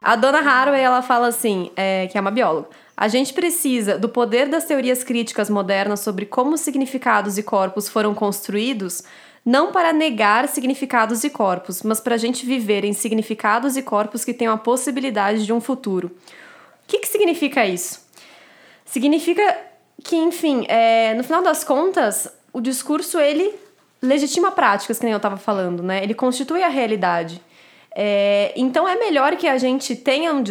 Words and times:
A 0.00 0.14
dona 0.16 0.38
Haraway, 0.38 0.80
ela 0.80 1.02
fala 1.02 1.28
assim, 1.28 1.70
é, 1.76 2.06
que 2.06 2.16
é 2.16 2.20
uma 2.20 2.30
bióloga. 2.30 2.68
A 2.96 3.08
gente 3.08 3.32
precisa 3.32 3.98
do 3.98 4.08
poder 4.08 4.48
das 4.48 4.64
teorias 4.64 5.04
críticas 5.04 5.48
modernas 5.48 6.00
sobre 6.00 6.26
como 6.26 6.56
significados 6.56 7.38
e 7.38 7.42
corpos 7.42 7.88
foram 7.88 8.14
construídos, 8.14 9.02
não 9.44 9.72
para 9.72 9.92
negar 9.92 10.48
significados 10.48 11.24
e 11.24 11.30
corpos, 11.30 11.82
mas 11.82 12.00
para 12.00 12.14
a 12.14 12.18
gente 12.18 12.44
viver 12.44 12.84
em 12.84 12.92
significados 12.92 13.76
e 13.76 13.82
corpos 13.82 14.24
que 14.24 14.34
tenham 14.34 14.52
a 14.52 14.58
possibilidade 14.58 15.46
de 15.46 15.52
um 15.52 15.60
futuro. 15.60 16.08
O 16.08 16.88
que, 16.88 16.98
que 16.98 17.08
significa 17.08 17.64
isso? 17.66 18.06
Significa 18.84 19.56
que, 20.02 20.16
enfim, 20.16 20.64
é, 20.68 21.14
no 21.14 21.22
final 21.22 21.42
das 21.42 21.62
contas, 21.62 22.28
o 22.52 22.60
discurso 22.60 23.18
ele 23.18 23.54
legitima 24.00 24.50
práticas, 24.50 24.98
que 24.98 25.04
nem 25.04 25.12
eu 25.12 25.18
estava 25.18 25.36
falando, 25.36 25.82
né? 25.82 26.02
Ele 26.02 26.14
constitui 26.14 26.62
a 26.62 26.68
realidade. 26.68 27.40
É, 28.00 28.52
então 28.54 28.86
é 28.86 28.94
melhor 28.94 29.34
que 29.34 29.48
a 29.48 29.58
gente 29.58 29.96
tenha, 29.96 30.32
um, 30.32 30.44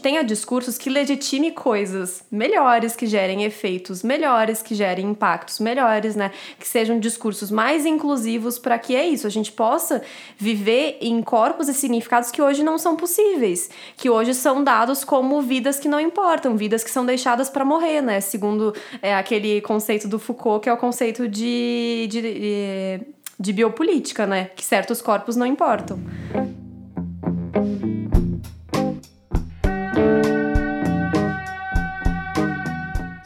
tenha 0.00 0.22
discursos 0.22 0.78
que 0.78 0.88
legitime 0.88 1.50
coisas 1.50 2.22
melhores, 2.30 2.94
que 2.94 3.06
gerem 3.06 3.42
efeitos 3.42 4.04
melhores, 4.04 4.62
que 4.62 4.72
gerem 4.72 5.10
impactos 5.10 5.58
melhores, 5.58 6.14
né? 6.14 6.30
Que 6.60 6.68
sejam 6.68 7.00
discursos 7.00 7.50
mais 7.50 7.84
inclusivos 7.84 8.56
para 8.56 8.78
que 8.78 8.94
é 8.94 9.04
isso, 9.04 9.26
a 9.26 9.30
gente 9.30 9.50
possa 9.50 10.00
viver 10.38 10.98
em 11.00 11.20
corpos 11.22 11.68
e 11.68 11.74
significados 11.74 12.30
que 12.30 12.40
hoje 12.40 12.62
não 12.62 12.78
são 12.78 12.94
possíveis, 12.94 13.68
que 13.96 14.08
hoje 14.08 14.32
são 14.32 14.62
dados 14.62 15.02
como 15.02 15.42
vidas 15.42 15.80
que 15.80 15.88
não 15.88 15.98
importam, 15.98 16.56
vidas 16.56 16.84
que 16.84 16.90
são 16.90 17.04
deixadas 17.04 17.50
para 17.50 17.64
morrer, 17.64 18.00
né? 18.00 18.20
Segundo 18.20 18.72
é, 19.02 19.12
aquele 19.12 19.60
conceito 19.62 20.06
do 20.06 20.20
Foucault, 20.20 20.62
que 20.62 20.68
é 20.68 20.72
o 20.72 20.76
conceito 20.76 21.26
de, 21.26 22.06
de, 22.08 22.22
de, 22.22 23.00
de 23.40 23.52
biopolítica, 23.52 24.24
né? 24.24 24.50
Que 24.54 24.64
certos 24.64 25.02
corpos 25.02 25.34
não 25.34 25.44
importam. 25.46 25.98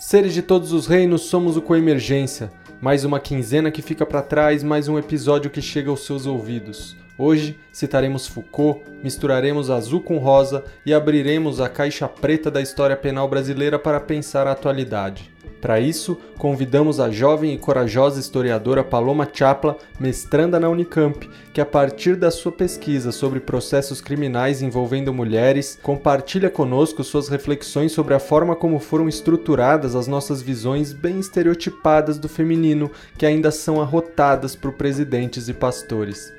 Seres 0.08 0.34
de 0.34 0.40
todos 0.40 0.70
os 0.72 0.86
reinos, 0.86 1.22
somos 1.22 1.56
o 1.56 1.60
Coemergência. 1.60 2.52
Mais 2.80 3.04
uma 3.04 3.18
quinzena 3.18 3.72
que 3.72 3.82
fica 3.82 4.06
para 4.06 4.22
trás, 4.22 4.62
mais 4.62 4.86
um 4.86 4.96
episódio 4.96 5.50
que 5.50 5.60
chega 5.60 5.90
aos 5.90 6.06
seus 6.06 6.26
ouvidos. 6.26 6.96
Hoje 7.18 7.58
citaremos 7.72 8.26
Foucault, 8.26 8.82
misturaremos 9.02 9.70
azul 9.70 10.02
com 10.02 10.18
rosa 10.18 10.64
e 10.84 10.92
abriremos 10.92 11.62
a 11.62 11.68
caixa 11.68 12.06
preta 12.06 12.50
da 12.50 12.60
história 12.60 12.96
penal 12.96 13.26
brasileira 13.26 13.78
para 13.78 13.98
pensar 13.98 14.46
a 14.46 14.52
atualidade. 14.52 15.30
Para 15.62 15.80
isso, 15.80 16.18
convidamos 16.36 17.00
a 17.00 17.10
jovem 17.10 17.54
e 17.54 17.58
corajosa 17.58 18.20
historiadora 18.20 18.84
Paloma 18.84 19.26
Chapla, 19.32 19.78
mestranda 19.98 20.60
na 20.60 20.68
Unicamp, 20.68 21.28
que 21.54 21.60
a 21.60 21.64
partir 21.64 22.16
da 22.16 22.30
sua 22.30 22.52
pesquisa 22.52 23.10
sobre 23.10 23.40
processos 23.40 24.02
criminais 24.02 24.60
envolvendo 24.60 25.12
mulheres, 25.14 25.78
compartilha 25.82 26.50
conosco 26.50 27.02
suas 27.02 27.28
reflexões 27.28 27.92
sobre 27.92 28.12
a 28.12 28.18
forma 28.18 28.54
como 28.54 28.78
foram 28.78 29.08
estruturadas 29.08 29.96
as 29.96 30.06
nossas 30.06 30.42
visões 30.42 30.92
bem 30.92 31.18
estereotipadas 31.18 32.18
do 32.18 32.28
feminino, 32.28 32.90
que 33.16 33.24
ainda 33.24 33.50
são 33.50 33.80
arrotadas 33.80 34.54
por 34.54 34.74
presidentes 34.74 35.48
e 35.48 35.54
pastores. 35.54 36.36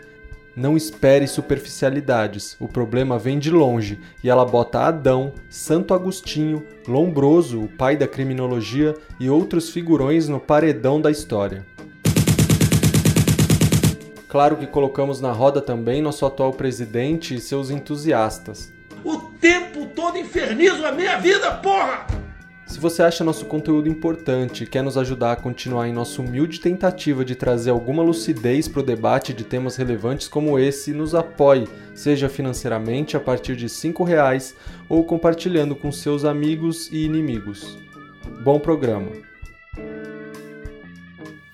Não 0.58 0.76
espere 0.76 1.28
superficialidades, 1.28 2.58
o 2.60 2.68
problema 2.68 3.20
vem 3.20 3.38
de 3.38 3.52
longe 3.52 4.00
e 4.24 4.28
ela 4.28 4.44
bota 4.44 4.80
Adão, 4.80 5.34
Santo 5.48 5.94
Agostinho, 5.94 6.66
Lombroso, 6.88 7.62
o 7.62 7.68
pai 7.68 7.96
da 7.96 8.08
criminologia 8.08 8.96
e 9.20 9.30
outros 9.30 9.70
figurões 9.70 10.28
no 10.28 10.40
paredão 10.40 11.00
da 11.00 11.12
história. 11.12 11.64
Claro 14.28 14.58
que 14.58 14.66
colocamos 14.66 15.22
na 15.22 15.32
roda 15.32 15.62
também 15.62 16.02
nosso 16.02 16.26
atual 16.26 16.52
presidente 16.52 17.36
e 17.36 17.40
seus 17.40 17.70
entusiastas. 17.70 18.74
O 19.04 19.16
tempo 19.40 19.86
todo 19.96 20.18
infernizo 20.18 20.84
a 20.88 20.92
minha 20.92 21.20
vida, 21.20 21.52
porra! 21.58 22.08
Se 22.68 22.82
você 22.82 23.02
acha 23.02 23.24
nosso 23.24 23.46
conteúdo 23.46 23.88
importante 23.88 24.66
e 24.66 24.68
quer 24.68 24.84
nos 24.84 24.98
ajudar 24.98 25.32
a 25.32 25.36
continuar 25.38 25.88
em 25.88 25.94
nossa 25.94 26.22
humilde 26.22 26.60
tentativa 26.60 27.24
de 27.24 27.34
trazer 27.34 27.70
alguma 27.70 28.04
lucidez 28.04 28.68
para 28.68 28.82
o 28.82 28.86
debate 28.86 29.34
de 29.34 29.46
temas 29.46 29.78
relevantes 29.78 30.28
como 30.28 30.60
esse, 30.60 30.92
nos 30.92 31.16
apoie, 31.16 31.66
seja 31.96 32.28
financeiramente 32.28 33.16
a 33.16 33.22
partir 33.22 33.56
de 33.56 33.68
R$ 33.68 34.06
reais 34.06 34.54
ou 34.90 35.06
compartilhando 35.06 35.78
com 35.78 35.94
seus 35.94 36.26
amigos 36.26 36.92
e 36.92 37.06
inimigos. 37.06 37.78
Bom 38.44 38.60
programa! 38.60 39.12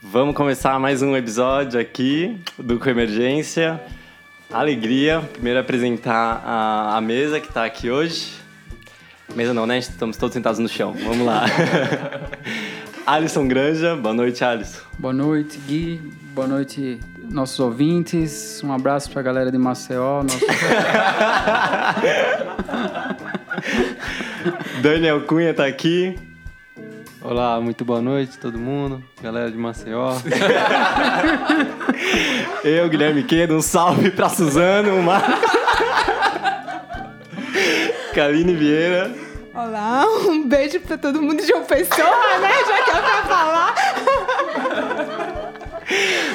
Vamos 0.01 0.35
começar 0.35 0.79
mais 0.79 1.03
um 1.03 1.15
episódio 1.15 1.79
aqui 1.79 2.39
do 2.57 2.79
Coemergência. 2.79 3.79
Alegria, 4.51 5.21
primeiro 5.31 5.59
apresentar 5.59 6.41
a, 6.43 6.97
a 6.97 7.01
mesa 7.01 7.39
que 7.39 7.47
está 7.47 7.65
aqui 7.65 7.91
hoje. 7.91 8.42
Mesa 9.35 9.53
não, 9.53 9.65
né? 9.65 9.79
Estamos 9.79 10.17
todos 10.17 10.33
sentados 10.33 10.59
no 10.59 10.67
chão. 10.67 10.93
Vamos 10.93 11.25
lá. 11.25 11.45
Alisson 13.05 13.47
Granja, 13.47 13.95
boa 13.95 14.13
noite, 14.13 14.43
Alisson. 14.43 14.81
Boa 14.97 15.13
noite, 15.13 15.57
Gui. 15.67 16.01
Boa 16.33 16.47
noite, 16.47 16.99
nossos 17.31 17.59
ouvintes. 17.59 18.61
Um 18.63 18.71
abraço 18.71 19.11
pra 19.11 19.21
galera 19.21 19.51
de 19.51 19.57
Maceió. 19.57 20.23
Nosso... 20.23 20.39
Daniel 24.81 25.21
Cunha 25.25 25.53
tá 25.53 25.65
aqui. 25.65 26.17
Olá, 27.21 27.59
muito 27.61 27.85
boa 27.85 28.01
noite 28.01 28.37
todo 28.37 28.59
mundo, 28.59 29.01
galera 29.21 29.49
de 29.49 29.57
Maceió. 29.57 30.13
Eu, 32.65 32.89
Guilherme 32.89 33.23
Quedo, 33.23 33.55
um 33.55 33.61
salve 33.61 34.11
pra 34.11 34.27
Suzano, 34.27 35.01
Marcos. 35.01 35.62
Kaline 38.13 38.53
Vieira. 38.55 39.11
Olá, 39.53 40.05
um 40.27 40.47
beijo 40.47 40.79
pra 40.79 40.97
todo 40.97 41.21
mundo 41.21 41.43
de 41.43 41.51
uma 41.51 41.63
pessoa, 41.63 42.37
né? 42.39 42.51
Já 42.67 42.83
que 42.83 42.89
é 42.91 43.01
pra 43.01 43.23
falar. 43.23 43.75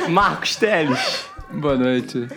Marcos 0.09 0.56
Teles. 0.56 1.25
Boa 1.50 1.77
noite. 1.77 2.28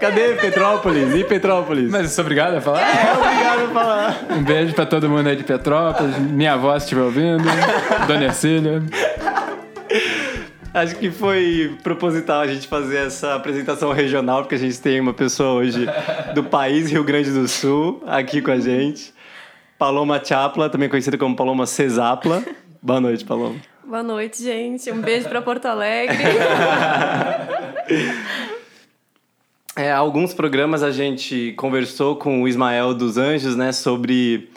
Cadê 0.00 0.34
Petrópolis? 0.34 1.14
E 1.14 1.24
Petrópolis? 1.24 1.90
Mas 1.90 2.02
eu 2.02 2.08
sou 2.08 2.22
obrigado 2.22 2.54
a 2.56 2.60
falar? 2.60 2.80
É, 2.80 3.12
obrigado 3.12 3.64
a 3.64 3.68
falar. 3.68 4.24
Um 4.30 4.42
beijo 4.42 4.74
pra 4.74 4.86
todo 4.86 5.08
mundo 5.08 5.28
aí 5.28 5.36
de 5.36 5.44
Petrópolis. 5.44 6.18
Minha 6.18 6.54
avó 6.54 6.72
se 6.78 6.84
estiver 6.84 7.02
ouvindo. 7.02 7.44
Dona 8.06 8.24
Ercília. 8.24 8.82
Acho 10.76 10.94
que 10.96 11.10
foi 11.10 11.74
proposital 11.82 12.42
a 12.42 12.46
gente 12.46 12.68
fazer 12.68 13.06
essa 13.06 13.34
apresentação 13.34 13.92
regional, 13.92 14.42
porque 14.42 14.56
a 14.56 14.58
gente 14.58 14.78
tem 14.78 15.00
uma 15.00 15.14
pessoa 15.14 15.52
hoje 15.54 15.86
do 16.34 16.44
país 16.44 16.90
Rio 16.90 17.02
Grande 17.02 17.30
do 17.30 17.48
Sul 17.48 18.02
aqui 18.06 18.42
com 18.42 18.50
a 18.50 18.58
gente. 18.60 19.14
Paloma 19.78 20.22
Chapla, 20.22 20.68
também 20.68 20.86
conhecida 20.90 21.16
como 21.16 21.34
Paloma 21.34 21.64
Cesapla. 21.64 22.44
Boa 22.82 23.00
noite, 23.00 23.24
Paloma. 23.24 23.56
Boa 23.86 24.02
noite, 24.02 24.42
gente. 24.42 24.92
Um 24.92 25.00
beijo 25.00 25.26
para 25.30 25.40
Porto 25.40 25.64
Alegre. 25.64 26.18
É, 29.78 29.92
alguns 29.92 30.32
programas 30.32 30.82
a 30.82 30.90
gente 30.90 31.52
conversou 31.58 32.16
com 32.16 32.42
o 32.42 32.48
Ismael 32.48 32.94
dos 32.94 33.18
Anjos, 33.18 33.54
né, 33.54 33.72
sobre 33.72 34.48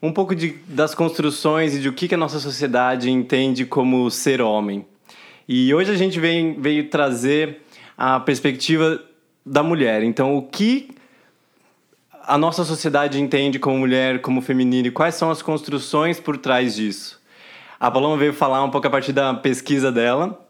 um 0.00 0.10
pouco 0.10 0.34
de, 0.34 0.56
das 0.66 0.94
construções 0.94 1.74
e 1.74 1.80
de 1.80 1.88
o 1.90 1.92
que, 1.92 2.08
que 2.08 2.14
a 2.14 2.16
nossa 2.16 2.38
sociedade 2.38 3.10
entende 3.10 3.66
como 3.66 4.10
ser 4.10 4.40
homem. 4.40 4.86
E 5.48 5.74
hoje 5.74 5.92
a 5.92 5.96
gente 5.96 6.18
vem, 6.18 6.58
veio 6.58 6.88
trazer 6.88 7.60
a 7.96 8.18
perspectiva 8.18 9.00
da 9.44 9.62
mulher. 9.62 10.02
Então, 10.02 10.36
o 10.36 10.42
que 10.42 10.88
a 12.26 12.38
nossa 12.38 12.64
sociedade 12.64 13.20
entende 13.20 13.58
como 13.58 13.78
mulher, 13.78 14.20
como 14.20 14.40
feminino, 14.40 14.88
e 14.88 14.90
quais 14.90 15.14
são 15.14 15.30
as 15.30 15.42
construções 15.42 16.18
por 16.18 16.38
trás 16.38 16.74
disso? 16.74 17.20
A 17.78 17.90
Paloma 17.90 18.16
veio 18.16 18.32
falar 18.32 18.64
um 18.64 18.70
pouco 18.70 18.86
a 18.86 18.90
partir 18.90 19.12
da 19.12 19.34
pesquisa 19.34 19.92
dela. 19.92 20.40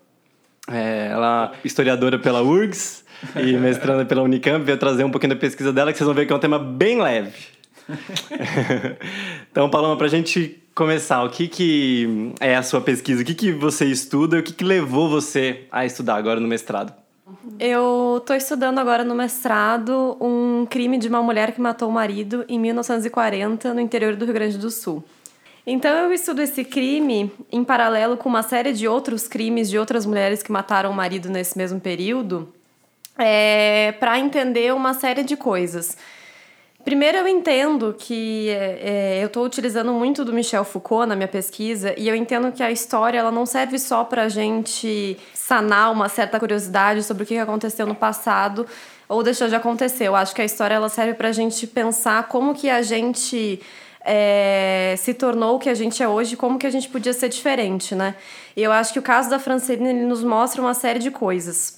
É, 0.71 1.09
ela 1.11 1.53
é 1.53 1.67
historiadora 1.67 2.19
pela 2.19 2.43
URGS 2.43 3.05
e 3.37 3.53
mestranda 3.59 4.05
pela 4.05 4.23
Unicamp, 4.23 4.65
veio 4.65 4.79
trazer 4.79 5.05
um 5.05 5.11
pouquinho 5.11 5.35
da 5.35 5.41
pesquisa 5.41 5.73
dela, 5.73 5.91
que 5.91 5.99
vocês 5.99 6.07
vão 6.07 6.15
ver 6.15 6.27
que 6.27 6.33
é 6.33 6.37
um 6.37 6.39
tema 6.39 6.59
bem 6.59 7.03
leve. 7.03 7.35
então, 9.51 9.69
Paloma, 9.69 9.97
para 9.97 10.07
a 10.07 10.11
gente 10.11 10.64
começar, 10.75 11.23
o 11.23 11.31
que, 11.31 11.47
que 11.47 12.33
é 12.41 12.57
a 12.57 12.63
sua 12.63 12.81
pesquisa? 12.81 13.23
O 13.23 13.25
que, 13.25 13.35
que 13.35 13.53
você 13.53 13.87
estuda? 13.87 14.39
O 14.39 14.43
que, 14.43 14.53
que 14.53 14.65
levou 14.65 15.09
você 15.09 15.67
a 15.71 15.87
estudar 15.87 16.17
agora 16.17 16.41
no 16.41 16.49
mestrado? 16.49 16.93
Eu 17.59 18.19
estou 18.21 18.35
estudando 18.35 18.79
agora 18.79 19.05
no 19.05 19.15
mestrado 19.15 20.17
um 20.21 20.67
crime 20.67 20.99
de 20.99 21.09
uma 21.09 21.23
mulher 21.23 21.53
que 21.53 21.61
matou 21.61 21.89
o 21.89 21.93
marido 21.93 22.45
em 22.49 22.59
1940 22.59 23.73
no 23.73 23.81
interior 23.81 24.17
do 24.17 24.25
Rio 24.25 24.35
Grande 24.35 24.59
do 24.59 24.71
Sul. 24.71 25.05
Então 25.67 25.91
eu 25.91 26.13
estudo 26.13 26.43
esse 26.43 26.63
crime 26.65 27.33
em 27.51 27.65
paralelo 27.65 28.17
com 28.17 28.29
uma 28.29 28.43
série 28.43 28.73
de 28.73 28.87
outros 28.87 29.27
crimes 29.27 29.71
de 29.71 29.79
outras 29.79 30.05
mulheres 30.05 30.43
que 30.43 30.53
mataram 30.53 30.91
o 30.91 30.95
marido 30.95 31.31
nesse 31.31 31.57
mesmo 31.57 31.81
período, 31.81 32.53
é, 33.17 33.93
para 33.93 34.19
entender 34.19 34.75
uma 34.75 34.93
série 34.93 35.23
de 35.23 35.37
coisas. 35.37 35.97
Primeiro, 36.85 37.17
eu 37.17 37.27
entendo 37.27 37.97
que 37.99 38.51
é, 38.51 39.21
eu 39.23 39.29
estou 39.29 39.43
utilizando 39.47 39.91
muito 39.91 40.23
do 40.23 40.35
Michel 40.35 40.65
Foucault 40.65 41.09
na 41.09 41.17
minha 41.17 41.27
pesquisa 41.27 41.95
e 41.97 42.07
eu 42.07 42.15
entendo 42.15 42.53
que 42.53 42.63
a 42.63 42.71
história 42.71 43.19
ela 43.19 43.33
não 43.33 43.47
serve 43.47 43.79
só 43.79 44.05
para 44.05 44.25
a 44.25 44.29
gente 44.29 45.17
sanar 45.33 45.91
uma 45.91 46.11
certa 46.11 46.39
curiosidade 46.39 47.03
sobre 47.03 47.23
o 47.23 47.27
que 47.27 47.39
aconteceu 47.39 47.87
no 47.87 47.95
passado 47.95 48.67
ou 49.09 49.23
deixou 49.23 49.49
de 49.49 49.55
acontecer. 49.55 50.09
Eu 50.09 50.15
acho 50.15 50.35
que 50.35 50.43
a 50.43 50.45
história 50.45 50.75
ela 50.75 50.91
serve 50.91 51.15
para 51.15 51.29
a 51.29 51.33
gente 51.33 51.67
pensar 51.67 52.29
como 52.29 52.55
que 52.55 52.69
a 52.69 52.83
gente 52.83 53.63
é, 54.05 54.95
se 54.99 55.15
tornou 55.15 55.57
o 55.57 55.59
que 55.59 55.71
a 55.71 55.75
gente 55.75 56.03
é 56.03 56.09
hoje, 56.09 56.37
como 56.37 56.59
que 56.59 56.67
a 56.67 56.71
gente 56.71 56.91
podia 56.91 57.15
ser 57.15 57.31
diferente, 57.31 57.95
né? 57.95 58.15
E 58.55 58.63
eu 58.63 58.71
acho 58.71 58.93
que 58.93 58.99
o 58.99 59.03
caso 59.03 59.31
da 59.31 59.39
Francelina 59.39 59.89
ele 59.89 60.05
nos 60.05 60.23
mostra 60.23 60.61
uma 60.61 60.75
série 60.75 60.99
de 60.99 61.11
coisas. 61.11 61.74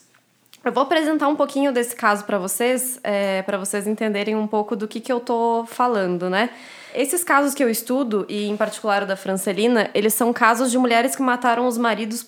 Eu 0.67 0.73
vou 0.73 0.83
apresentar 0.83 1.29
um 1.29 1.37
pouquinho 1.37 1.73
desse 1.73 1.95
caso 1.95 2.25
para 2.25 2.39
vocês, 2.39 2.99
é, 3.05 3.41
para 3.43 3.57
vocês 3.57 3.87
entenderem 3.87 4.35
um 4.35 4.49
pouco 4.49 4.75
do 4.75 4.89
que, 4.89 4.99
que 4.99 5.13
eu 5.13 5.21
tô 5.21 5.65
falando, 5.69 6.29
né? 6.29 6.51
Esses 6.93 7.23
casos 7.23 7.55
que 7.55 7.63
eu 7.63 7.71
estudo, 7.71 8.27
e 8.29 8.49
em 8.49 8.57
particular 8.57 9.05
o 9.05 9.07
da 9.07 9.15
Francelina, 9.15 9.89
eles 9.95 10.13
são 10.15 10.33
casos 10.33 10.73
de 10.73 10.77
mulheres 10.77 11.15
que 11.15 11.23
mataram 11.23 11.69
os 11.69 11.79
maridos 11.79 12.27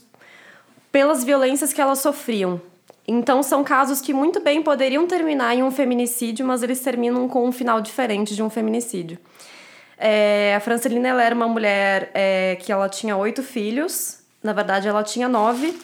pelas 0.93 1.25
violências 1.25 1.73
que 1.73 1.81
elas 1.81 1.99
sofriam. 1.99 2.61
Então, 3.09 3.43
são 3.43 3.65
casos 3.65 4.01
que 4.01 4.15
muito 4.15 4.39
bem 4.39 4.63
poderiam 4.63 5.05
terminar 5.09 5.57
em 5.57 5.65
um 5.65 5.71
feminicídio, 5.73 6.47
mas 6.47 6.63
eles 6.63 6.79
terminam 6.81 7.29
com 7.29 7.45
um 7.45 7.51
final 7.51 7.81
diferente 7.81 8.37
de 8.37 8.43
um 8.43 8.49
feminicídio. 8.49 9.19
É, 9.99 10.55
a 10.55 10.61
Francelina 10.61 11.09
ela 11.09 11.25
era 11.25 11.35
uma 11.35 11.49
mulher 11.49 12.13
é, 12.15 12.57
que 12.61 12.71
ela 12.71 12.89
tinha 12.89 13.17
oito 13.17 13.43
filhos, 13.43 14.21
na 14.41 14.53
verdade 14.53 14.87
ela 14.87 15.03
tinha 15.03 15.29
nove, 15.29 15.77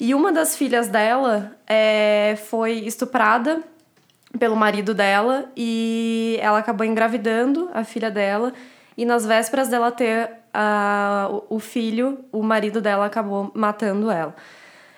e 0.00 0.14
uma 0.14 0.32
das 0.32 0.56
filhas 0.56 0.88
dela 0.88 1.54
é, 1.66 2.34
foi 2.48 2.72
estuprada 2.78 3.62
pelo 4.38 4.56
marido 4.56 4.94
dela 4.94 5.50
e 5.54 6.38
ela 6.40 6.58
acabou 6.58 6.86
engravidando 6.86 7.68
a 7.74 7.84
filha 7.84 8.10
dela. 8.10 8.54
E 8.96 9.04
nas 9.04 9.26
vésperas 9.26 9.68
dela 9.68 9.92
ter 9.92 10.30
o 11.50 11.58
filho, 11.58 12.24
o 12.32 12.42
marido 12.42 12.80
dela 12.80 13.04
acabou 13.04 13.52
matando 13.54 14.10
ela. 14.10 14.34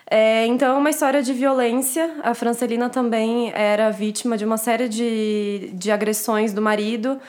É, 0.08 0.46
então 0.46 0.76
é 0.76 0.78
uma 0.78 0.90
história 0.90 1.20
de 1.20 1.32
violência. 1.32 2.18
A 2.22 2.32
Francelina 2.32 2.88
também 2.88 3.50
era 3.54 3.90
vítima 3.90 4.36
de 4.36 4.44
uma 4.44 4.56
série 4.56 4.88
de, 4.88 5.70
de 5.72 5.90
agressões 5.90 6.52
do 6.52 6.62
marido. 6.62 7.20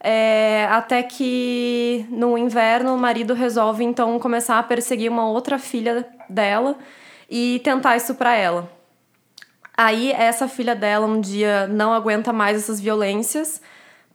É, 0.00 0.66
até 0.70 1.02
que 1.02 2.06
no 2.08 2.38
inverno 2.38 2.94
o 2.94 2.98
marido 2.98 3.34
resolve 3.34 3.84
então 3.84 4.18
começar 4.18 4.58
a 4.58 4.62
perseguir 4.62 5.10
uma 5.10 5.28
outra 5.28 5.58
filha 5.58 6.06
dela 6.28 6.76
e 7.28 7.60
tentar 7.62 7.96
isso 7.96 8.14
para 8.14 8.34
ela. 8.34 8.70
Aí 9.76 10.10
essa 10.12 10.48
filha 10.48 10.74
dela 10.74 11.06
um 11.06 11.20
dia 11.20 11.68
não 11.68 11.92
aguenta 11.92 12.32
mais 12.32 12.56
essas 12.56 12.80
violências, 12.80 13.60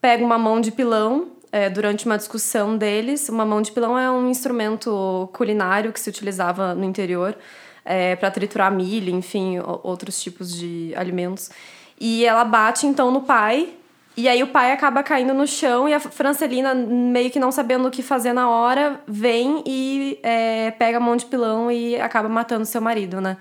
pega 0.02 0.24
uma 0.24 0.38
mão 0.38 0.60
de 0.60 0.72
pilão 0.72 1.32
é, 1.54 1.70
durante 1.70 2.06
uma 2.06 2.18
discussão 2.18 2.76
deles. 2.76 3.30
Uma 3.30 3.46
mão 3.46 3.62
de 3.62 3.72
pilão 3.72 3.98
é 3.98 4.12
um 4.12 4.30
instrumento 4.30 5.30
culinário 5.34 5.94
que 5.94 6.00
se 6.00 6.10
utilizava 6.10 6.74
no 6.74 6.84
interior 6.84 7.38
é, 7.86 8.16
para 8.16 8.32
triturar 8.32 8.72
milho, 8.72 9.14
enfim, 9.14 9.60
outros 9.84 10.22
tipos 10.22 10.54
de 10.54 10.92
alimentos. 10.96 11.52
E 12.00 12.26
ela 12.26 12.44
bate 12.44 12.88
então 12.88 13.12
no 13.12 13.22
pai 13.22 13.70
e 14.16 14.30
aí 14.30 14.44
o 14.44 14.48
pai 14.48 14.72
acaba 14.72 15.02
caindo 15.02 15.34
no 15.34 15.48
chão 15.48 15.90
e 15.90 15.94
a 15.94 16.00
Francelina, 16.00 16.76
meio 16.76 17.32
que 17.32 17.40
não 17.40 17.52
sabendo 17.52 17.88
o 17.88 17.92
que 17.92 18.04
fazer 18.04 18.32
na 18.32 18.50
hora, 18.50 19.02
vem 19.08 19.64
e 19.66 20.20
é, 20.22 20.72
pega 20.72 20.98
a 20.98 21.00
mão 21.00 21.16
de 21.16 21.26
pilão 21.26 21.72
e 21.72 22.00
acaba 22.00 22.30
matando 22.30 22.66
seu 22.66 22.80
marido, 22.80 23.20
né? 23.20 23.38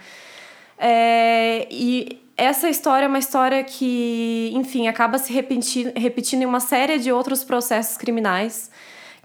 É, 0.79 1.69
e 1.71 2.21
essa 2.37 2.69
história 2.69 3.05
é 3.05 3.09
uma 3.09 3.19
história 3.19 3.63
que, 3.63 4.51
enfim, 4.55 4.89
acaba 4.89 5.19
se 5.19 5.33
repetindo, 5.33 5.93
repetindo 5.95 6.43
em 6.43 6.47
uma 6.47 6.61
série 6.61 6.99
de 6.99 7.13
outros 7.13 7.45
processos 7.45 7.99
criminais 7.99 8.71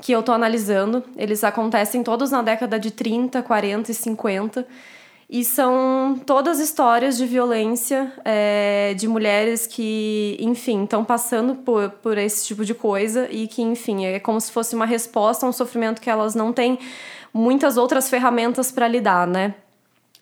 que 0.02 0.12
eu 0.12 0.22
tô 0.22 0.34
analisando. 0.34 1.04
Eles 1.16 1.44
acontecem 1.44 2.04
todos 2.04 2.30
na 2.30 2.42
década 2.42 2.80
de 2.80 2.92
30, 2.92 3.42
40 3.42 3.90
e 3.90 3.94
50. 3.94 4.68
E 5.30 5.44
são 5.44 6.18
todas 6.26 6.58
histórias 6.58 7.18
de 7.18 7.26
violência 7.26 8.14
é, 8.24 8.94
de 8.94 9.10
mulheres 9.10 9.68
que, 9.68 10.38
enfim, 10.40 10.86
estão 10.86 11.04
passando 11.04 11.54
por, 11.54 11.90
por 11.90 12.18
esse 12.18 12.46
tipo 12.46 12.64
de 12.64 12.74
coisa 12.74 13.28
e 13.30 13.46
que, 13.46 13.62
enfim, 13.62 14.06
é 14.06 14.20
como 14.20 14.40
se 14.40 14.50
fosse 14.50 14.74
uma 14.74 14.86
resposta 14.86 15.46
a 15.46 15.50
um 15.50 15.52
sofrimento 15.52 16.02
que 16.02 16.10
elas 16.10 16.34
não 16.34 16.54
têm 16.54 16.80
muitas 17.34 17.76
outras 17.76 18.10
ferramentas 18.10 18.72
para 18.72 18.88
lidar, 18.88 19.28
né? 19.28 19.54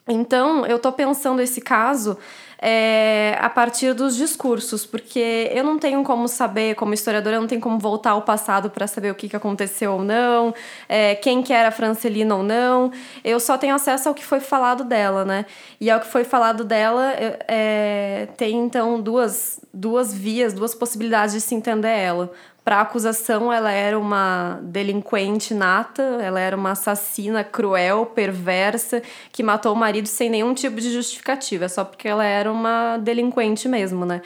Então, 0.07 0.65
eu 0.65 0.79
tô 0.79 0.91
pensando 0.91 1.39
esse 1.39 1.61
caso 1.61 2.17
é, 2.59 3.37
a 3.39 3.49
partir 3.49 3.93
dos 3.93 4.15
discursos, 4.15 4.85
porque 4.85 5.49
eu 5.53 5.63
não 5.63 5.77
tenho 5.77 6.03
como 6.03 6.27
saber, 6.27 6.75
como 6.75 6.93
historiadora, 6.93 7.35
eu 7.35 7.41
não 7.41 7.47
tenho 7.47 7.61
como 7.61 7.77
voltar 7.79 8.11
ao 8.11 8.21
passado 8.21 8.69
para 8.69 8.87
saber 8.87 9.11
o 9.11 9.15
que, 9.15 9.29
que 9.29 9.35
aconteceu 9.35 9.93
ou 9.93 10.03
não, 10.03 10.53
é, 10.87 11.15
quem 11.15 11.41
que 11.41 11.53
era 11.53 11.69
a 11.69 11.71
Francelina 11.71 12.35
ou 12.35 12.43
não. 12.43 12.91
Eu 13.23 13.39
só 13.39 13.57
tenho 13.57 13.75
acesso 13.75 14.09
ao 14.09 14.15
que 14.15 14.23
foi 14.23 14.39
falado 14.39 14.83
dela, 14.83 15.25
né? 15.25 15.45
E 15.79 15.89
ao 15.89 15.99
que 15.99 16.07
foi 16.07 16.23
falado 16.23 16.63
dela, 16.63 17.13
é, 17.47 18.27
tem 18.37 18.57
então 18.57 19.01
duas, 19.01 19.59
duas 19.73 20.13
vias, 20.13 20.53
duas 20.53 20.73
possibilidades 20.73 21.35
de 21.35 21.41
se 21.41 21.55
entender 21.55 21.89
ela. 21.89 22.31
Para 22.65 22.77
a 22.77 22.81
acusação, 22.81 23.53
ela 23.53 23.71
era 23.71 23.97
uma 23.97 24.59
delinquente 24.63 25.53
nata, 25.53 26.01
ela 26.19 26.39
era 26.39 26.57
uma 26.57 26.71
assassina 26.71 27.43
cruel, 27.43 28.07
perversa, 28.07 29.03
que 29.31 29.43
matou 29.43 29.71
o 29.71 29.75
marido 29.75 30.07
sem 30.07 30.31
nenhum 30.31 30.51
tipo 30.51 30.81
de 30.81 30.91
justificativa, 30.91 31.69
só 31.69 31.85
porque 31.85 32.07
ela 32.07 32.25
era 32.25 32.51
uma 32.51 32.97
delinquente 32.97 33.69
mesmo, 33.69 34.03
né? 34.03 34.23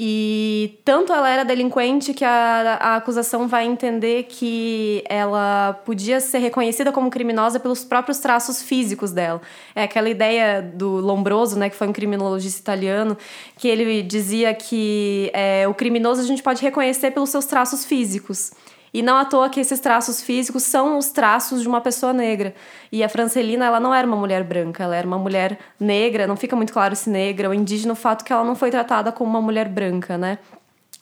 E 0.00 0.78
tanto 0.84 1.12
ela 1.12 1.28
era 1.28 1.44
delinquente 1.44 2.14
que 2.14 2.24
a, 2.24 2.78
a 2.80 2.96
acusação 2.96 3.48
vai 3.48 3.66
entender 3.66 4.26
que 4.28 5.02
ela 5.08 5.72
podia 5.84 6.20
ser 6.20 6.38
reconhecida 6.38 6.92
como 6.92 7.10
criminosa 7.10 7.58
pelos 7.58 7.84
próprios 7.84 8.18
traços 8.18 8.62
físicos 8.62 9.10
dela. 9.10 9.42
É 9.74 9.82
aquela 9.82 10.08
ideia 10.08 10.62
do 10.62 11.00
Lombroso, 11.00 11.58
né, 11.58 11.68
que 11.68 11.74
foi 11.74 11.88
um 11.88 11.92
criminologista 11.92 12.60
italiano, 12.60 13.18
que 13.56 13.66
ele 13.66 14.00
dizia 14.04 14.54
que 14.54 15.32
é, 15.34 15.66
o 15.66 15.74
criminoso 15.74 16.20
a 16.20 16.24
gente 16.24 16.44
pode 16.44 16.62
reconhecer 16.62 17.10
pelos 17.10 17.30
seus 17.30 17.46
traços 17.46 17.84
físicos. 17.84 18.52
E 18.98 19.02
não 19.02 19.16
à 19.16 19.24
toa 19.24 19.48
que 19.48 19.60
esses 19.60 19.78
traços 19.78 20.20
físicos 20.20 20.64
são 20.64 20.98
os 20.98 21.10
traços 21.10 21.62
de 21.62 21.68
uma 21.68 21.80
pessoa 21.80 22.12
negra. 22.12 22.52
E 22.90 23.04
a 23.04 23.08
Francelina, 23.08 23.64
ela 23.64 23.78
não 23.78 23.94
era 23.94 24.04
uma 24.04 24.16
mulher 24.16 24.42
branca, 24.42 24.82
ela 24.82 24.96
era 24.96 25.06
uma 25.06 25.16
mulher 25.16 25.56
negra, 25.78 26.26
não 26.26 26.34
fica 26.34 26.56
muito 26.56 26.72
claro 26.72 26.96
se 26.96 27.08
negra 27.08 27.46
ou 27.46 27.54
indígena 27.54 27.92
o 27.92 27.96
fato 27.96 28.24
que 28.24 28.32
ela 28.32 28.42
não 28.42 28.56
foi 28.56 28.72
tratada 28.72 29.12
como 29.12 29.30
uma 29.30 29.40
mulher 29.40 29.68
branca, 29.68 30.18
né? 30.18 30.40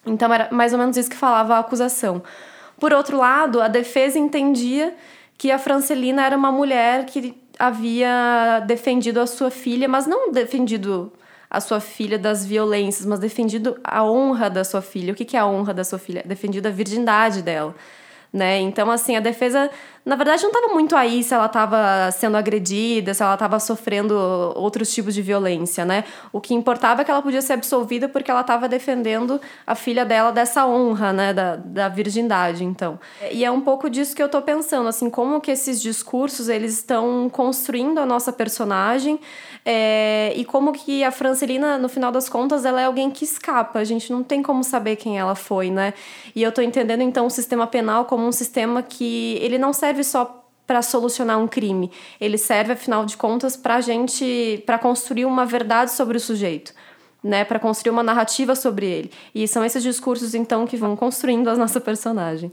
Então 0.05 0.31
era 0.31 0.51
mais 0.53 0.75
ou 0.75 0.79
menos 0.79 0.95
isso 0.99 1.09
que 1.09 1.17
falava 1.17 1.55
a 1.55 1.59
acusação. 1.61 2.23
Por 2.79 2.93
outro 2.93 3.17
lado, 3.17 3.63
a 3.63 3.69
defesa 3.69 4.19
entendia 4.19 4.95
que 5.39 5.51
a 5.51 5.59
Francelina 5.59 6.23
era 6.23 6.37
uma 6.37 6.53
mulher 6.53 7.07
que 7.07 7.35
havia 7.59 8.63
defendido 8.67 9.21
a 9.21 9.27
sua 9.27 9.51
filha, 9.51 9.89
mas 9.89 10.07
não 10.07 10.31
defendido 10.31 11.11
a 11.51 11.61
sua 11.61 11.81
filha 11.81 12.19
das 12.19 12.45
violências, 12.45 13.07
mas 13.07 13.19
defendido 13.19 13.79
a 13.83 14.05
honra 14.05 14.51
da 14.51 14.65
sua 14.65 14.83
filha. 14.83 15.13
O 15.13 15.17
que 15.17 15.37
é 15.37 15.41
a 15.41 15.47
honra 15.47 15.73
da 15.73 15.85
sua 15.85 15.99
filha? 15.99 16.23
Defendido 16.25 16.67
a 16.67 16.71
virgindade 16.71 17.43
dela. 17.43 17.75
Né? 18.33 18.59
Então, 18.59 18.91
assim, 18.91 19.17
a 19.17 19.21
defesa, 19.21 19.71
na 20.07 20.15
verdade, 20.15 20.41
não 20.45 20.51
estava 20.51 20.73
muito 20.73 20.95
aí 20.95 21.25
se 21.25 21.35
ela 21.35 21.47
estava 21.47 22.13
sendo 22.13 22.37
agredida, 22.37 23.13
se 23.13 23.25
ela 23.25 23.35
estava 23.35 23.59
sofrendo 23.59 24.15
outros 24.55 24.95
tipos 24.95 25.13
de 25.13 25.21
violência, 25.21 25.85
né? 25.85 26.05
O 26.33 26.41
que 26.41 26.55
importava 26.55 27.03
é 27.03 27.05
que 27.05 27.11
ela 27.11 27.21
podia 27.21 27.43
ser 27.43 27.55
absolvida 27.55 28.09
porque 28.09 28.31
ela 28.31 28.43
estava 28.43 28.69
defendendo 28.69 29.41
a 29.67 29.75
filha 29.75 30.05
dela 30.05 30.31
dessa 30.31 30.65
honra, 30.65 31.13
né? 31.13 31.35
Da, 31.35 31.57
da 31.57 31.89
virgindade, 31.89 32.63
então. 32.63 33.01
E 33.33 33.45
é 33.45 33.51
um 33.51 33.61
pouco 33.61 33.91
disso 33.91 34.15
que 34.15 34.23
eu 34.23 34.27
estou 34.27 34.41
pensando, 34.41 34.89
assim, 34.89 35.11
como 35.11 35.41
que 35.41 35.51
esses 35.51 35.83
discursos, 35.83 36.49
eles 36.49 36.75
estão 36.75 37.29
construindo 37.29 37.99
a 37.99 38.07
nossa 38.07 38.33
personagem 38.33 39.19
é, 39.65 40.33
e 40.37 40.45
como 40.45 40.73
que 40.73 41.03
a 41.03 41.11
Francelina, 41.11 41.79
no 41.79 41.89
final 41.89 42.13
das 42.13 42.29
contas, 42.29 42.65
ela 42.65 42.81
é 42.81 42.85
alguém 42.85 43.11
que 43.11 43.25
escapa. 43.25 43.81
A 43.81 43.85
gente 43.85 44.13
não 44.13 44.23
tem 44.23 44.41
como 44.41 44.63
saber 44.63 44.95
quem 44.95 45.19
ela 45.19 45.35
foi, 45.35 45.69
né? 45.69 45.93
E 46.33 46.45
eu 46.45 46.53
tô 46.53 46.63
entendendo, 46.63 47.03
então, 47.03 47.27
o 47.27 47.31
sistema 47.31 47.67
penal 47.67 48.05
como 48.05 48.25
um 48.25 48.31
sistema 48.31 48.85
que 48.85 49.37
ele 49.43 49.59
não 49.59 49.73
serve 49.73 49.96
só 50.05 50.45
para 50.67 50.83
solucionar 50.83 51.39
um 51.39 51.47
crime. 51.47 51.91
Ele 52.21 52.37
serve, 52.37 52.73
afinal 52.73 53.07
de 53.07 53.17
contas, 53.17 53.57
para 53.57 53.81
gente, 53.81 54.63
para 54.67 54.79
construir 54.79 55.25
uma 55.25 55.47
verdade 55.47 55.93
sobre 55.93 56.17
o 56.17 56.21
sujeito. 56.21 56.75
Né, 57.25 57.45
para 57.45 57.59
construir 57.59 57.91
uma 57.91 58.05
narrativa 58.05 58.55
sobre 58.55 58.87
ele. 58.87 59.11
E 59.35 59.49
são 59.49 59.65
esses 59.65 59.83
discursos, 59.83 60.33
então, 60.33 60.65
que 60.65 60.77
vão 60.77 60.95
construindo 60.95 61.49
a 61.49 61.57
nossa 61.57 61.81
personagem. 61.81 62.53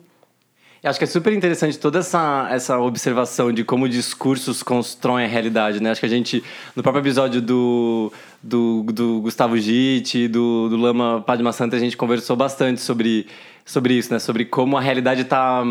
Eu 0.84 0.90
acho 0.90 1.00
que 1.00 1.06
é 1.06 1.08
super 1.08 1.32
interessante 1.32 1.80
toda 1.80 2.00
essa, 2.00 2.48
essa 2.52 2.78
observação 2.78 3.54
de 3.54 3.64
como 3.64 3.88
discursos 3.88 4.62
constroem 4.62 5.26
a 5.26 5.30
realidade, 5.30 5.82
né? 5.82 5.92
Acho 5.92 6.02
que 6.02 6.06
a 6.06 6.10
gente, 6.10 6.44
no 6.76 6.84
próprio 6.84 7.02
episódio 7.02 7.42
do, 7.42 8.12
do, 8.42 8.84
do 8.92 9.22
Gustavo 9.22 9.58
Gitti, 9.58 10.28
do, 10.28 10.68
do 10.68 10.76
Lama 10.76 11.24
Padma 11.26 11.54
Santa, 11.54 11.78
a 11.78 11.80
gente 11.80 11.96
conversou 11.96 12.36
bastante 12.36 12.82
sobre, 12.82 13.28
sobre 13.65 13.93
isso, 13.93 14.12
né? 14.12 14.20
Sobre 14.20 14.46
como 14.46 14.77
a 14.77 14.82
realidade 14.82 15.24
tá, 15.24 15.63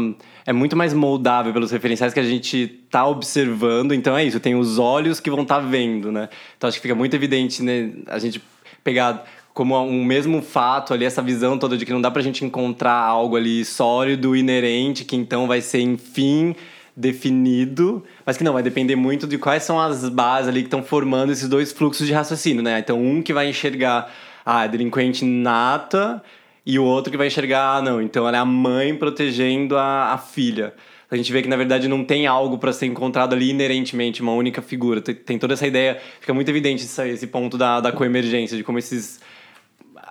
é 0.46 0.52
muito 0.52 0.76
mais 0.76 0.94
moldável 0.94 1.52
pelos 1.52 1.70
referenciais 1.70 2.14
que 2.14 2.20
a 2.20 2.24
gente 2.24 2.66
tá 2.90 3.06
observando. 3.06 3.92
Então 3.92 4.16
é 4.16 4.24
isso, 4.24 4.40
tem 4.40 4.54
os 4.54 4.78
olhos 4.78 5.20
que 5.20 5.30
vão 5.30 5.42
estar 5.42 5.60
tá 5.60 5.66
vendo, 5.66 6.10
né? 6.10 6.28
Então 6.56 6.68
acho 6.68 6.78
que 6.78 6.82
fica 6.82 6.94
muito 6.94 7.14
evidente, 7.14 7.62
né? 7.62 7.90
A 8.06 8.18
gente 8.18 8.42
pegar 8.82 9.24
como 9.54 9.78
um 9.78 10.04
mesmo 10.04 10.40
fato 10.40 10.94
ali, 10.94 11.04
essa 11.04 11.20
visão 11.20 11.58
toda 11.58 11.76
de 11.76 11.84
que 11.84 11.92
não 11.92 12.00
dá 12.00 12.10
pra 12.10 12.22
gente 12.22 12.44
encontrar 12.44 12.96
algo 12.96 13.36
ali 13.36 13.64
sólido, 13.64 14.34
inerente, 14.34 15.04
que 15.04 15.14
então 15.14 15.46
vai 15.46 15.60
ser, 15.60 15.80
enfim, 15.80 16.56
definido, 16.96 18.02
mas 18.24 18.36
que 18.36 18.44
não, 18.44 18.54
vai 18.54 18.62
depender 18.62 18.96
muito 18.96 19.26
de 19.26 19.36
quais 19.36 19.62
são 19.62 19.78
as 19.78 20.08
bases 20.08 20.48
ali 20.48 20.60
que 20.60 20.68
estão 20.68 20.82
formando 20.82 21.32
esses 21.32 21.48
dois 21.48 21.70
fluxos 21.70 22.06
de 22.06 22.12
raciocínio, 22.14 22.62
né? 22.62 22.78
Então, 22.78 22.98
um 22.98 23.22
que 23.22 23.32
vai 23.32 23.48
enxergar 23.48 24.10
a 24.44 24.66
delinquente 24.66 25.24
nata 25.24 26.22
e 26.64 26.78
o 26.78 26.84
outro 26.84 27.10
que 27.10 27.16
vai 27.16 27.26
enxergar, 27.26 27.76
ah, 27.76 27.82
não, 27.82 28.00
então 28.00 28.26
ela 28.26 28.36
é 28.36 28.40
a 28.40 28.44
mãe 28.44 28.94
protegendo 28.94 29.76
a, 29.76 30.12
a 30.12 30.18
filha. 30.18 30.74
A 31.10 31.16
gente 31.16 31.30
vê 31.30 31.42
que, 31.42 31.48
na 31.48 31.56
verdade, 31.56 31.88
não 31.88 32.02
tem 32.04 32.26
algo 32.26 32.56
para 32.56 32.72
ser 32.72 32.86
encontrado 32.86 33.34
ali 33.34 33.50
inerentemente, 33.50 34.22
uma 34.22 34.32
única 34.32 34.62
figura. 34.62 35.00
Tem, 35.02 35.14
tem 35.14 35.38
toda 35.38 35.52
essa 35.52 35.66
ideia, 35.66 36.00
fica 36.20 36.32
muito 36.32 36.48
evidente 36.48 36.84
esse, 36.84 37.08
esse 37.08 37.26
ponto 37.26 37.58
da, 37.58 37.80
da 37.80 37.92
coemergência, 37.92 38.56
de 38.56 38.64
como 38.64 38.78
esses, 38.78 39.20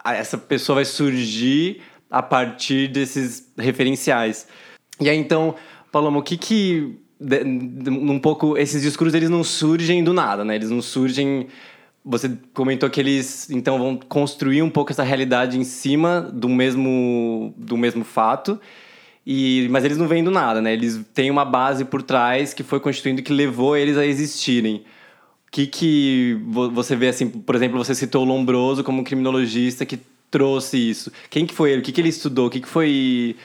essa 0.06 0.38
pessoa 0.38 0.76
vai 0.76 0.86
surgir 0.86 1.82
a 2.10 2.22
partir 2.22 2.88
desses 2.88 3.52
referenciais. 3.58 4.48
E 5.00 5.10
aí, 5.10 5.18
então, 5.18 5.56
Paloma, 5.92 6.20
o 6.20 6.22
que 6.22 6.38
que... 6.38 6.96
de- 7.20 7.44
de- 7.46 7.90
Um 7.90 8.20
pouco, 8.20 8.56
esses 8.56 8.84
discursos, 8.84 9.16
eles 9.16 9.30
não 9.30 9.44
surgem 9.44 10.04
do 10.04 10.14
nada, 10.14 10.46
né? 10.46 10.56
Eles 10.56 10.70
não 10.70 10.82
surgem... 10.84 11.48
Você 12.04 12.32
comentou 12.54 12.90
que 12.90 13.00
eles, 13.00 13.50
então, 13.50 13.78
vão 13.78 13.96
construir 13.96 14.62
um 14.64 14.70
pouco 14.70 14.92
essa 14.92 15.04
realidade 15.04 15.58
em 15.60 15.64
cima 15.64 16.22
do 16.22 16.50
mesmo, 16.50 17.54
do 17.56 17.78
mesmo 17.78 18.04
fato. 18.04 18.60
E, 19.26 19.68
mas 19.70 19.86
eles 19.86 19.98
não 19.98 20.08
vêm 20.08 20.24
do 20.24 20.32
nada, 20.32 20.62
né? 20.62 20.74
Eles 20.74 21.00
têm 21.14 21.30
uma 21.30 21.46
base 21.46 21.86
por 21.86 22.02
trás 22.02 22.54
que 22.54 22.64
foi 22.64 22.80
constituindo 22.80 23.22
que 23.22 23.32
levou 23.32 23.78
eles 23.78 23.98
a 23.98 24.06
existirem. 24.06 24.78
O 25.48 25.52
que 25.52 25.68
que 25.68 26.40
vo- 26.48 26.72
você 26.72 26.96
vê 26.96 27.10
assim, 27.10 27.30
por 27.30 27.54
exemplo, 27.56 27.78
você 27.78 27.94
citou 27.94 28.24
o 28.24 28.28
Lombroso 28.28 28.84
como 28.84 29.02
um 29.02 29.04
criminologista 29.04 29.86
que 29.86 30.00
trouxe 30.32 30.78
isso. 30.78 31.12
Quem 31.30 31.46
que 31.46 31.54
foi 31.54 31.72
ele? 31.72 31.82
O 31.82 31.84
que 31.84 31.92
que 31.92 32.02
ele 32.02 32.10
estudou? 32.10 32.48
O 32.48 32.50
que 32.50 32.62
que 32.62 32.68
foi 32.68 33.36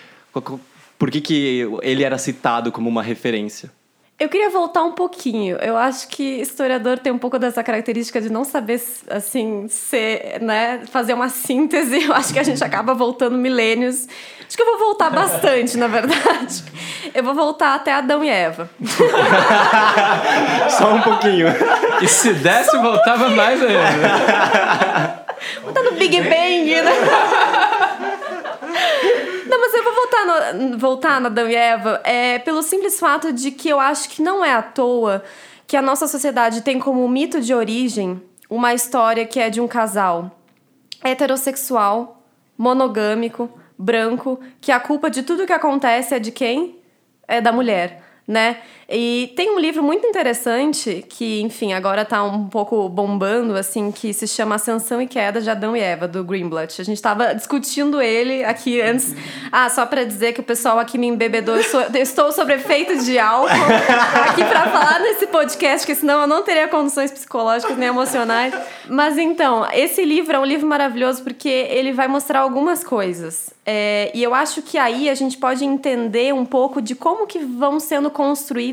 por 0.99 1.11
que 1.11 1.21
que 1.21 1.67
ele 1.83 2.03
era 2.05 2.17
citado 2.17 2.73
como 2.73 2.89
uma 2.89 3.03
referência? 3.03 3.71
Eu 4.19 4.31
queria 4.31 4.49
voltar 4.49 4.83
um 4.83 4.93
pouquinho. 4.93 5.57
Eu 5.57 5.77
acho 5.77 6.09
que 6.09 6.41
historiador 6.41 6.99
tem 6.99 7.13
um 7.13 7.19
pouco 7.19 7.39
dessa 7.39 7.63
característica 7.63 8.19
de 8.19 8.31
não 8.31 8.45
saber, 8.45 8.81
assim, 9.11 9.69
ser, 9.69 10.41
né, 10.41 10.81
fazer 10.91 11.13
uma 11.13 11.29
síntese. 11.29 12.05
Eu 12.09 12.15
acho 12.15 12.33
que 12.33 12.39
a 12.39 12.43
gente 12.43 12.65
acaba 12.65 12.95
voltando 12.95 13.37
milênios. 13.37 14.09
Acho 14.47 14.57
que 14.57 14.63
eu 14.63 14.79
vou 14.79 14.79
voltar 14.79 15.11
bastante, 15.11 15.77
na 15.77 15.89
verdade. 15.89 16.63
Eu 17.13 17.25
vou 17.25 17.35
voltar 17.35 17.75
até 17.75 17.93
Adão 17.93 18.23
e 18.23 18.29
Eva. 18.29 18.71
Só 20.71 20.95
um 20.95 21.03
pouquinho. 21.03 21.49
E 22.01 22.07
se 22.07 22.33
desse, 22.33 22.79
voltava 22.79 23.29
mais 23.31 23.61
ainda. 23.61 25.25
Voltar 25.65 25.83
no 25.83 25.93
Big 25.93 26.21
Bang, 26.21 26.81
né? 26.81 26.93
Vou 29.87 29.95
voltar 29.95 30.53
no, 30.53 30.79
voltar 30.79 31.21
na 31.21 31.29
Adão 31.29 31.49
e 31.49 31.55
Eva 31.55 32.01
é, 32.03 32.41
pelo 32.41 32.61
simples 32.61 32.99
fato 32.99 33.33
de 33.33 33.53
que 33.53 33.69
eu 33.69 33.79
acho 33.79 34.09
que 34.09 34.21
não 34.21 34.45
é 34.45 34.53
à 34.53 34.61
toa 34.61 35.23
que 35.65 35.77
a 35.77 35.83
nossa 35.83 36.09
sociedade 36.09 36.63
tem 36.63 36.81
como 36.81 37.09
mito 37.09 37.41
de 37.41 37.55
origem 37.55 38.21
uma 38.51 38.75
história 38.75 39.25
que 39.25 39.39
é 39.39 39.49
de 39.49 39.61
um 39.61 39.69
casal 39.69 40.37
heterossexual, 41.05 42.21
monogâmico, 42.59 43.49
branco, 43.79 44.41
que 44.61 44.73
a 44.73 44.81
culpa 44.81 45.09
de 45.09 45.23
tudo 45.23 45.47
que 45.47 45.53
acontece 45.53 46.17
é 46.17 46.19
de 46.19 46.33
quem? 46.33 46.81
É 47.29 47.41
da 47.41 47.53
mulher, 47.53 48.03
né? 48.27 48.63
E 48.89 49.33
tem 49.35 49.51
um 49.51 49.59
livro 49.59 49.83
muito 49.83 50.07
interessante 50.07 51.05
que, 51.09 51.41
enfim, 51.43 51.73
agora 51.73 52.05
tá 52.05 52.23
um 52.23 52.47
pouco 52.47 52.89
bombando, 52.89 53.57
assim, 53.57 53.91
que 53.91 54.13
se 54.13 54.29
chama 54.29 54.55
Ascensão 54.55 55.03
e 55.03 55.09
Queda 55.09 55.41
de 55.41 55.51
Adão 55.51 55.77
e 55.77 55.81
Eva, 55.81 56.07
do 56.07 56.23
Greenblatt. 56.23 56.81
A 56.81 56.85
gente 56.85 57.03
tava 57.03 57.35
discutindo 57.35 58.01
ele 58.01 58.45
aqui 58.45 58.81
antes. 58.81 59.13
Ah, 59.51 59.69
só 59.69 59.85
pra 59.87 60.05
dizer 60.05 60.35
que 60.35 60.41
o 60.41 60.45
pessoal 60.45 60.79
aqui 60.79 60.99
me 60.99 61.09
embebedou, 61.09 61.57
eu, 61.57 61.65
sou- 61.65 61.81
eu 61.83 61.97
estou 61.97 62.31
sob 62.31 62.53
efeito 62.55 62.97
de 63.05 63.19
álcool 63.19 63.49
aqui 64.31 64.45
pra 64.45 64.69
falar 64.71 65.01
nesse 65.01 65.27
podcast, 65.27 65.85
porque 65.85 65.99
senão 65.99 66.21
eu 66.21 66.27
não 66.29 66.43
teria 66.45 66.69
condições 66.69 67.11
psicológicas 67.11 67.77
nem 67.77 67.89
emocionais. 67.89 68.55
Mas 68.89 69.19
então, 69.19 69.67
esse 69.73 70.05
livro 70.05 70.37
é 70.37 70.39
um 70.39 70.45
livro 70.45 70.67
maravilhoso 70.67 71.25
porque 71.25 71.49
ele 71.49 71.93
vai 71.93 72.07
mostrar 72.07 72.39
algumas 72.41 72.85
coisas. 72.85 73.51
É, 73.69 74.13
e 74.15 74.23
eu 74.23 74.33
acho 74.33 74.63
que 74.63 74.79
aí 74.79 75.11
a 75.11 75.15
gente 75.17 75.37
pode 75.39 75.65
entender 75.65 76.33
um 76.33 76.45
pouco 76.45 76.81
de 76.81 76.95
como 76.95 77.27
que 77.27 77.41
vão 77.41 77.81
sendo 77.81 78.09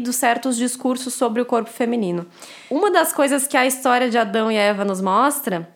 construídos 0.04 0.16
certos 0.18 0.58
discursos 0.58 1.14
sobre 1.14 1.42
o 1.42 1.46
corpo 1.46 1.70
feminino. 1.70 2.26
Uma 2.70 2.92
das 2.92 3.14
coisas 3.14 3.48
que 3.48 3.56
a 3.56 3.66
história 3.66 4.10
de 4.10 4.18
Adão 4.18 4.52
e 4.52 4.56
Eva 4.56 4.84
nos 4.84 5.02
mostra 5.02 5.68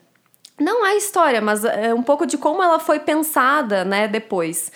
não 0.60 0.84
a 0.84 0.94
história, 0.96 1.40
mas 1.40 1.64
é 1.64 1.94
um 1.94 2.02
pouco 2.02 2.26
de 2.26 2.36
como 2.36 2.62
ela 2.62 2.78
foi 2.78 2.98
pensada, 2.98 3.84
né, 3.84 4.08
depois. 4.08 4.70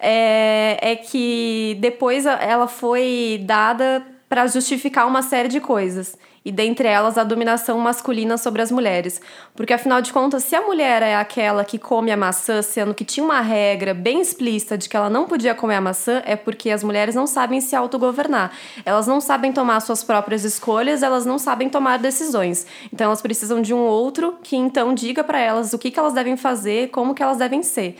É, 0.00 0.78
é 0.80 0.96
que 0.96 1.76
depois 1.80 2.26
ela 2.26 2.66
foi 2.66 3.40
dada 3.44 4.02
para 4.28 4.46
justificar 4.46 5.06
uma 5.06 5.22
série 5.22 5.48
de 5.48 5.60
coisas. 5.60 6.16
E 6.46 6.52
dentre 6.52 6.86
elas 6.86 7.18
a 7.18 7.24
dominação 7.24 7.76
masculina 7.80 8.38
sobre 8.38 8.62
as 8.62 8.70
mulheres. 8.70 9.20
Porque 9.56 9.72
afinal 9.72 10.00
de 10.00 10.12
contas, 10.12 10.44
se 10.44 10.54
a 10.54 10.62
mulher 10.62 11.02
é 11.02 11.16
aquela 11.16 11.64
que 11.64 11.76
come 11.76 12.12
a 12.12 12.16
maçã, 12.16 12.62
sendo 12.62 12.94
que 12.94 13.04
tinha 13.04 13.26
uma 13.26 13.40
regra 13.40 13.92
bem 13.92 14.20
explícita 14.20 14.78
de 14.78 14.88
que 14.88 14.96
ela 14.96 15.10
não 15.10 15.26
podia 15.26 15.56
comer 15.56 15.74
a 15.74 15.80
maçã, 15.80 16.22
é 16.24 16.36
porque 16.36 16.70
as 16.70 16.84
mulheres 16.84 17.16
não 17.16 17.26
sabem 17.26 17.60
se 17.60 17.74
autogovernar. 17.74 18.52
Elas 18.84 19.08
não 19.08 19.20
sabem 19.20 19.52
tomar 19.52 19.80
suas 19.80 20.04
próprias 20.04 20.44
escolhas, 20.44 21.02
elas 21.02 21.26
não 21.26 21.36
sabem 21.36 21.68
tomar 21.68 21.98
decisões. 21.98 22.64
Então 22.92 23.08
elas 23.08 23.20
precisam 23.20 23.60
de 23.60 23.74
um 23.74 23.80
outro 23.80 24.38
que 24.40 24.54
então 24.54 24.94
diga 24.94 25.24
para 25.24 25.40
elas 25.40 25.72
o 25.72 25.78
que, 25.80 25.90
que 25.90 25.98
elas 25.98 26.12
devem 26.12 26.36
fazer, 26.36 26.90
como 26.90 27.12
que 27.12 27.24
elas 27.24 27.38
devem 27.38 27.64
ser. 27.64 27.96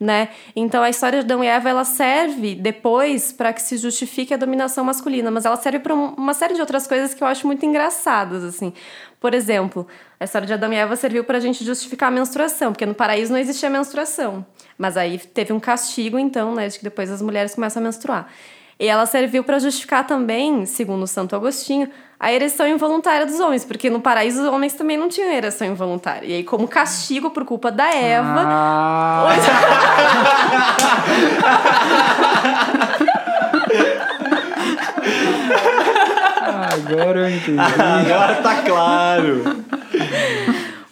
Né? 0.00 0.30
Então 0.56 0.82
a 0.82 0.88
história 0.88 1.18
de 1.18 1.26
Adão 1.26 1.44
e 1.44 1.46
Eva 1.46 1.68
ela 1.68 1.84
serve 1.84 2.54
depois 2.54 3.32
para 3.32 3.52
que 3.52 3.60
se 3.60 3.76
justifique 3.76 4.32
a 4.32 4.36
dominação 4.38 4.82
masculina, 4.82 5.30
mas 5.30 5.44
ela 5.44 5.56
serve 5.56 5.78
para 5.78 5.92
uma 5.92 6.32
série 6.32 6.54
de 6.54 6.60
outras 6.62 6.86
coisas 6.86 7.12
que 7.12 7.22
eu 7.22 7.28
acho 7.28 7.46
muito 7.46 7.66
engraçadas 7.66 8.42
assim. 8.42 8.72
Por 9.20 9.34
exemplo, 9.34 9.86
a 10.18 10.24
história 10.24 10.46
de 10.46 10.54
Adão 10.54 10.72
e 10.72 10.76
Eva 10.76 10.96
serviu 10.96 11.22
para 11.22 11.36
a 11.36 11.40
gente 11.40 11.62
justificar 11.62 12.08
a 12.08 12.10
menstruação, 12.10 12.72
porque 12.72 12.86
no 12.86 12.94
paraíso 12.94 13.30
não 13.30 13.38
existia 13.38 13.68
menstruação, 13.68 14.46
mas 14.78 14.96
aí 14.96 15.18
teve 15.18 15.52
um 15.52 15.60
castigo 15.60 16.18
então, 16.18 16.54
né, 16.54 16.68
de 16.68 16.78
que 16.78 16.84
depois 16.84 17.10
as 17.10 17.20
mulheres 17.20 17.54
começam 17.54 17.82
a 17.82 17.84
menstruar. 17.84 18.32
E 18.80 18.88
ela 18.88 19.04
serviu 19.04 19.44
para 19.44 19.58
justificar 19.58 20.06
também, 20.06 20.64
segundo 20.64 21.06
Santo 21.06 21.36
Agostinho, 21.36 21.86
a 22.18 22.32
ereção 22.32 22.66
involuntária 22.66 23.26
dos 23.26 23.38
homens, 23.38 23.62
porque 23.62 23.90
no 23.90 24.00
paraíso 24.00 24.40
os 24.42 24.48
homens 24.48 24.72
também 24.72 24.96
não 24.96 25.06
tinham 25.06 25.30
ereção 25.30 25.66
involuntária. 25.66 26.26
E 26.26 26.32
aí, 26.32 26.42
como 26.42 26.66
castigo 26.66 27.28
por 27.28 27.44
culpa 27.44 27.70
da 27.70 27.94
Eva, 27.94 28.42
Ah, 28.46 29.36
agora 36.72 37.20
eu 37.20 37.36
entendi. 37.36 37.58
Agora 37.58 38.34
tá 38.36 38.62
claro. 38.62 39.42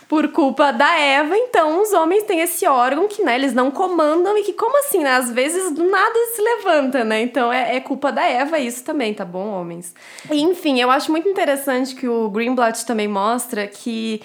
Por 0.09 0.29
culpa 0.29 0.73
da 0.73 0.99
Eva, 0.99 1.37
então 1.37 1.83
os 1.83 1.93
homens 1.93 2.25
têm 2.25 2.41
esse 2.41 2.67
órgão 2.67 3.07
que, 3.07 3.23
né, 3.23 3.35
eles 3.35 3.53
não 3.53 3.71
comandam 3.71 4.39
e 4.39 4.43
que, 4.43 4.55
como 4.55 4.79
assim, 4.79 5.01
né? 5.01 5.11
Às 5.11 5.31
vezes 5.31 5.71
do 5.71 5.85
nada 5.85 6.15
se 6.35 6.41
levanta, 6.41 7.05
né? 7.05 7.21
Então 7.21 7.53
é, 7.53 7.77
é 7.77 7.81
culpa 7.81 8.11
da 8.11 8.25
Eva 8.25 8.59
isso 8.59 8.83
também, 8.83 9.13
tá 9.13 9.25
bom, 9.25 9.49
homens? 9.49 9.95
Enfim, 10.31 10.81
eu 10.81 10.91
acho 10.91 11.11
muito 11.11 11.29
interessante 11.29 11.95
que 11.95 12.09
o 12.09 12.31
Greenblatt 12.31 12.87
também 12.87 13.07
mostra 13.07 13.67
que 13.67 14.23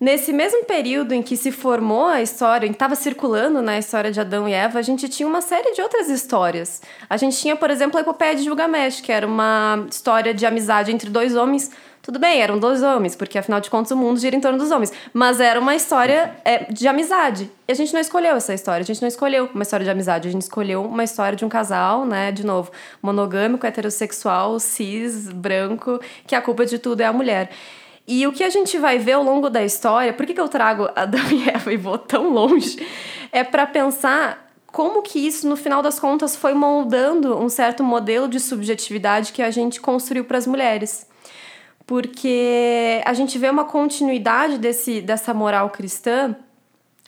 nesse 0.00 0.32
mesmo 0.32 0.64
período 0.64 1.12
em 1.12 1.22
que 1.22 1.36
se 1.36 1.52
formou 1.52 2.06
a 2.06 2.22
história, 2.22 2.66
em 2.66 2.70
que 2.70 2.76
estava 2.76 2.94
circulando 2.94 3.60
na 3.60 3.78
história 3.78 4.10
de 4.10 4.18
Adão 4.18 4.48
e 4.48 4.54
Eva, 4.54 4.78
a 4.78 4.82
gente 4.82 5.06
tinha 5.06 5.28
uma 5.28 5.42
série 5.42 5.72
de 5.72 5.82
outras 5.82 6.08
histórias. 6.08 6.80
A 7.10 7.16
gente 7.18 7.36
tinha, 7.36 7.56
por 7.56 7.70
exemplo, 7.70 7.98
a 7.98 8.00
Epopeia 8.00 8.34
de 8.34 8.42
Gilgamesh, 8.42 9.02
que 9.02 9.12
era 9.12 9.26
uma 9.26 9.86
história 9.90 10.32
de 10.32 10.46
amizade 10.46 10.92
entre 10.92 11.10
dois 11.10 11.36
homens 11.36 11.70
tudo 12.06 12.20
bem, 12.20 12.40
eram 12.40 12.56
dois 12.56 12.84
homens, 12.84 13.16
porque 13.16 13.36
afinal 13.36 13.60
de 13.60 13.68
contas 13.68 13.90
o 13.90 13.96
mundo 13.96 14.20
gira 14.20 14.36
em 14.36 14.40
torno 14.40 14.56
dos 14.56 14.70
homens. 14.70 14.92
Mas 15.12 15.40
era 15.40 15.58
uma 15.58 15.74
história 15.74 16.36
é, 16.44 16.72
de 16.72 16.86
amizade. 16.86 17.50
E 17.66 17.72
a 17.72 17.74
gente 17.74 17.92
não 17.92 18.00
escolheu 18.00 18.36
essa 18.36 18.54
história. 18.54 18.84
A 18.84 18.86
gente 18.86 19.00
não 19.02 19.08
escolheu 19.08 19.50
uma 19.52 19.64
história 19.64 19.82
de 19.82 19.90
amizade. 19.90 20.28
A 20.28 20.30
gente 20.30 20.42
escolheu 20.42 20.84
uma 20.84 21.02
história 21.02 21.34
de 21.34 21.44
um 21.44 21.48
casal, 21.48 22.06
né? 22.06 22.30
De 22.30 22.46
novo, 22.46 22.70
monogâmico, 23.02 23.66
heterossexual, 23.66 24.60
cis, 24.60 25.28
branco, 25.32 25.98
que 26.28 26.36
a 26.36 26.40
culpa 26.40 26.64
de 26.64 26.78
tudo 26.78 27.00
é 27.00 27.06
a 27.06 27.12
mulher. 27.12 27.50
E 28.06 28.24
o 28.24 28.32
que 28.32 28.44
a 28.44 28.50
gente 28.50 28.78
vai 28.78 28.98
ver 28.98 29.14
ao 29.14 29.24
longo 29.24 29.50
da 29.50 29.64
história, 29.64 30.12
por 30.12 30.24
que, 30.24 30.32
que 30.32 30.40
eu 30.40 30.48
trago 30.48 30.88
Adão 30.94 31.26
e 31.32 31.50
Eva 31.50 31.72
e 31.72 31.76
vou 31.76 31.98
tão 31.98 32.32
longe? 32.32 32.86
É 33.32 33.42
para 33.42 33.66
pensar 33.66 34.48
como 34.68 35.02
que 35.02 35.18
isso, 35.18 35.48
no 35.48 35.56
final 35.56 35.82
das 35.82 35.98
contas, 35.98 36.36
foi 36.36 36.54
moldando 36.54 37.36
um 37.36 37.48
certo 37.48 37.82
modelo 37.82 38.28
de 38.28 38.38
subjetividade 38.38 39.32
que 39.32 39.42
a 39.42 39.50
gente 39.50 39.80
construiu 39.80 40.24
para 40.24 40.38
as 40.38 40.46
mulheres 40.46 41.04
porque 41.86 43.00
a 43.04 43.14
gente 43.14 43.38
vê 43.38 43.48
uma 43.48 43.64
continuidade 43.64 44.58
desse, 44.58 45.00
dessa 45.00 45.32
moral 45.32 45.70
cristã 45.70 46.34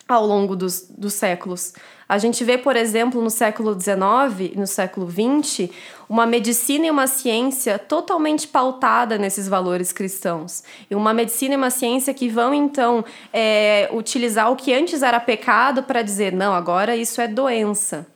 ao 0.07 0.25
longo 0.25 0.55
dos, 0.55 0.87
dos 0.89 1.13
séculos. 1.13 1.73
A 2.07 2.17
gente 2.17 2.43
vê, 2.43 2.57
por 2.57 2.75
exemplo, 2.75 3.21
no 3.21 3.29
século 3.29 3.79
XIX 3.79 4.51
e 4.55 4.57
no 4.57 4.65
século 4.65 5.07
XX, 5.07 5.69
uma 6.09 6.25
medicina 6.25 6.87
e 6.87 6.89
uma 6.89 7.05
ciência 7.05 7.77
totalmente 7.77 8.47
pautada 8.47 9.19
nesses 9.19 9.47
valores 9.47 9.91
cristãos. 9.91 10.63
E 10.89 10.95
uma 10.95 11.13
medicina 11.13 11.53
e 11.53 11.57
uma 11.57 11.69
ciência 11.69 12.11
que 12.11 12.27
vão, 12.27 12.51
então, 12.51 13.05
é, 13.31 13.87
utilizar 13.93 14.51
o 14.51 14.55
que 14.55 14.73
antes 14.73 15.03
era 15.03 15.19
pecado 15.19 15.83
para 15.83 16.01
dizer, 16.01 16.33
não, 16.33 16.55
agora 16.55 16.95
isso 16.95 17.21
é 17.21 17.27
doença. 17.27 18.07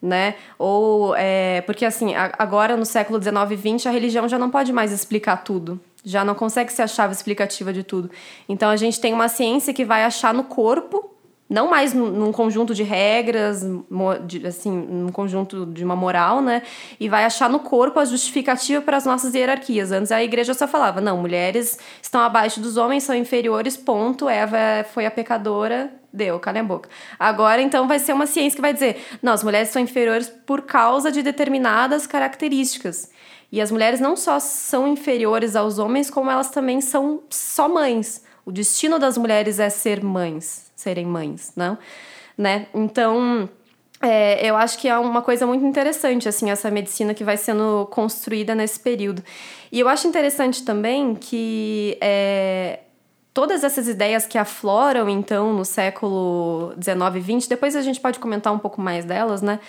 né? 0.00 0.34
Ou 0.58 1.14
é, 1.16 1.60
porque 1.62 1.84
assim, 1.84 2.12
agora 2.14 2.76
no 2.76 2.84
século 2.84 3.20
XIX 3.22 3.36
e 3.52 3.78
XX 3.78 3.86
a 3.86 3.90
religião 3.90 4.28
já 4.28 4.38
não 4.38 4.50
pode 4.50 4.72
mais 4.72 4.92
explicar 4.92 5.38
tudo. 5.38 5.80
Já 6.04 6.24
não 6.24 6.34
consegue 6.34 6.72
ser 6.72 6.82
a 6.82 6.86
chave 6.86 7.12
explicativa 7.12 7.72
de 7.72 7.82
tudo. 7.82 8.10
Então 8.48 8.70
a 8.70 8.76
gente 8.76 9.00
tem 9.00 9.12
uma 9.12 9.28
ciência 9.28 9.72
que 9.72 9.84
vai 9.84 10.04
achar 10.04 10.34
no 10.34 10.44
corpo, 10.44 11.12
não 11.52 11.68
mais 11.68 11.92
num, 11.92 12.32
conjunto 12.32 12.74
de 12.74 12.82
regras, 12.82 13.62
assim, 14.48 14.70
num 14.70 15.12
conjunto 15.12 15.66
de 15.66 15.84
uma 15.84 15.94
moral, 15.94 16.40
né? 16.40 16.62
E 16.98 17.10
vai 17.10 17.26
achar 17.26 17.48
no 17.50 17.60
corpo 17.60 18.00
a 18.00 18.06
justificativa 18.06 18.80
para 18.80 18.96
as 18.96 19.04
nossas 19.04 19.34
hierarquias. 19.34 19.92
Antes 19.92 20.10
a 20.10 20.22
igreja 20.22 20.54
só 20.54 20.66
falava, 20.66 21.02
não, 21.02 21.18
mulheres 21.18 21.78
estão 22.00 22.22
abaixo 22.22 22.58
dos 22.58 22.78
homens, 22.78 23.02
são 23.02 23.14
inferiores, 23.14 23.76
ponto. 23.76 24.30
Eva 24.30 24.56
foi 24.94 25.04
a 25.04 25.10
pecadora, 25.10 25.92
deu, 26.10 26.40
calha 26.40 26.62
a 26.62 26.64
boca. 26.64 26.88
Agora, 27.18 27.60
então, 27.60 27.86
vai 27.86 27.98
ser 27.98 28.14
uma 28.14 28.26
ciência 28.26 28.56
que 28.56 28.62
vai 28.62 28.72
dizer, 28.72 29.04
não, 29.22 29.34
as 29.34 29.44
mulheres 29.44 29.68
são 29.68 29.82
inferiores 29.82 30.30
por 30.30 30.62
causa 30.62 31.12
de 31.12 31.22
determinadas 31.22 32.06
características. 32.06 33.10
E 33.52 33.60
as 33.60 33.70
mulheres 33.70 34.00
não 34.00 34.16
só 34.16 34.40
são 34.40 34.88
inferiores 34.88 35.54
aos 35.54 35.78
homens, 35.78 36.08
como 36.08 36.30
elas 36.30 36.48
também 36.48 36.80
são 36.80 37.20
só 37.28 37.68
mães. 37.68 38.24
O 38.46 38.50
destino 38.50 38.98
das 38.98 39.18
mulheres 39.18 39.60
é 39.60 39.68
ser 39.68 40.02
mães, 40.02 40.72
serem 40.74 41.04
mães, 41.04 41.52
não? 41.54 41.76
Né? 42.36 42.66
Então, 42.74 43.48
é, 44.00 44.44
eu 44.48 44.56
acho 44.56 44.78
que 44.78 44.88
é 44.88 44.98
uma 44.98 45.20
coisa 45.20 45.46
muito 45.46 45.66
interessante, 45.66 46.26
assim, 46.28 46.50
essa 46.50 46.70
medicina 46.70 47.12
que 47.12 47.22
vai 47.22 47.36
sendo 47.36 47.86
construída 47.90 48.54
nesse 48.54 48.80
período. 48.80 49.22
E 49.70 49.78
eu 49.78 49.88
acho 49.88 50.08
interessante 50.08 50.64
também 50.64 51.14
que 51.14 51.98
é, 52.00 52.80
todas 53.34 53.62
essas 53.62 53.86
ideias 53.86 54.26
que 54.26 54.38
afloram, 54.38 55.10
então, 55.10 55.52
no 55.52 55.64
século 55.64 56.74
XIX 56.82 57.16
e 57.16 57.40
XX, 57.40 57.48
depois 57.48 57.76
a 57.76 57.82
gente 57.82 58.00
pode 58.00 58.18
comentar 58.18 58.52
um 58.52 58.58
pouco 58.58 58.80
mais 58.80 59.04
delas, 59.04 59.42
né? 59.42 59.60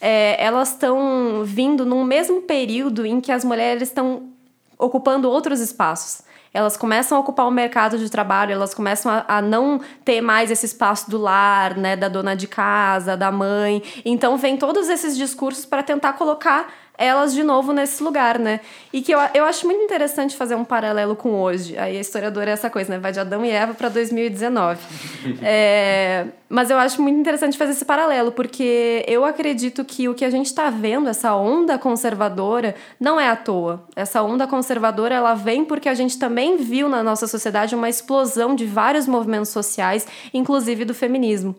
É, 0.00 0.42
elas 0.42 0.70
estão 0.70 1.42
vindo 1.44 1.84
num 1.84 2.04
mesmo 2.04 2.42
período 2.42 3.04
em 3.04 3.20
que 3.20 3.30
as 3.30 3.44
mulheres 3.44 3.88
estão 3.88 4.30
ocupando 4.78 5.30
outros 5.30 5.60
espaços. 5.60 6.22
Elas 6.52 6.76
começam 6.76 7.16
a 7.16 7.20
ocupar 7.20 7.46
o 7.46 7.50
mercado 7.50 7.96
de 7.96 8.10
trabalho, 8.10 8.52
elas 8.52 8.74
começam 8.74 9.12
a, 9.12 9.24
a 9.28 9.42
não 9.42 9.80
ter 10.04 10.20
mais 10.20 10.50
esse 10.50 10.66
espaço 10.66 11.08
do 11.08 11.16
lar, 11.16 11.76
né, 11.76 11.94
da 11.96 12.08
dona 12.08 12.34
de 12.34 12.48
casa, 12.48 13.16
da 13.16 13.30
mãe. 13.30 13.82
Então 14.04 14.36
vem 14.36 14.56
todos 14.56 14.88
esses 14.88 15.16
discursos 15.16 15.64
para 15.64 15.82
tentar 15.82 16.14
colocar 16.14 16.72
elas 17.00 17.32
de 17.32 17.42
novo 17.42 17.72
nesse 17.72 18.02
lugar, 18.02 18.38
né? 18.38 18.60
E 18.92 19.00
que 19.00 19.10
eu, 19.10 19.18
eu 19.32 19.44
acho 19.44 19.66
muito 19.66 19.82
interessante 19.82 20.36
fazer 20.36 20.54
um 20.54 20.64
paralelo 20.64 21.16
com 21.16 21.30
hoje. 21.40 21.76
Aí 21.78 21.96
a 21.96 22.00
historiadora 22.00 22.50
é 22.50 22.52
essa 22.52 22.68
coisa, 22.68 22.92
né? 22.92 22.98
Vai 22.98 23.10
de 23.10 23.18
Adão 23.18 23.42
e 23.42 23.48
Eva 23.48 23.72
para 23.72 23.88
2019. 23.88 24.78
é, 25.42 26.26
mas 26.46 26.68
eu 26.68 26.76
acho 26.76 27.00
muito 27.00 27.18
interessante 27.18 27.56
fazer 27.56 27.72
esse 27.72 27.86
paralelo, 27.86 28.32
porque 28.32 29.02
eu 29.08 29.24
acredito 29.24 29.82
que 29.82 30.10
o 30.10 30.14
que 30.14 30.26
a 30.26 30.30
gente 30.30 30.46
está 30.46 30.68
vendo, 30.68 31.08
essa 31.08 31.34
onda 31.34 31.78
conservadora, 31.78 32.74
não 33.00 33.18
é 33.18 33.30
à 33.30 33.36
toa. 33.36 33.82
Essa 33.96 34.22
onda 34.22 34.46
conservadora, 34.46 35.14
ela 35.14 35.32
vem 35.32 35.64
porque 35.64 35.88
a 35.88 35.94
gente 35.94 36.18
também 36.18 36.58
viu 36.58 36.86
na 36.86 37.02
nossa 37.02 37.26
sociedade 37.26 37.74
uma 37.74 37.88
explosão 37.88 38.54
de 38.54 38.66
vários 38.66 39.06
movimentos 39.06 39.48
sociais, 39.48 40.06
inclusive 40.34 40.84
do 40.84 40.92
feminismo. 40.92 41.56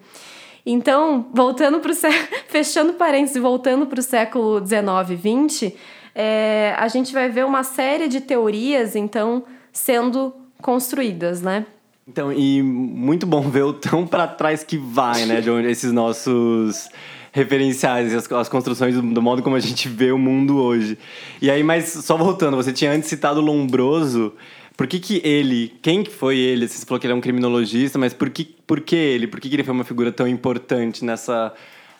Então, 0.66 1.28
voltando 1.34 1.80
para 1.80 1.92
o 1.92 1.96
fechando 2.48 2.94
parênteses, 2.94 3.42
voltando 3.42 3.86
para 3.86 4.00
o 4.00 4.04
século 4.04 4.66
XIX 4.66 5.10
e 5.10 5.60
XX, 5.62 5.74
é, 6.14 6.76
a 6.78 6.88
gente 6.88 7.14
vai 7.14 7.30
ver 7.30 7.46
uma 7.46 7.64
série 7.64 8.08
de 8.08 8.22
teorias, 8.22 8.96
então, 8.96 9.44
sendo 9.72 10.34
construídas, 10.62 11.42
né? 11.42 11.66
Então, 12.08 12.32
e 12.32 12.62
muito 12.62 13.26
bom 13.26 13.42
ver 13.42 13.64
o 13.64 13.74
tão 13.74 14.06
para 14.06 14.28
trás 14.28 14.64
que 14.64 14.78
vai, 14.78 15.26
né, 15.26 15.40
de 15.40 15.50
onde 15.50 15.68
esses 15.72 15.92
nossos 15.92 16.90
referenciais, 17.32 18.14
as, 18.14 18.30
as 18.32 18.50
construções 18.50 18.96
do, 18.96 19.02
do 19.02 19.22
modo 19.22 19.42
como 19.42 19.56
a 19.56 19.60
gente 19.60 19.88
vê 19.88 20.12
o 20.12 20.18
mundo 20.18 20.58
hoje. 20.58 20.98
E 21.42 21.50
aí, 21.50 21.64
mas 21.64 21.86
só 21.90 22.18
voltando, 22.18 22.58
você 22.58 22.74
tinha 22.74 22.92
antes 22.92 23.10
citado 23.10 23.40
Lombroso. 23.40 24.34
Por 24.76 24.88
que, 24.88 25.00
que 25.00 25.22
ele, 25.24 25.74
quem 25.82 26.04
que 26.04 26.12
foi 26.12 26.38
ele? 26.38 26.68
Você 26.68 26.86
falou 26.86 27.00
que 27.00 27.06
ele 27.06 27.14
é 27.14 27.16
um 27.16 27.22
criminologista, 27.22 28.00
mas 28.00 28.14
por 28.14 28.30
que, 28.30 28.56
por 28.72 28.80
que 28.80 28.96
ele? 28.96 29.28
Por 29.28 29.42
que, 29.42 29.54
ele 29.54 29.66
foi 29.66 29.74
uma 29.74 29.84
figura 29.84 30.14
tão 30.14 30.26
importante 30.26 31.04
nessa, 31.04 31.54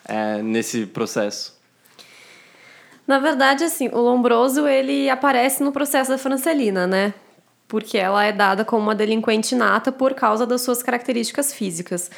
é, 0.08 0.40
nesse 0.40 0.86
processo? 0.86 1.54
Na 3.06 3.18
verdade, 3.18 3.62
assim, 3.62 3.90
o 3.92 3.98
Lombroso, 3.98 4.66
ele 4.66 5.10
aparece 5.10 5.62
no 5.62 5.70
processo 5.70 6.10
da 6.10 6.16
Francelina, 6.16 6.86
né? 6.86 7.12
Porque 7.68 7.98
ela 7.98 8.24
é 8.24 8.32
dada 8.32 8.64
como 8.64 8.84
uma 8.84 8.94
delinquente 8.94 9.54
nata 9.54 9.92
por 9.92 10.14
causa 10.14 10.46
das 10.46 10.62
suas 10.62 10.82
características 10.82 11.52
físicas. 11.52 12.10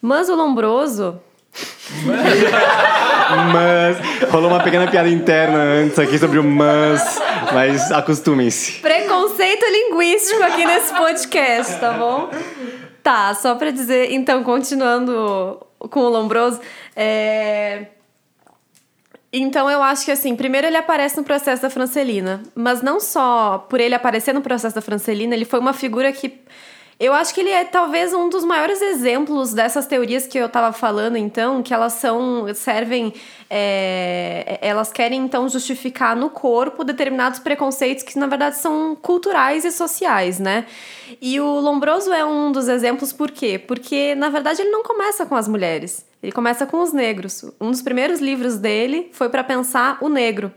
Mas 0.00 0.28
o 0.28 0.34
Lombroso, 0.34 1.20
Mas 3.52 3.96
rolou 4.30 4.50
uma 4.50 4.62
pequena 4.62 4.90
piada 4.90 5.08
interna 5.08 5.58
antes 5.58 5.98
aqui 5.98 6.18
sobre 6.18 6.38
o 6.38 6.44
mas, 6.44 7.20
mas 7.52 7.92
acostumem-se. 7.92 8.80
Preconceito 8.80 9.64
linguístico 9.66 10.42
aqui 10.42 10.64
nesse 10.64 10.94
podcast, 10.94 11.78
tá 11.78 11.92
bom? 11.92 12.30
Tá, 13.02 13.34
só 13.34 13.54
pra 13.56 13.70
dizer, 13.70 14.12
então, 14.12 14.44
continuando 14.44 15.60
com 15.78 16.00
o 16.00 16.08
Lombroso, 16.08 16.60
é... 16.94 17.86
Então 19.32 19.70
eu 19.70 19.82
acho 19.82 20.04
que 20.04 20.10
assim, 20.10 20.36
primeiro 20.36 20.66
ele 20.66 20.76
aparece 20.76 21.16
no 21.16 21.24
processo 21.24 21.62
da 21.62 21.70
Francelina, 21.70 22.42
mas 22.54 22.82
não 22.82 23.00
só 23.00 23.66
por 23.68 23.80
ele 23.80 23.94
aparecer 23.94 24.34
no 24.34 24.42
processo 24.42 24.74
da 24.74 24.82
Francelina, 24.82 25.34
ele 25.34 25.46
foi 25.46 25.58
uma 25.58 25.72
figura 25.72 26.12
que 26.12 26.38
eu 27.00 27.12
acho 27.12 27.34
que 27.34 27.40
ele 27.40 27.50
é 27.50 27.64
talvez 27.64 28.12
um 28.14 28.28
dos 28.28 28.44
maiores 28.44 28.80
exemplos 28.80 29.52
dessas 29.52 29.86
teorias 29.86 30.26
que 30.26 30.38
eu 30.38 30.46
estava 30.46 30.72
falando, 30.72 31.16
então, 31.16 31.62
que 31.62 31.74
elas 31.74 31.94
são 31.94 32.46
servem, 32.54 33.12
é, 33.50 34.58
elas 34.60 34.92
querem 34.92 35.20
então 35.20 35.48
justificar 35.48 36.14
no 36.14 36.30
corpo 36.30 36.84
determinados 36.84 37.38
preconceitos 37.38 38.04
que 38.04 38.18
na 38.18 38.26
verdade 38.26 38.56
são 38.56 38.94
culturais 38.94 39.64
e 39.64 39.72
sociais, 39.72 40.38
né? 40.38 40.66
E 41.20 41.40
o 41.40 41.60
Lombroso 41.60 42.12
é 42.12 42.24
um 42.24 42.52
dos 42.52 42.68
exemplos 42.68 43.12
por 43.12 43.30
quê? 43.30 43.58
Porque 43.58 44.14
na 44.14 44.28
verdade 44.28 44.62
ele 44.62 44.70
não 44.70 44.82
começa 44.82 45.26
com 45.26 45.34
as 45.34 45.48
mulheres, 45.48 46.06
ele 46.22 46.32
começa 46.32 46.66
com 46.66 46.80
os 46.80 46.92
negros. 46.92 47.44
Um 47.60 47.70
dos 47.70 47.82
primeiros 47.82 48.20
livros 48.20 48.56
dele 48.56 49.10
foi 49.12 49.28
para 49.28 49.42
pensar 49.42 49.98
o 50.00 50.08
negro. 50.08 50.52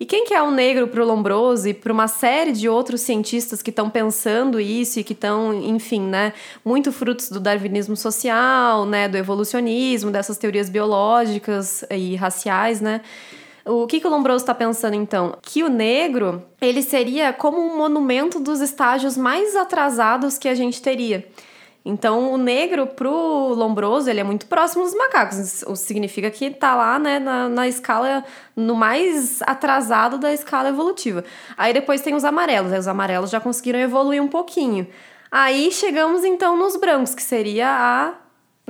E 0.00 0.06
quem 0.06 0.24
que 0.24 0.32
é 0.32 0.42
o 0.42 0.50
negro 0.50 0.88
para 0.88 1.02
o 1.02 1.06
Lombroso 1.06 1.68
e 1.68 1.74
para 1.74 1.92
uma 1.92 2.08
série 2.08 2.52
de 2.52 2.66
outros 2.70 3.02
cientistas 3.02 3.60
que 3.60 3.68
estão 3.68 3.90
pensando 3.90 4.58
isso 4.58 4.98
e 4.98 5.04
que 5.04 5.12
estão, 5.12 5.52
enfim, 5.52 6.00
né, 6.00 6.32
muito 6.64 6.90
frutos 6.90 7.28
do 7.28 7.38
darwinismo 7.38 7.94
social, 7.94 8.86
né, 8.86 9.06
do 9.06 9.18
evolucionismo, 9.18 10.10
dessas 10.10 10.38
teorias 10.38 10.70
biológicas 10.70 11.84
e 11.90 12.16
raciais, 12.16 12.80
né? 12.80 13.02
O 13.66 13.86
que, 13.86 14.00
que 14.00 14.06
o 14.06 14.10
Lombroso 14.10 14.42
está 14.42 14.54
pensando 14.54 14.94
então? 14.94 15.36
Que 15.42 15.62
o 15.62 15.68
negro 15.68 16.42
ele 16.62 16.82
seria 16.82 17.30
como 17.30 17.60
um 17.60 17.76
monumento 17.76 18.40
dos 18.40 18.62
estágios 18.62 19.18
mais 19.18 19.54
atrasados 19.54 20.38
que 20.38 20.48
a 20.48 20.54
gente 20.54 20.80
teria. 20.80 21.28
Então, 21.84 22.32
o 22.32 22.36
negro 22.36 22.86
pro 22.86 23.54
Lombroso, 23.54 24.10
ele 24.10 24.20
é 24.20 24.24
muito 24.24 24.46
próximo 24.46 24.84
dos 24.84 24.94
macacos. 24.94 25.62
O 25.66 25.74
significa 25.74 26.30
que 26.30 26.50
tá 26.50 26.74
lá, 26.74 26.98
né, 26.98 27.18
na, 27.18 27.48
na 27.48 27.66
escala, 27.66 28.22
no 28.54 28.74
mais 28.74 29.40
atrasado 29.42 30.18
da 30.18 30.32
escala 30.32 30.68
evolutiva. 30.68 31.24
Aí 31.56 31.72
depois 31.72 32.02
tem 32.02 32.14
os 32.14 32.24
amarelos. 32.24 32.72
Aí 32.72 32.78
os 32.78 32.88
amarelos 32.88 33.30
já 33.30 33.40
conseguiram 33.40 33.78
evoluir 33.78 34.22
um 34.22 34.28
pouquinho. 34.28 34.86
Aí 35.30 35.70
chegamos, 35.72 36.22
então, 36.22 36.56
nos 36.56 36.76
brancos, 36.76 37.14
que 37.14 37.22
seria 37.22 37.68
a, 37.68 38.12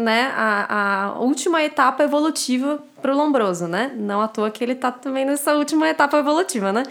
né, 0.01 0.33
a, 0.37 1.07
a 1.07 1.18
última 1.18 1.62
etapa 1.64 2.05
evolutiva 2.05 2.81
pro 3.03 3.16
Lombroso, 3.16 3.66
né? 3.66 3.92
Não 3.96 4.20
à 4.20 4.29
toa 4.29 4.51
que 4.51 4.62
ele 4.62 4.75
tá 4.75 4.92
também 4.92 5.25
nessa 5.25 5.55
última 5.55 5.88
etapa 5.88 6.16
evolutiva, 6.18 6.73
né? 6.73 6.85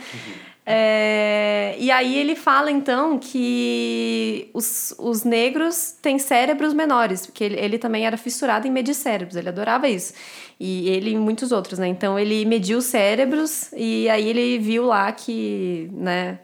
É, 0.71 1.75
e 1.79 1.89
aí 1.89 2.15
ele 2.15 2.35
fala 2.35 2.69
então 2.69 3.17
que 3.17 4.51
os, 4.53 4.93
os 4.99 5.23
negros 5.23 5.93
têm 5.99 6.19
cérebros 6.19 6.75
menores, 6.75 7.25
porque 7.25 7.43
ele, 7.43 7.59
ele 7.59 7.79
também 7.79 8.05
era 8.05 8.15
fissurado 8.17 8.67
em 8.67 8.71
medir 8.71 8.93
cérebros, 8.93 9.35
ele 9.35 9.49
adorava 9.49 9.89
isso. 9.89 10.13
E 10.59 10.87
ele 10.89 11.09
e 11.09 11.17
muitos 11.17 11.51
outros, 11.51 11.79
né? 11.79 11.87
Então 11.87 12.19
ele 12.19 12.45
mediu 12.45 12.77
os 12.77 12.85
cérebros 12.85 13.71
e 13.73 14.07
aí 14.09 14.27
ele 14.27 14.59
viu 14.59 14.85
lá 14.85 15.11
que, 15.11 15.89
né? 15.91 16.37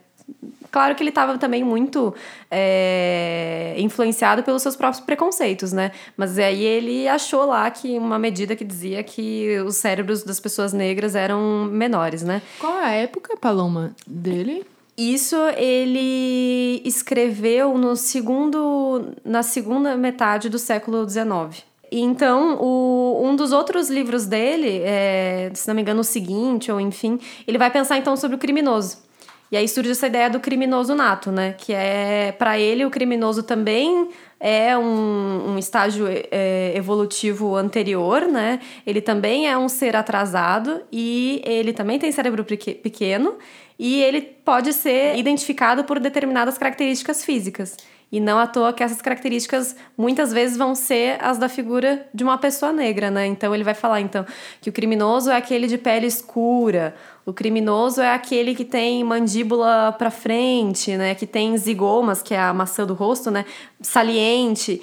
Claro 0.70 0.94
que 0.94 1.02
ele 1.02 1.08
estava 1.08 1.38
também 1.38 1.64
muito 1.64 2.14
é, 2.50 3.74
influenciado 3.78 4.42
pelos 4.42 4.60
seus 4.60 4.76
próprios 4.76 5.02
preconceitos, 5.02 5.72
né? 5.72 5.90
Mas 6.16 6.38
aí 6.38 6.62
ele 6.62 7.08
achou 7.08 7.46
lá 7.46 7.70
que 7.70 7.98
uma 7.98 8.18
medida 8.18 8.54
que 8.54 8.64
dizia 8.64 9.02
que 9.02 9.58
os 9.66 9.76
cérebros 9.76 10.22
das 10.22 10.38
pessoas 10.38 10.74
negras 10.74 11.14
eram 11.14 11.64
menores, 11.64 12.22
né? 12.22 12.42
Qual 12.58 12.78
é 12.78 12.84
a 12.84 12.90
época, 12.90 13.36
Paloma, 13.38 13.94
dele? 14.06 14.66
Isso 14.98 15.36
ele 15.56 16.82
escreveu 16.84 17.78
no 17.78 17.96
segundo, 17.96 19.14
na 19.24 19.42
segunda 19.42 19.96
metade 19.96 20.48
do 20.48 20.58
século 20.58 21.08
XIX. 21.08 21.64
Então, 21.90 22.58
o, 22.60 23.22
um 23.24 23.36
dos 23.36 23.52
outros 23.52 23.88
livros 23.88 24.26
dele, 24.26 24.80
é, 24.84 25.50
se 25.54 25.68
não 25.68 25.74
me 25.74 25.82
engano, 25.82 26.00
o 26.00 26.04
seguinte, 26.04 26.72
ou 26.72 26.80
enfim, 26.80 27.18
ele 27.46 27.58
vai 27.58 27.70
pensar 27.70 27.96
então 27.96 28.16
sobre 28.16 28.36
o 28.36 28.38
criminoso. 28.38 29.05
E 29.50 29.56
aí 29.56 29.68
surge 29.68 29.92
essa 29.92 30.06
ideia 30.06 30.28
do 30.28 30.40
criminoso 30.40 30.94
nato, 30.94 31.30
né? 31.30 31.54
Que 31.56 31.72
é, 31.72 32.32
para 32.32 32.58
ele, 32.58 32.84
o 32.84 32.90
criminoso 32.90 33.42
também 33.42 34.08
é 34.40 34.76
um, 34.76 35.52
um 35.52 35.58
estágio 35.58 36.06
é, 36.08 36.72
evolutivo 36.74 37.54
anterior, 37.54 38.22
né? 38.22 38.60
Ele 38.86 39.00
também 39.00 39.48
é 39.48 39.56
um 39.56 39.68
ser 39.68 39.94
atrasado 39.94 40.82
e 40.90 41.40
ele 41.44 41.72
também 41.72 41.98
tem 41.98 42.10
cérebro 42.10 42.44
peque- 42.44 42.74
pequeno 42.74 43.36
e 43.78 44.02
ele 44.02 44.20
pode 44.20 44.72
ser 44.72 45.16
identificado 45.16 45.84
por 45.84 46.00
determinadas 46.00 46.58
características 46.58 47.24
físicas. 47.24 47.76
E 48.10 48.20
não 48.20 48.38
à 48.38 48.46
toa 48.46 48.72
que 48.72 48.84
essas 48.84 49.02
características 49.02 49.74
muitas 49.98 50.32
vezes 50.32 50.56
vão 50.56 50.74
ser 50.74 51.18
as 51.20 51.38
da 51.38 51.48
figura 51.48 52.06
de 52.14 52.22
uma 52.22 52.38
pessoa 52.38 52.72
negra, 52.72 53.10
né? 53.10 53.26
Então 53.26 53.52
ele 53.52 53.64
vai 53.64 53.74
falar 53.74 54.00
então 54.00 54.24
que 54.60 54.70
o 54.70 54.72
criminoso 54.72 55.30
é 55.30 55.36
aquele 55.36 55.66
de 55.66 55.76
pele 55.76 56.06
escura, 56.06 56.94
o 57.26 57.32
criminoso 57.32 58.00
é 58.00 58.14
aquele 58.14 58.54
que 58.54 58.64
tem 58.64 59.02
mandíbula 59.02 59.92
para 59.98 60.12
frente, 60.12 60.96
né? 60.96 61.16
Que 61.16 61.26
tem 61.26 61.56
zigomas, 61.58 62.22
que 62.22 62.32
é 62.32 62.38
a 62.38 62.54
maçã 62.54 62.86
do 62.86 62.94
rosto, 62.94 63.30
né? 63.30 63.44
Saliente. 63.80 64.80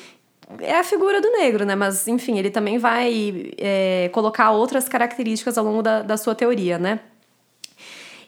É 0.60 0.78
a 0.78 0.84
figura 0.84 1.22
do 1.22 1.32
negro, 1.32 1.66
né? 1.66 1.74
Mas, 1.74 2.06
enfim, 2.08 2.38
ele 2.38 2.50
também 2.50 2.78
vai 2.78 3.54
é, 3.58 4.10
colocar 4.14 4.52
outras 4.52 4.90
características 4.90 5.58
ao 5.58 5.64
longo 5.64 5.82
da, 5.82 6.02
da 6.02 6.18
sua 6.18 6.36
teoria, 6.36 6.78
né? 6.78 7.00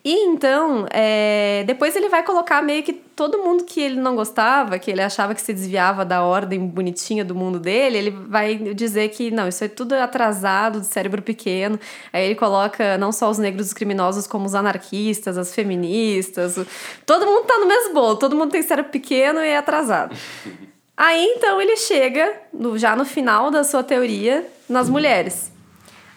E 0.08 0.14
então, 0.28 0.86
é, 0.92 1.64
depois 1.66 1.96
ele 1.96 2.10
vai 2.10 2.22
colocar 2.22 2.62
meio 2.62 2.84
que 2.84 2.94
todo 2.94 3.40
mundo 3.40 3.64
que 3.64 3.82
ele 3.82 4.00
não 4.00 4.16
gostava, 4.16 4.78
que 4.78 4.92
ele 4.92 5.02
achava 5.02 5.34
que 5.34 5.42
se 5.42 5.52
desviava 5.52 6.06
da 6.06 6.22
ordem 6.22 6.60
bonitinha 6.68 7.26
do 7.26 7.34
mundo 7.34 7.60
dele, 7.60 7.98
ele 7.98 8.12
vai 8.12 8.56
dizer 8.56 9.10
que 9.10 9.32
não, 9.32 9.48
isso 9.48 9.64
é 9.64 9.68
tudo 9.68 9.94
atrasado, 9.94 10.80
de 10.80 10.86
cérebro 10.86 11.24
pequeno. 11.24 11.80
Aí 12.14 12.24
ele 12.24 12.36
coloca 12.36 13.00
não 13.00 13.12
só 13.12 13.28
os 13.32 13.40
negros 13.40 13.66
os 13.66 13.74
criminosos, 13.74 14.28
como 14.28 14.46
os 14.46 14.54
anarquistas, 14.54 15.40
as 15.40 15.56
feministas. 15.56 16.56
Todo 17.04 17.26
mundo 17.26 17.46
tá 17.46 17.58
no 17.58 17.66
mesmo 17.66 17.96
bolo, 17.96 18.16
todo 18.18 18.36
mundo 18.36 18.52
tem 18.52 18.62
cérebro 18.62 18.92
pequeno 18.92 19.40
e 19.40 19.48
é 19.48 19.58
atrasado. 19.58 20.16
Aí 20.96 21.34
então 21.36 21.60
ele 21.60 21.76
chega, 21.78 22.32
no- 22.54 22.78
já 22.78 22.96
no 22.96 23.06
final 23.06 23.50
da 23.50 23.64
sua 23.64 23.82
teoria, 23.82 24.46
nas 24.70 24.88
mulheres. 24.88 25.52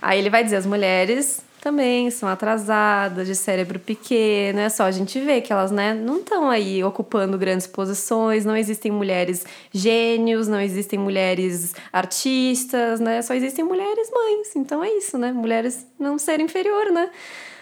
Aí 0.00 0.18
ele 0.18 0.28
vai 0.28 0.44
dizer: 0.44 0.56
as 0.56 0.66
mulheres 0.66 1.42
também 1.60 2.10
são 2.10 2.28
atrasadas, 2.28 3.26
de 3.26 3.34
cérebro 3.34 3.78
pequeno. 3.78 4.60
É 4.60 4.68
só 4.68 4.84
a 4.84 4.90
gente 4.90 5.18
ver 5.20 5.40
que 5.40 5.52
elas 5.52 5.70
né, 5.70 5.94
não 5.94 6.18
estão 6.18 6.50
aí 6.50 6.82
ocupando 6.82 7.36
grandes 7.38 7.66
posições, 7.66 8.44
não 8.44 8.56
existem 8.56 8.90
mulheres 8.90 9.44
gênios, 9.72 10.48
não 10.48 10.60
existem 10.60 10.98
mulheres 10.98 11.74
artistas, 11.92 13.00
né? 13.00 13.22
Só 13.22 13.34
existem 13.34 13.64
mulheres 13.64 14.10
mães. 14.10 14.56
Então 14.56 14.82
é 14.82 14.90
isso, 14.90 15.18
né? 15.18 15.32
Mulheres 15.32 15.86
não 15.98 16.18
ser 16.18 16.40
inferior, 16.40 16.90
né? 16.92 17.10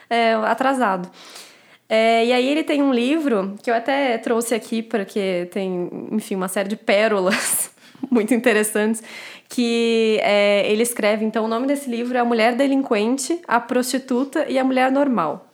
É, 0.08 0.34
atrasado. 0.34 1.10
É, 1.88 2.26
e 2.26 2.32
aí 2.32 2.48
ele 2.48 2.64
tem 2.64 2.82
um 2.82 2.92
livro 2.92 3.54
que 3.62 3.70
eu 3.70 3.74
até 3.74 4.18
trouxe 4.18 4.54
aqui 4.54 4.82
porque 4.82 5.48
tem, 5.52 6.08
enfim, 6.10 6.34
uma 6.34 6.48
série 6.48 6.68
de 6.68 6.76
pérolas 6.76 7.70
muito 8.10 8.34
interessantes 8.34 9.02
que 9.48 10.18
é, 10.22 10.70
ele 10.70 10.82
escreve. 10.82 11.24
Então 11.24 11.44
o 11.44 11.48
nome 11.48 11.66
desse 11.66 11.88
livro 11.90 12.16
é 12.16 12.20
A 12.20 12.24
Mulher 12.24 12.54
Delinquente, 12.54 13.40
a 13.46 13.60
Prostituta 13.60 14.46
e 14.48 14.58
a 14.58 14.64
Mulher 14.64 14.90
Normal. 14.90 15.46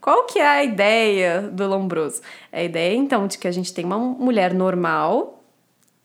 Qual 0.00 0.24
que 0.24 0.38
é 0.38 0.46
a 0.46 0.64
ideia 0.64 1.42
do 1.42 1.66
Lombroso? 1.66 2.20
É 2.52 2.60
a 2.60 2.64
ideia 2.64 2.94
então 2.94 3.26
de 3.26 3.38
que 3.38 3.48
a 3.48 3.50
gente 3.50 3.74
tem 3.74 3.84
uma 3.84 3.98
mulher 3.98 4.54
normal 4.54 5.42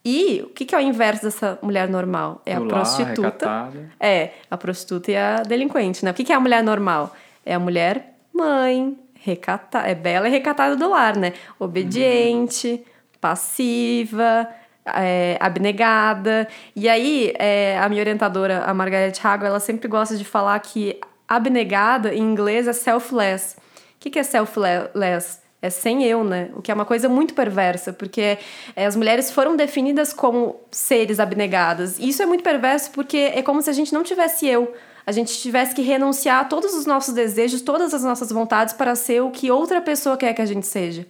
e 0.03 0.41
o 0.43 0.49
que, 0.49 0.65
que 0.65 0.73
é 0.73 0.77
o 0.79 0.81
inverso 0.81 1.23
dessa 1.23 1.59
mulher 1.61 1.87
normal? 1.87 2.41
É 2.43 2.55
a 2.55 2.61
prostituta. 2.61 3.21
recatada. 3.21 3.91
É, 3.99 4.31
a 4.49 4.57
prostituta 4.57 5.11
e 5.11 5.15
a 5.15 5.43
delinquente, 5.43 6.03
né? 6.03 6.09
O 6.09 6.13
que 6.15 6.23
que 6.23 6.33
é 6.33 6.35
a 6.35 6.39
mulher 6.39 6.63
normal? 6.63 7.15
É 7.45 7.53
a 7.53 7.59
mulher 7.59 8.15
mãe, 8.33 8.97
recatada, 9.13 9.87
é 9.87 9.93
bela 9.93 10.27
e 10.27 10.31
recatada 10.31 10.75
do 10.75 10.89
lar, 10.89 11.15
né? 11.15 11.33
Obediente, 11.59 12.83
passiva, 13.19 14.47
é, 14.85 15.37
abnegada. 15.39 16.47
E 16.75 16.89
aí, 16.89 17.33
é, 17.37 17.77
a 17.79 17.87
minha 17.89 18.01
orientadora, 18.01 18.63
a 18.65 18.73
Margaret 18.73 19.13
Hago, 19.23 19.45
ela 19.45 19.59
sempre 19.59 19.87
gosta 19.87 20.15
de 20.15 20.25
falar 20.25 20.59
que 20.59 20.99
abnegada, 21.27 22.13
em 22.13 22.21
inglês, 22.21 22.67
é 22.67 22.73
selfless. 22.73 23.55
O 23.57 23.59
que, 23.99 24.09
que 24.09 24.19
é 24.19 24.23
selfless? 24.23 25.39
É 25.61 25.69
sem 25.69 26.03
eu, 26.03 26.23
né? 26.23 26.49
O 26.55 26.61
que 26.61 26.71
é 26.71 26.73
uma 26.73 26.85
coisa 26.85 27.07
muito 27.07 27.35
perversa, 27.35 27.93
porque 27.93 28.39
é, 28.75 28.85
as 28.85 28.95
mulheres 28.95 29.31
foram 29.31 29.55
definidas 29.55 30.11
como 30.11 30.59
seres 30.71 31.19
abnegadas. 31.19 31.99
E 31.99 32.09
isso 32.09 32.23
é 32.23 32.25
muito 32.25 32.43
perverso 32.43 32.91
porque 32.91 33.31
é 33.35 33.43
como 33.43 33.61
se 33.61 33.69
a 33.69 33.73
gente 33.73 33.93
não 33.93 34.01
tivesse 34.01 34.47
eu. 34.47 34.73
A 35.05 35.11
gente 35.11 35.37
tivesse 35.37 35.75
que 35.75 35.81
renunciar 35.81 36.41
a 36.41 36.45
todos 36.45 36.73
os 36.73 36.85
nossos 36.85 37.13
desejos, 37.13 37.61
todas 37.61 37.93
as 37.93 38.03
nossas 38.03 38.31
vontades 38.31 38.73
para 38.73 38.95
ser 38.95 39.21
o 39.21 39.29
que 39.29 39.51
outra 39.51 39.81
pessoa 39.81 40.17
quer 40.17 40.33
que 40.33 40.41
a 40.41 40.45
gente 40.45 40.65
seja. 40.65 41.05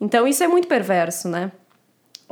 Então 0.00 0.26
isso 0.26 0.42
é 0.44 0.48
muito 0.48 0.68
perverso, 0.68 1.28
né? 1.28 1.50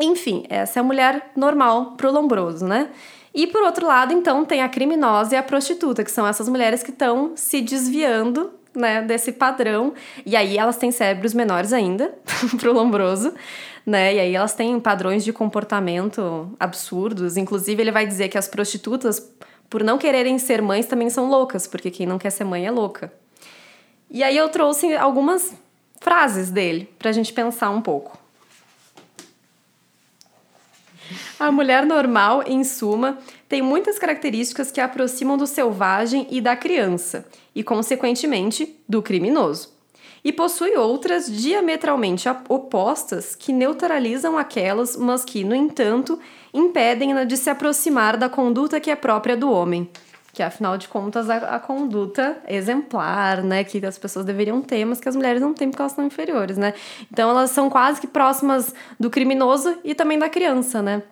Enfim, 0.01 0.45
essa 0.49 0.79
é 0.79 0.81
a 0.81 0.85
mulher 0.85 1.33
normal 1.37 1.93
pro 1.97 2.11
lombroso, 2.11 2.67
né? 2.67 2.89
E 3.35 3.47
por 3.47 3.63
outro 3.63 3.87
lado, 3.87 4.13
então, 4.13 4.45
tem 4.45 4.63
a 4.63 4.69
criminosa 4.69 5.35
e 5.35 5.39
a 5.39 5.43
prostituta, 5.43 6.05
que 6.05 6.11
são 6.11 6.27
essas 6.27 6.49
mulheres 6.49 6.83
que 6.83 6.91
estão 6.91 7.33
se 7.35 7.63
desviando, 7.63 8.53
né, 8.75 9.03
desse 9.03 9.33
padrão. 9.33 9.95
E 10.25 10.37
aí 10.37 10.59
elas 10.59 10.77
têm 10.77 10.91
cérebros 10.91 11.33
menores 11.33 11.73
ainda 11.73 12.15
pro 12.59 12.73
lombroso, 12.73 13.33
né? 13.87 14.15
E 14.15 14.21
aí 14.21 14.35
elas 14.35 14.55
têm 14.55 14.79
padrões 14.79 15.25
de 15.25 15.33
comportamento 15.33 16.51
absurdos. 16.61 17.37
Inclusive, 17.37 17.83
ele 17.83 17.93
vai 17.93 18.07
dizer 18.07 18.29
que 18.29 18.37
as 18.37 18.49
prostitutas, 18.49 19.31
por 19.71 19.83
não 19.83 19.97
quererem 19.97 20.39
ser 20.39 20.61
mães, 20.61 20.87
também 20.87 21.09
são 21.09 21.29
loucas, 21.29 21.67
porque 21.67 21.91
quem 21.91 22.07
não 22.07 22.19
quer 22.19 22.31
ser 22.31 22.45
mãe 22.45 22.67
é 22.67 22.71
louca. 22.71 23.13
E 24.11 24.23
aí 24.23 24.37
eu 24.37 24.49
trouxe 24.51 24.95
algumas 24.95 25.55
frases 26.01 26.51
dele 26.51 26.93
pra 26.99 27.13
gente 27.13 27.33
pensar 27.33 27.71
um 27.71 27.81
pouco. 27.81 28.22
A 31.39 31.51
mulher 31.51 31.85
normal, 31.85 32.43
em 32.47 32.65
suma, 32.65 33.19
tem 33.49 33.61
muitas 33.63 33.99
características 33.99 34.71
que 34.71 34.81
a 34.81 34.85
aproximam 34.85 35.37
do 35.37 35.47
selvagem 35.47 36.27
e 36.31 36.41
da 36.41 36.57
criança, 36.57 37.27
e, 37.55 37.63
consequentemente, 37.63 38.77
do 38.89 39.03
criminoso. 39.03 39.71
E 40.25 40.33
possui 40.33 40.77
outras 40.77 41.27
diametralmente 41.27 42.29
opostas 42.49 43.35
que 43.35 43.53
neutralizam 43.53 44.39
aquelas, 44.39 44.97
mas 44.97 45.25
que, 45.25 45.43
no 45.43 45.55
entanto, 45.55 46.19
impedem-na 46.55 47.25
de 47.25 47.37
se 47.37 47.51
aproximar 47.51 48.17
da 48.17 48.29
conduta 48.29 48.79
que 48.79 48.91
é 48.91 48.95
própria 48.97 49.37
do 49.37 49.51
homem. 49.51 49.91
Que, 50.33 50.43
afinal 50.43 50.79
de 50.79 50.89
contas, 50.89 51.29
a, 51.29 51.37
a 51.57 51.61
conduta 51.61 52.39
exemplar, 52.49 53.43
né? 53.43 53.65
Que 53.65 53.85
as 53.85 53.99
pessoas 53.99 54.25
deveriam 54.25 54.63
ter, 54.63 54.85
mas 54.87 54.99
que 54.99 55.09
as 55.09 55.15
mulheres 55.15 55.43
não 55.43 55.53
têm 55.53 55.69
porque 55.69 55.83
elas 55.83 55.93
são 55.93 56.07
inferiores, 56.07 56.57
né? 56.57 56.73
Então, 57.13 57.29
elas 57.31 57.51
são 57.51 57.69
quase 57.69 58.01
que 58.01 58.07
próximas 58.07 58.75
do 58.99 59.11
criminoso 59.11 59.79
e 59.85 59.95
também 59.95 60.19
da 60.19 60.31
criança, 60.31 60.81
né? 60.81 61.03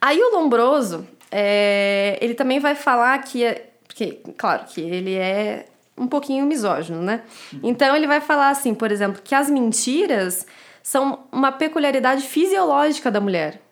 Aí 0.00 0.20
o 0.20 0.36
Lombroso, 0.36 1.06
é, 1.30 2.18
ele 2.20 2.34
também 2.34 2.60
vai 2.60 2.74
falar 2.74 3.16
que, 3.22 3.42
é- 3.42 3.70
porque, 3.86 4.20
claro, 4.36 4.64
que 4.66 4.82
ele 4.82 5.14
é 5.14 5.64
um 5.96 6.06
pouquinho 6.06 6.44
misógino, 6.44 7.00
né? 7.00 7.22
Então 7.62 7.96
ele 7.96 8.06
vai 8.06 8.20
falar 8.20 8.50
assim, 8.50 8.74
por 8.74 8.92
exemplo, 8.92 9.22
que 9.24 9.34
as 9.34 9.48
mentiras 9.48 10.46
são 10.82 11.20
uma 11.32 11.50
peculiaridade 11.52 12.26
fisiológica 12.26 13.10
da 13.10 13.20
mulher. 13.20 13.62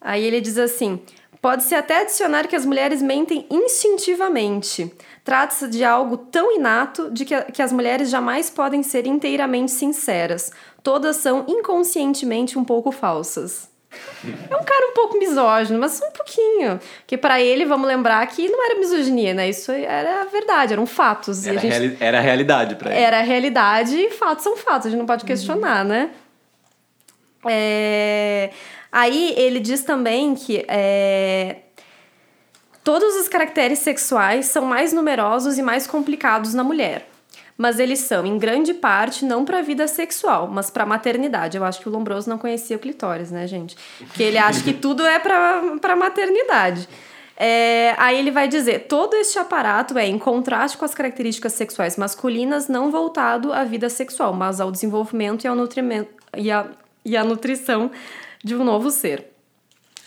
Aí 0.00 0.24
ele 0.24 0.40
diz 0.40 0.58
assim: 0.58 1.00
pode-se 1.46 1.76
até 1.76 2.00
adicionar 2.00 2.48
que 2.48 2.56
as 2.56 2.66
mulheres 2.66 3.00
mentem 3.00 3.46
instintivamente. 3.48 4.92
Trata-se 5.22 5.68
de 5.68 5.84
algo 5.84 6.16
tão 6.16 6.50
inato 6.56 7.08
de 7.12 7.24
que, 7.24 7.40
que 7.52 7.62
as 7.62 7.70
mulheres 7.72 8.10
jamais 8.10 8.50
podem 8.50 8.82
ser 8.82 9.06
inteiramente 9.06 9.70
sinceras. 9.70 10.50
Todas 10.82 11.14
são 11.16 11.44
inconscientemente 11.46 12.58
um 12.58 12.64
pouco 12.64 12.90
falsas. 12.90 13.68
É 14.50 14.56
um 14.56 14.64
cara 14.64 14.88
um 14.90 14.94
pouco 14.94 15.16
misógino, 15.18 15.78
mas 15.78 16.00
um 16.02 16.10
pouquinho. 16.10 16.80
Porque 17.02 17.16
pra 17.16 17.40
ele, 17.40 17.64
vamos 17.64 17.86
lembrar 17.86 18.26
que 18.26 18.48
não 18.48 18.64
era 18.66 18.80
misoginia, 18.80 19.32
né? 19.32 19.48
Isso 19.48 19.70
era 19.70 20.24
verdade, 20.24 20.72
eram 20.72 20.84
fatos. 20.84 21.46
Era, 21.46 21.58
a 21.58 21.60
gente 21.60 21.70
reali- 21.70 21.96
era 22.00 22.18
a 22.18 22.20
realidade 22.20 22.74
pra 22.74 22.90
ele. 22.90 23.00
era 23.00 23.18
a 23.20 23.22
realidade 23.22 23.96
e 23.96 24.10
fatos 24.10 24.42
são 24.42 24.56
fatos, 24.56 24.86
a 24.88 24.90
gente 24.90 24.98
não 24.98 25.06
pode 25.06 25.24
questionar, 25.24 25.84
né? 25.84 26.10
É, 27.48 28.50
Aí 28.96 29.34
ele 29.36 29.60
diz 29.60 29.82
também 29.82 30.34
que 30.34 30.64
é, 30.66 31.56
todos 32.82 33.14
os 33.16 33.28
caracteres 33.28 33.80
sexuais 33.80 34.46
são 34.46 34.64
mais 34.64 34.90
numerosos 34.90 35.58
e 35.58 35.62
mais 35.62 35.86
complicados 35.86 36.54
na 36.54 36.64
mulher. 36.64 37.06
Mas 37.58 37.78
eles 37.78 37.98
são, 37.98 38.24
em 38.24 38.38
grande 38.38 38.72
parte, 38.72 39.22
não 39.22 39.44
para 39.44 39.58
a 39.58 39.60
vida 39.60 39.86
sexual, 39.86 40.48
mas 40.50 40.70
para 40.70 40.84
a 40.84 40.86
maternidade. 40.86 41.58
Eu 41.58 41.64
acho 41.64 41.78
que 41.78 41.90
o 41.90 41.92
Lombroso 41.92 42.30
não 42.30 42.38
conhecia 42.38 42.74
o 42.74 42.78
clitóris, 42.78 43.30
né, 43.30 43.46
gente? 43.46 43.76
Porque 43.98 44.22
ele 44.22 44.38
acha 44.38 44.62
que 44.62 44.72
tudo 44.72 45.04
é 45.04 45.18
para 45.18 45.78
a 45.82 45.96
maternidade. 45.96 46.88
É, 47.36 47.94
aí 47.98 48.18
ele 48.18 48.30
vai 48.30 48.48
dizer: 48.48 48.86
todo 48.86 49.12
este 49.14 49.38
aparato 49.38 49.98
é 49.98 50.06
em 50.06 50.18
contraste 50.18 50.78
com 50.78 50.86
as 50.86 50.94
características 50.94 51.52
sexuais 51.52 51.98
masculinas, 51.98 52.66
não 52.66 52.90
voltado 52.90 53.52
à 53.52 53.62
vida 53.62 53.90
sexual, 53.90 54.32
mas 54.32 54.58
ao 54.58 54.72
desenvolvimento 54.72 55.44
e 55.44 55.48
ao 55.48 55.54
nutrimento 55.54 56.08
e 56.34 56.50
à, 56.50 56.66
e 57.04 57.14
à 57.14 57.22
nutrição 57.22 57.90
de 58.46 58.54
um 58.54 58.62
novo 58.62 58.90
ser. 58.92 59.32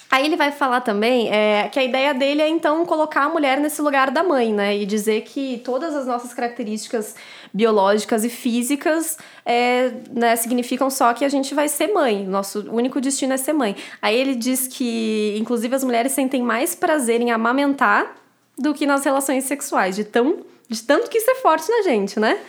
Aí 0.10 0.26
ele 0.26 0.38
vai 0.38 0.52
falar 0.52 0.82
também 0.82 1.30
é, 1.32 1.68
que 1.68 1.78
a 1.78 1.84
ideia 1.84 2.16
dele 2.16 2.42
é 2.42 2.48
então 2.48 2.84
colocar 2.84 3.26
a 3.26 3.30
mulher 3.30 3.60
nesse 3.60 3.80
lugar 3.80 4.10
da 4.10 4.24
mãe, 4.24 4.52
né? 4.52 4.76
E 4.76 4.86
dizer 4.86 5.22
que 5.22 5.62
todas 5.64 5.94
as 5.94 6.08
nossas 6.08 6.34
características 6.34 7.16
biológicas 7.54 8.24
e 8.24 8.30
físicas 8.30 9.20
é, 9.46 9.92
né, 10.10 10.36
significam 10.36 10.90
só 10.90 11.14
que 11.14 11.24
a 11.24 11.30
gente 11.30 11.54
vai 11.54 11.68
ser 11.68 11.94
mãe. 11.94 12.26
Nosso 12.26 12.66
único 12.72 13.00
destino 13.00 13.34
é 13.34 13.38
ser 13.38 13.54
mãe. 13.54 13.76
Aí 14.02 14.16
ele 14.16 14.36
diz 14.36 14.68
que, 14.68 15.36
inclusive, 15.38 15.76
as 15.76 15.84
mulheres 15.84 16.14
sentem 16.14 16.42
mais 16.42 16.74
prazer 16.74 17.22
em 17.22 17.30
amamentar 17.30 18.16
do 18.58 18.74
que 18.74 18.88
nas 18.88 19.06
relações 19.06 19.44
sexuais, 19.44 19.96
de, 19.96 20.06
tão, 20.06 20.40
de 20.68 20.82
tanto 20.82 21.10
que 21.10 21.20
isso 21.20 21.30
é 21.30 21.36
forte 21.36 21.70
na 21.70 21.84
gente, 21.84 22.20
né? 22.20 22.40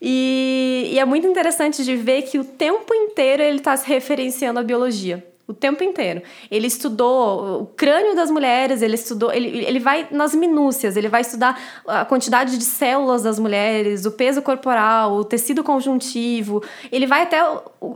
E, 0.00 0.90
e 0.92 0.98
é 0.98 1.04
muito 1.04 1.26
interessante 1.26 1.84
de 1.84 1.94
ver 1.96 2.22
que 2.22 2.38
o 2.38 2.44
tempo 2.44 2.94
inteiro 2.94 3.42
ele 3.42 3.58
está 3.58 3.76
se 3.76 3.86
referenciando 3.86 4.58
à 4.58 4.62
biologia. 4.62 5.29
O 5.50 5.52
tempo 5.52 5.82
inteiro. 5.82 6.22
Ele 6.48 6.68
estudou 6.68 7.62
o 7.62 7.66
crânio 7.66 8.14
das 8.14 8.30
mulheres, 8.30 8.82
ele 8.82 8.94
estudou. 8.94 9.32
Ele, 9.32 9.64
ele 9.64 9.80
vai 9.80 10.06
nas 10.08 10.32
minúcias, 10.32 10.96
ele 10.96 11.08
vai 11.08 11.22
estudar 11.22 11.60
a 11.88 12.04
quantidade 12.04 12.56
de 12.56 12.62
células 12.62 13.24
das 13.24 13.36
mulheres, 13.36 14.06
o 14.06 14.12
peso 14.12 14.40
corporal, 14.42 15.12
o 15.12 15.24
tecido 15.24 15.64
conjuntivo. 15.64 16.62
Ele 16.92 17.04
vai 17.04 17.22
até 17.22 17.42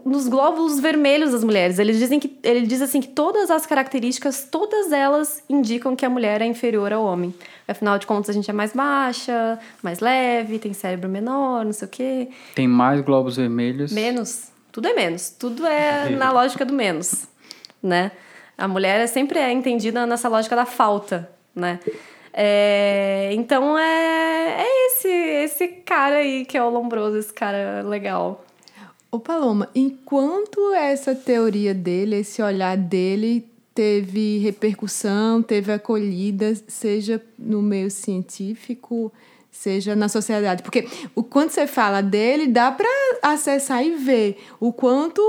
nos 0.05 0.27
glóbulos 0.27 0.81
vermelhos 0.81 1.31
das 1.31 1.45
mulheres. 1.45 1.79
Eles 1.79 1.97
dizem 1.97 2.19
que, 2.19 2.37
ele 2.43 2.67
diz 2.67 2.83
assim 2.83 3.01
que 3.01 3.07
todas 3.07 3.53
as 3.53 3.65
características, 3.67 4.49
todas 4.51 4.91
elas 4.91 5.41
indicam 5.49 5.95
que 5.95 6.05
a 6.05 6.11
mulher 6.11 6.43
é 6.43 6.47
inferior 6.47 6.93
ao 6.93 7.05
homem. 7.05 7.33
Afinal 7.69 8.01
de 8.01 8.07
contas, 8.07 8.31
a 8.31 8.33
gente 8.33 8.51
é 8.51 8.53
mais 8.53 8.73
baixa, 8.73 9.61
mais 9.81 10.01
leve, 10.01 10.59
tem 10.59 10.73
cérebro 10.73 11.09
menor, 11.09 11.65
não 11.65 11.73
sei 11.73 11.87
o 11.87 11.91
quê. 11.91 12.29
Tem 12.57 12.67
mais 12.67 13.01
globos 13.01 13.37
vermelhos. 13.37 13.93
Menos. 13.93 14.49
Tudo 14.73 14.89
é 14.89 14.93
menos. 14.93 15.31
Tudo 15.31 15.65
é 15.65 16.11
na 16.19 16.33
lógica 16.33 16.65
do 16.65 16.75
menos 16.75 17.33
né? 17.85 18.11
A 18.57 18.67
mulher 18.67 19.07
sempre 19.07 19.39
é 19.39 19.53
entendida 19.53 20.07
nessa 20.07 20.29
lógica 20.29 20.57
da 20.57 20.65
falta, 20.65 21.31
né? 21.55 21.79
É, 22.33 23.31
então 23.33 23.79
é, 23.79 24.63
é 24.63 24.87
esse, 24.87 25.09
esse 25.09 25.69
cara 25.69 26.17
aí 26.17 26.45
que 26.45 26.57
é 26.57 26.65
o 26.65 26.71
Lombroso, 26.71 27.17
esse 27.19 27.33
cara 27.33 27.83
legal. 27.83 28.45
Ô 29.11 29.21
Paloma, 29.21 29.69
enquanto 29.75 30.75
essa 30.75 31.15
teoria 31.15 31.73
dele, 31.73 32.17
esse 32.17 32.43
olhar 32.43 32.77
dele 32.77 33.49
teve 33.73 34.39
repercussão, 34.39 35.43
teve 35.43 35.73
acolhida, 35.73 36.55
seja 36.67 37.23
no 37.39 37.63
meio 37.63 37.91
científico, 37.91 39.13
seja 39.51 39.95
na 39.95 40.09
sociedade. 40.09 40.63
Porque 40.65 40.89
o 41.15 41.23
quanto 41.23 41.53
você 41.53 41.67
fala 41.67 42.01
dele, 42.01 42.49
dá 42.49 42.73
para 42.73 42.89
acessar 43.23 43.85
e 43.85 43.95
ver 43.95 44.39
o 44.59 44.73
quanto 44.73 45.23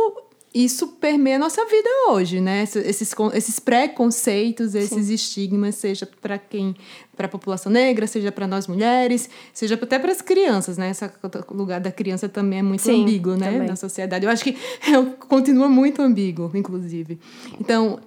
isso 0.55 0.87
permeia 0.87 1.35
a 1.35 1.39
nossa 1.39 1.65
vida 1.65 1.89
hoje, 2.07 2.39
né? 2.39 2.63
Esses, 2.63 3.13
esses 3.33 3.59
preconceitos, 3.59 4.73
esses 4.73 5.07
Sim. 5.07 5.13
estigmas, 5.13 5.75
seja 5.75 6.07
para 6.21 6.37
quem, 6.37 6.73
para 7.13 7.25
a 7.25 7.29
população 7.29 7.69
negra, 7.69 8.07
seja 8.07 8.31
para 8.31 8.47
nós 8.47 8.65
mulheres, 8.65 9.29
seja 9.51 9.75
até 9.75 9.99
para 9.99 10.13
as 10.13 10.21
crianças, 10.21 10.77
né? 10.77 10.91
Esse 10.91 11.11
lugar 11.51 11.81
da 11.81 11.91
criança 11.91 12.29
também 12.29 12.59
é 12.59 12.63
muito 12.63 12.83
Sim, 12.83 13.01
ambíguo, 13.01 13.35
né? 13.35 13.51
Também. 13.51 13.67
Na 13.67 13.75
sociedade. 13.75 14.25
Eu 14.25 14.31
acho 14.31 14.45
que 14.45 14.51
é, 14.87 15.03
continua 15.27 15.67
muito 15.67 16.01
ambíguo, 16.01 16.49
inclusive. 16.53 17.19
Então, 17.59 17.99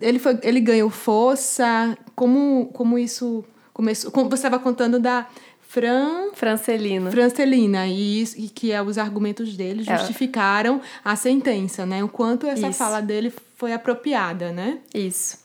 ele, 0.00 0.18
foi, 0.18 0.38
ele 0.42 0.60
ganhou 0.60 0.88
força. 0.88 1.98
Como, 2.16 2.70
como 2.72 2.98
isso 2.98 3.44
começou? 3.74 4.10
Como 4.10 4.30
você 4.30 4.46
estava 4.46 4.58
contando 4.58 4.98
da 4.98 5.28
Fran... 5.68 6.30
Francelina. 6.32 7.10
Francelina, 7.10 7.86
e, 7.86 8.24
e 8.36 8.48
que 8.48 8.72
é, 8.72 8.80
os 8.80 8.96
argumentos 8.96 9.54
dele 9.54 9.84
é. 9.86 9.98
justificaram 9.98 10.76
é. 10.76 10.80
a 11.04 11.14
sentença, 11.14 11.84
né? 11.84 12.02
O 12.02 12.08
quanto 12.08 12.46
essa 12.46 12.68
Isso. 12.68 12.78
fala 12.78 13.02
dele 13.02 13.30
foi 13.54 13.74
apropriada, 13.74 14.50
né? 14.50 14.78
Isso. 14.94 15.36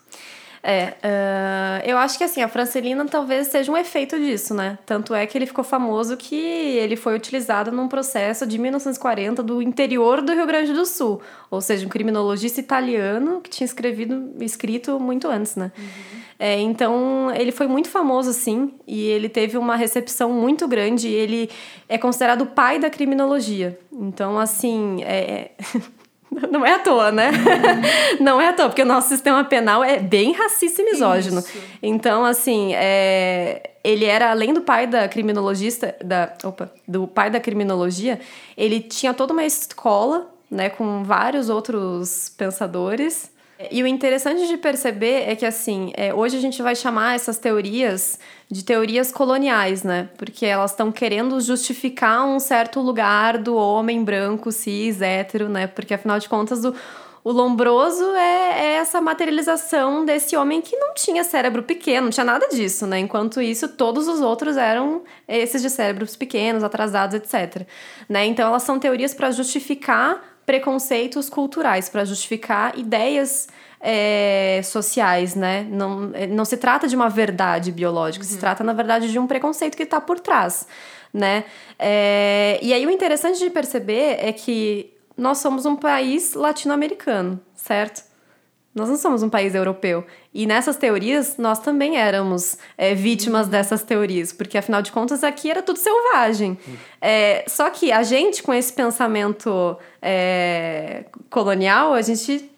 É, 0.66 0.94
uh, 1.04 1.90
eu 1.90 1.98
acho 1.98 2.18
que 2.18 2.24
assim, 2.24 2.42
a 2.42 2.48
Francelina 2.48 3.04
talvez 3.06 3.48
seja 3.48 3.70
um 3.70 3.76
efeito 3.76 4.18
disso, 4.18 4.54
né? 4.54 4.80
Tanto 4.86 5.14
é 5.14 5.28
que 5.28 5.38
ele 5.38 5.46
ficou 5.46 5.64
famoso 5.64 6.16
que 6.16 6.38
ele 6.38 6.96
foi 6.96 7.16
utilizado 7.16 7.70
num 7.70 7.90
processo 7.90 8.48
de 8.48 8.58
1940 8.58 9.44
do 9.44 9.62
interior 9.62 10.22
do 10.22 10.32
Rio 10.32 10.48
Grande 10.48 10.72
do 10.72 10.86
Sul. 10.86 11.22
Ou 11.52 11.60
seja, 11.60 11.86
um 11.86 11.90
criminologista 11.90 12.62
italiano 12.62 13.42
que 13.42 13.50
tinha 13.50 13.66
escrevido, 13.66 14.32
escrito 14.40 14.98
muito 15.02 15.28
antes, 15.28 15.58
né? 15.58 15.70
Uhum. 15.78 16.24
É, 16.40 16.60
então, 16.60 17.32
ele 17.36 17.52
foi 17.52 17.68
muito 17.68 17.90
famoso, 17.90 18.30
assim, 18.30 18.74
e 18.88 19.04
ele 19.04 19.30
teve 19.30 19.58
uma 19.58 19.76
recepção 19.76 20.32
muito 20.32 20.68
grande. 20.68 21.08
ele 21.08 21.50
é 21.88 21.98
considerado 21.98 22.42
o 22.42 22.48
pai 22.48 22.80
da 22.80 22.90
criminologia. 22.90 23.78
Então, 23.92 24.40
assim, 24.40 25.04
é... 25.04 25.52
Não 26.52 26.66
é 26.66 26.74
à 26.74 26.80
toa, 26.80 27.12
né? 27.12 27.32
Uhum. 27.32 28.20
Não 28.24 28.42
é 28.42 28.50
à 28.50 28.54
toa, 28.54 28.70
porque 28.70 28.82
o 28.82 28.86
nosso 28.86 29.10
sistema 29.10 29.44
penal 29.44 29.84
é 29.84 30.00
bem 30.00 30.34
racista 30.34 30.82
e 30.82 30.86
misógino. 30.86 31.40
Isso. 31.40 31.58
Então, 31.82 32.24
assim, 32.24 32.74
é... 32.74 33.72
ele 33.84 34.06
era, 34.06 34.32
além 34.32 34.54
do 34.54 34.62
pai 34.62 34.88
da 34.88 35.08
criminologista, 35.08 35.96
da... 36.04 36.34
Opa, 36.44 36.72
do 36.88 37.08
pai 37.08 37.30
da 37.30 37.40
criminologia, 37.40 38.20
ele 38.58 38.80
tinha 38.80 39.14
toda 39.14 39.34
uma 39.34 39.46
escola, 39.46 40.30
né, 40.50 40.70
com 40.70 41.04
vários 41.04 41.50
outros 41.50 42.30
pensadores 42.38 43.33
e 43.72 43.84
o 43.84 43.88
interessante 43.88 44.48
de 44.48 44.58
perceber 44.58 45.30
é 45.30 45.36
que, 45.36 45.46
assim, 45.46 45.92
é, 45.96 46.14
hoje 46.14 46.38
a 46.38 46.40
gente 46.40 46.62
vai 46.62 46.76
chamar 46.76 47.16
essas 47.16 47.38
teorias 47.38 48.20
de 48.50 48.64
teorias 48.64 49.12
coloniais, 49.12 49.84
né? 49.84 50.10
Porque 50.18 50.46
elas 50.46 50.72
estão 50.72 50.92
querendo 50.92 51.40
justificar 51.42 52.26
um 52.26 52.40
certo 52.40 52.80
lugar 52.80 53.38
do 53.38 53.56
homem 53.56 54.04
branco, 54.04 54.52
cis, 54.52 55.02
hétero, 55.02 55.50
né? 55.50 55.68
Porque, 55.68 55.94
afinal 55.94 56.20
de 56.20 56.30
contas, 56.30 56.64
o, 56.66 56.74
o 57.24 57.32
lombroso 57.32 58.04
é, 58.16 58.66
é, 58.66 58.74
essa 58.76 59.00
materialização 59.00 60.04
desse 60.04 60.36
homem 60.36 60.62
que 60.62 60.76
não 60.76 60.94
tinha 60.94 61.24
cérebro 61.24 61.64
pequeno, 61.64 62.06
não 62.06 62.12
tinha 62.12 62.26
nada 62.26 62.48
disso, 62.50 62.86
né? 62.86 63.00
Enquanto 63.00 63.42
isso, 63.42 63.68
todos 63.70 64.08
os 64.08 64.20
outros 64.20 64.58
eram 64.58 65.04
esses 65.28 65.62
de 65.62 65.70
cérebros 65.70 66.16
pequenos, 66.16 66.64
atrasados, 66.64 67.16
etc. 67.16 67.66
Né? 68.10 68.26
Então, 68.26 68.48
elas 68.48 68.64
são 68.64 68.78
teorias 68.78 69.14
para 69.14 69.32
justificar 69.32 70.33
preconceitos 70.46 71.30
culturais 71.30 71.90
para 71.90 72.06
justificar 72.06 72.78
ideias 72.78 73.48
é, 73.80 74.62
sociais, 74.64 75.36
né? 75.36 75.68
Não, 75.70 76.12
é, 76.14 76.26
não 76.26 76.46
se 76.46 76.58
trata 76.58 76.88
de 76.88 76.96
uma 76.96 77.10
verdade 77.10 77.72
biológica, 77.72 78.24
uhum. 78.24 78.32
se 78.32 78.38
trata, 78.38 78.64
na 78.64 78.74
verdade, 78.74 79.12
de 79.12 79.20
um 79.20 79.28
preconceito 79.28 79.76
que 79.76 79.84
está 79.84 80.00
por 80.00 80.20
trás, 80.20 80.66
né? 81.14 81.44
É, 81.78 82.60
e 82.62 82.74
aí 82.74 82.86
o 82.86 82.90
interessante 82.90 83.40
de 83.40 83.50
perceber 83.50 84.18
é 84.20 84.32
que 84.32 84.94
nós 85.18 85.40
somos 85.40 85.66
um 85.66 85.76
país 85.76 86.34
latino-americano, 86.34 87.40
certo? 87.54 88.13
Nós 88.74 88.90
não 88.90 88.98
somos 88.98 89.22
um 89.22 89.30
país 89.30 89.54
europeu. 89.54 90.04
E 90.34 90.48
nessas 90.48 90.76
teorias, 90.76 91.38
nós 91.38 91.60
também 91.60 91.98
éramos 91.98 92.58
é, 92.76 92.96
vítimas 92.96 93.48
dessas 93.48 93.84
teorias, 93.84 94.34
porque 94.34 94.58
afinal 94.58 94.82
de 94.82 94.92
contas 94.92 95.24
aqui 95.24 95.52
era 95.52 95.62
tudo 95.62 95.78
selvagem. 95.78 96.58
É, 97.00 97.46
só 97.48 97.70
que 97.70 97.92
a 97.92 98.02
gente, 98.02 98.42
com 98.42 98.52
esse 98.52 98.74
pensamento 98.74 99.78
é, 100.02 101.06
colonial, 101.30 101.94
a 101.94 102.02
gente 102.02 102.50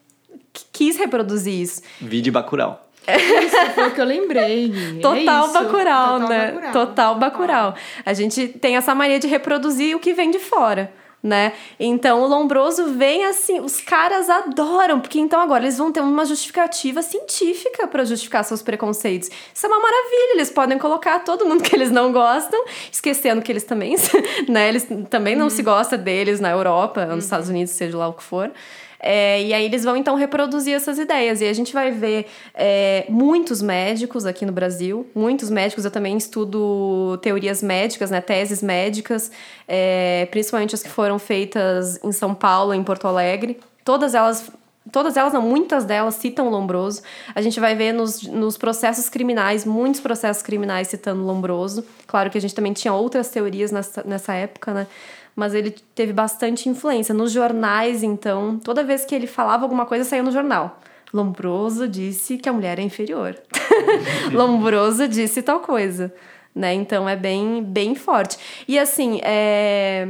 quis 0.72 0.98
reproduzir 0.98 1.54
isso. 1.54 1.82
Vide 2.00 2.32
Bacurau. 2.32 2.82
Isso 3.08 3.74
foi 3.76 3.88
o 3.90 3.92
que 3.94 4.02
eu 4.02 4.06
lembrei. 4.06 4.72
Total 5.02 5.50
é 5.50 5.54
Bacurau, 5.54 6.20
né? 6.20 6.52
Bacurau. 6.52 6.72
Total 6.72 7.16
Bacurau. 7.20 7.76
A 8.06 8.14
gente 8.14 8.48
tem 8.48 8.78
essa 8.78 8.96
mania 8.96 9.20
de 9.20 9.28
reproduzir 9.28 9.96
o 9.96 10.00
que 10.00 10.14
vem 10.14 10.32
de 10.32 10.40
fora 10.40 10.92
né? 11.26 11.54
Então 11.80 12.22
o 12.22 12.28
Lombroso 12.28 12.94
vem 12.94 13.26
assim, 13.26 13.60
os 13.60 13.82
caras 13.82 14.30
adoram, 14.30 15.00
porque 15.00 15.20
então 15.20 15.42
agora 15.42 15.64
eles 15.64 15.78
vão 15.78 15.92
ter 15.92 16.00
uma 16.00 16.24
justificativa 16.24 17.02
científica 17.02 17.88
para 17.88 18.06
justificar 18.06 18.44
seus 18.46 18.62
preconceitos. 18.62 19.32
Isso 19.52 19.66
é 19.66 19.68
uma 19.68 19.80
maravilha, 19.80 20.34
eles 20.36 20.52
podem 20.52 20.78
colocar 20.78 21.20
todo 21.20 21.44
mundo 21.46 21.64
que 21.64 21.76
eles 21.76 21.90
não 21.90 22.12
gostam, 22.12 22.64
esquecendo 22.92 23.42
que 23.42 23.52
eles 23.52 23.64
também, 23.64 23.96
né, 24.48 24.70
eles 24.70 24.88
também 25.10 25.36
não 25.36 25.46
uhum. 25.46 25.50
se 25.50 25.64
gosta 25.64 25.98
deles 25.98 26.40
na 26.40 26.52
Europa, 26.52 27.02
nos 27.06 27.12
uhum. 27.12 27.20
Estados 27.20 27.50
Unidos, 27.50 27.74
seja 27.74 27.98
lá 27.98 28.08
o 28.08 28.14
que 28.14 28.24
for. 28.24 28.52
É, 29.00 29.44
e 29.44 29.54
aí 29.54 29.66
eles 29.66 29.84
vão 29.84 29.96
então 29.96 30.16
reproduzir 30.16 30.74
essas 30.74 30.98
ideias. 30.98 31.42
E 31.42 31.46
a 31.46 31.54
gente 31.54 31.74
vai 31.74 31.92
ver 31.92 32.28
é, 32.54 33.06
muitos 33.10 33.62
médicos 33.62 34.26
aqui 34.26 34.46
no 34.46 34.52
Brasil, 34.52 35.08
muitos 35.14 35.50
médicos. 35.50 35.86
Eu 35.86 35.92
também 35.92 36.18
estudo 36.18 37.18
teorias 37.22 37.62
médicas, 37.62 38.12
né, 38.12 38.22
teses 38.22 38.62
médicas, 38.62 39.32
é, 39.68 40.28
principalmente 40.32 40.76
as 40.76 40.84
que 40.84 40.90
foram 40.90 41.20
feitas 41.20 42.00
em 42.04 42.12
São 42.12 42.34
Paulo, 42.34 42.74
em 42.74 42.84
Porto 42.84 43.08
Alegre. 43.08 43.60
Todas 43.84 44.16
elas 44.16 44.52
todas 44.92 45.18
elas, 45.18 45.34
não, 45.34 45.42
muitas 45.42 45.84
delas 45.84 46.16
citam 46.16 46.50
Lombroso. 46.50 47.02
A 47.34 47.42
gente 47.42 47.60
vai 47.60 47.76
ver 47.76 47.92
nos, 47.92 48.24
nos 48.24 48.58
processos 48.58 49.10
criminais, 49.10 49.66
muitos 49.66 50.00
processos 50.00 50.44
criminais 50.44 50.88
citando 50.88 51.24
Lombroso. 51.24 51.84
Claro 52.08 52.30
que 52.30 52.38
a 52.38 52.42
gente 52.42 52.54
também 52.54 52.74
tinha 52.74 52.94
outras 52.94 53.30
teorias 53.30 53.72
nessa, 53.72 54.04
nessa 54.04 54.34
época, 54.34 54.74
né? 54.74 54.88
Mas 55.36 55.54
ele 55.54 55.72
teve 55.94 56.14
bastante 56.14 56.70
influência. 56.70 57.14
Nos 57.14 57.32
jornais, 57.32 58.04
então, 58.04 58.58
toda 58.58 58.84
vez 58.84 59.04
que 59.04 59.14
ele 59.14 59.28
falava 59.28 59.64
alguma 59.64 59.86
coisa, 59.86 60.04
saía 60.06 60.24
no 60.24 60.32
jornal. 60.32 60.80
Lombroso 61.14 61.88
disse 61.88 62.38
que 62.38 62.50
a 62.50 62.54
mulher 62.54 62.80
é 62.80 62.82
inferior. 62.82 63.38
Lombroso 64.32 65.08
disse 65.08 65.42
tal 65.42 65.60
coisa, 65.60 66.14
né? 66.54 66.74
Então 66.74 67.08
é 67.08 67.16
bem, 67.16 67.64
bem 67.64 67.96
forte. 67.96 68.38
E 68.68 68.80
assim, 68.80 69.20
é, 69.24 70.10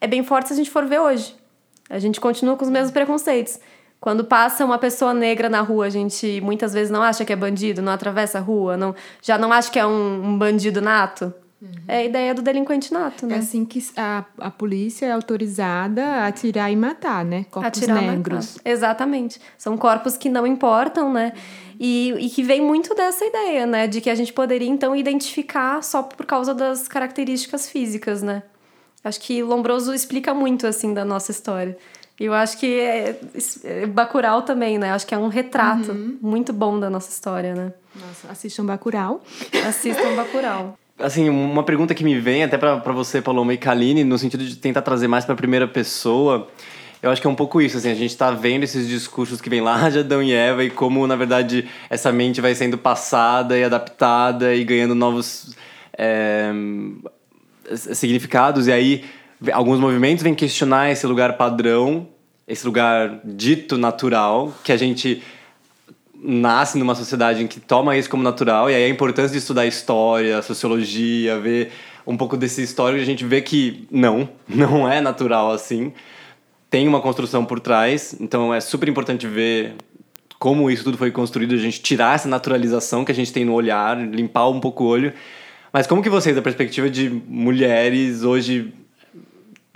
é 0.00 0.06
bem 0.06 0.22
forte 0.22 0.48
se 0.48 0.54
a 0.54 0.56
gente 0.56 0.70
for 0.70 0.84
ver 0.84 1.00
hoje. 1.00 1.34
A 1.88 1.98
gente 1.98 2.20
continua 2.20 2.56
com 2.56 2.64
os 2.64 2.70
mesmos 2.70 2.90
preconceitos. 2.90 3.60
Quando 4.00 4.24
passa 4.24 4.64
uma 4.64 4.78
pessoa 4.78 5.14
negra 5.14 5.48
na 5.48 5.60
rua, 5.60 5.86
a 5.86 5.90
gente 5.90 6.40
muitas 6.40 6.72
vezes 6.72 6.90
não 6.90 7.02
acha 7.02 7.24
que 7.24 7.32
é 7.32 7.36
bandido, 7.36 7.80
não 7.80 7.92
atravessa 7.92 8.38
a 8.38 8.40
rua, 8.40 8.76
não, 8.76 8.94
já 9.22 9.38
não 9.38 9.52
acha 9.52 9.70
que 9.70 9.78
é 9.78 9.86
um, 9.86 10.24
um 10.24 10.38
bandido 10.38 10.80
nato. 10.80 11.32
É 11.88 11.98
a 11.98 12.04
ideia 12.04 12.34
do 12.34 12.42
delinquente 12.42 12.92
nato, 12.92 13.24
É 13.24 13.28
né? 13.28 13.36
assim 13.38 13.64
que 13.64 13.82
a, 13.96 14.24
a 14.38 14.50
polícia 14.50 15.06
é 15.06 15.12
autorizada 15.12 16.04
a 16.04 16.26
atirar 16.26 16.70
e 16.70 16.76
matar, 16.76 17.24
né? 17.24 17.46
Corpos 17.50 17.82
Atirar 17.82 18.02
negros. 18.02 18.58
Exatamente. 18.64 19.40
São 19.56 19.76
corpos 19.76 20.16
que 20.16 20.28
não 20.28 20.46
importam, 20.46 21.12
né? 21.12 21.32
E, 21.80 22.14
e 22.18 22.28
que 22.28 22.42
vem 22.42 22.60
muito 22.60 22.94
dessa 22.94 23.24
ideia, 23.24 23.66
né? 23.66 23.86
De 23.86 24.00
que 24.00 24.10
a 24.10 24.14
gente 24.14 24.32
poderia, 24.32 24.68
então, 24.68 24.94
identificar 24.94 25.82
só 25.82 26.02
por 26.02 26.26
causa 26.26 26.52
das 26.54 26.88
características 26.88 27.68
físicas, 27.68 28.22
né? 28.22 28.42
Acho 29.02 29.20
que 29.20 29.42
Lombroso 29.42 29.94
explica 29.94 30.34
muito, 30.34 30.66
assim, 30.66 30.92
da 30.92 31.04
nossa 31.04 31.30
história. 31.30 31.76
E 32.18 32.24
eu 32.24 32.34
acho 32.34 32.58
que 32.58 32.80
é, 32.80 33.20
é 33.64 33.86
Bacurau 33.86 34.42
também, 34.42 34.78
né? 34.78 34.90
Acho 34.92 35.06
que 35.06 35.14
é 35.14 35.18
um 35.18 35.28
retrato 35.28 35.94
muito 36.20 36.52
bom 36.52 36.78
da 36.80 36.90
nossa 36.90 37.10
história, 37.10 37.54
né? 37.54 37.72
Nossa, 37.94 38.32
assistam 38.32 38.64
Bacurau. 38.66 39.22
Assistam 39.66 40.16
Bacurau. 40.16 40.78
Assim, 40.98 41.28
uma 41.28 41.62
pergunta 41.62 41.94
que 41.94 42.02
me 42.02 42.18
vem 42.18 42.42
até 42.42 42.56
pra 42.56 42.78
você, 42.78 43.20
Paloma 43.20 43.52
e 43.52 43.58
Kaline, 43.58 44.02
no 44.02 44.16
sentido 44.16 44.42
de 44.44 44.56
tentar 44.56 44.80
trazer 44.80 45.06
mais 45.06 45.26
pra 45.26 45.34
primeira 45.34 45.68
pessoa, 45.68 46.48
eu 47.02 47.10
acho 47.10 47.20
que 47.20 47.26
é 47.26 47.30
um 47.30 47.34
pouco 47.34 47.60
isso, 47.60 47.76
assim, 47.76 47.90
a 47.90 47.94
gente 47.94 48.16
tá 48.16 48.30
vendo 48.30 48.64
esses 48.64 48.88
discursos 48.88 49.38
que 49.38 49.50
vêm 49.50 49.60
lá 49.60 49.90
de 49.90 49.98
Adão 49.98 50.22
e 50.22 50.32
Eva 50.32 50.64
e 50.64 50.70
como, 50.70 51.06
na 51.06 51.14
verdade, 51.14 51.68
essa 51.90 52.10
mente 52.10 52.40
vai 52.40 52.54
sendo 52.54 52.78
passada 52.78 53.58
e 53.58 53.62
adaptada 53.62 54.54
e 54.54 54.64
ganhando 54.64 54.94
novos 54.94 55.54
é, 55.98 56.50
significados, 57.74 58.66
e 58.66 58.72
aí 58.72 59.04
alguns 59.52 59.78
movimentos 59.78 60.22
vêm 60.22 60.34
questionar 60.34 60.90
esse 60.90 61.06
lugar 61.06 61.36
padrão, 61.36 62.08
esse 62.48 62.64
lugar 62.64 63.20
dito 63.22 63.76
natural, 63.76 64.54
que 64.64 64.72
a 64.72 64.78
gente 64.78 65.22
nasce 66.22 66.78
numa 66.78 66.94
sociedade 66.94 67.42
em 67.42 67.46
que 67.46 67.60
toma 67.60 67.96
isso 67.96 68.08
como 68.10 68.22
natural, 68.22 68.70
e 68.70 68.74
aí 68.74 68.84
a 68.84 68.88
importância 68.88 69.32
de 69.32 69.38
estudar 69.38 69.66
história, 69.66 70.40
sociologia, 70.42 71.38
ver 71.38 71.72
um 72.06 72.16
pouco 72.16 72.36
desse 72.36 72.62
histórico, 72.62 73.02
a 73.02 73.06
gente 73.06 73.24
vê 73.24 73.40
que 73.42 73.86
não, 73.90 74.28
não 74.48 74.90
é 74.90 75.00
natural 75.00 75.50
assim. 75.50 75.92
Tem 76.68 76.86
uma 76.86 77.00
construção 77.00 77.44
por 77.44 77.60
trás, 77.60 78.16
então 78.20 78.52
é 78.52 78.60
super 78.60 78.88
importante 78.88 79.26
ver 79.26 79.74
como 80.38 80.70
isso 80.70 80.84
tudo 80.84 80.98
foi 80.98 81.10
construído, 81.10 81.54
a 81.54 81.58
gente 81.58 81.80
tirar 81.80 82.14
essa 82.14 82.28
naturalização 82.28 83.04
que 83.04 83.12
a 83.12 83.14
gente 83.14 83.32
tem 83.32 83.44
no 83.44 83.54
olhar, 83.54 83.96
limpar 83.98 84.48
um 84.48 84.60
pouco 84.60 84.84
o 84.84 84.86
olho. 84.86 85.12
Mas 85.72 85.86
como 85.86 86.02
que 86.02 86.10
vocês, 86.10 86.34
da 86.34 86.42
perspectiva 86.42 86.88
de 86.90 87.08
mulheres, 87.08 88.22
hoje 88.22 88.72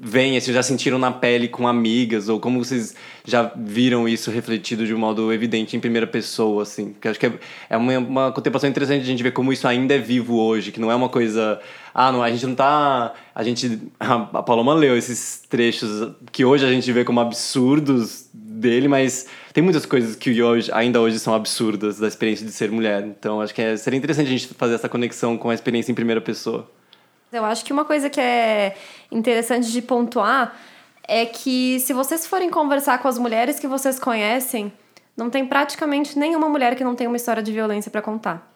veem, 0.03 0.41
se 0.41 0.53
já 0.53 0.63
sentiram 0.63 0.99
na 0.99 1.13
pele 1.13 1.47
com 1.47 1.69
amigas, 1.69 2.29
ou 2.29 2.41
como 2.41 2.65
vocês 2.65 2.95
já 3.25 3.53
viram 3.55 4.09
isso 4.09 4.31
refletido 4.31 4.87
de 4.87 4.95
um 4.95 4.99
modo 4.99 5.31
evidente 5.31 5.77
em 5.77 5.81
primeira 5.81 6.07
pessoa, 6.07 6.63
assim? 6.63 6.93
Porque 6.93 7.09
acho 7.09 7.21
que 7.21 7.27
é, 7.27 7.33
é 7.69 7.77
uma, 7.77 7.99
uma 7.99 8.33
contemplação 8.33 8.69
interessante 8.69 9.03
a 9.03 9.07
gente 9.07 9.23
ver 9.23 9.33
como 9.33 9.53
isso 9.53 9.69
ainda 9.69 9.95
é 9.95 9.99
vivo 9.99 10.37
hoje, 10.37 10.73
que 10.73 10.81
não 10.81 10.91
é 10.91 10.95
uma 10.95 11.11
coisa... 11.11 11.61
Ah, 11.93 12.11
não, 12.11 12.23
a 12.23 12.31
gente 12.31 12.47
não 12.47 12.55
tá... 12.55 13.13
A 13.35 13.45
gente... 13.45 13.79
A 14.01 14.43
Paloma 14.43 14.73
leu 14.73 14.97
esses 14.97 15.43
trechos 15.49 16.13
que 16.33 16.45
hoje 16.45 16.65
a 16.65 16.71
gente 16.71 16.91
vê 16.91 17.05
como 17.05 17.21
absurdos 17.21 18.29
dele, 18.33 18.89
mas 18.89 19.27
tem 19.53 19.63
muitas 19.63 19.85
coisas 19.85 20.17
que 20.17 20.43
hoje, 20.43 20.71
ainda 20.73 21.01
hoje 21.01 21.19
são 21.19 21.35
absurdas 21.35 21.99
da 21.99 22.09
experiência 22.09 22.47
de 22.47 22.53
ser 22.53 22.71
mulher. 22.71 23.05
Então, 23.05 23.41
acho 23.41 23.55
que 23.55 23.61
é, 23.61 23.77
seria 23.77 23.99
interessante 23.99 24.29
a 24.29 24.31
gente 24.31 24.49
fazer 24.55 24.75
essa 24.75 24.89
conexão 24.89 25.37
com 25.37 25.51
a 25.51 25.55
experiência 25.55 25.93
em 25.93 25.95
primeira 25.95 26.21
pessoa. 26.21 26.71
Eu 27.33 27.45
acho 27.45 27.65
que 27.65 27.73
uma 27.73 27.85
coisa 27.85 28.11
que 28.11 28.21
é 28.21 28.77
interessante 29.11 29.71
de 29.71 29.81
pontuar 29.81 30.57
é 31.07 31.27
que 31.27 31.79
se 31.81 31.93
vocês 31.93 32.27
forem 32.27 32.51
conversar 32.51 32.99
com 32.99 33.09
as 33.09 33.19
mulheres 33.19 33.59
que 33.59 33.67
vocês 33.67 33.99
conhecem, 33.99 34.73
não 35.17 35.31
tem 35.31 35.47
praticamente 35.47 36.19
nenhuma 36.19 36.49
mulher 36.49 36.75
que 36.75 36.85
não 36.85 36.95
tenha 36.95 37.11
uma 37.11 37.17
história 37.17 37.43
de 37.43 37.53
violência 37.53 37.91
para 37.91 38.03
contar. 38.03 38.55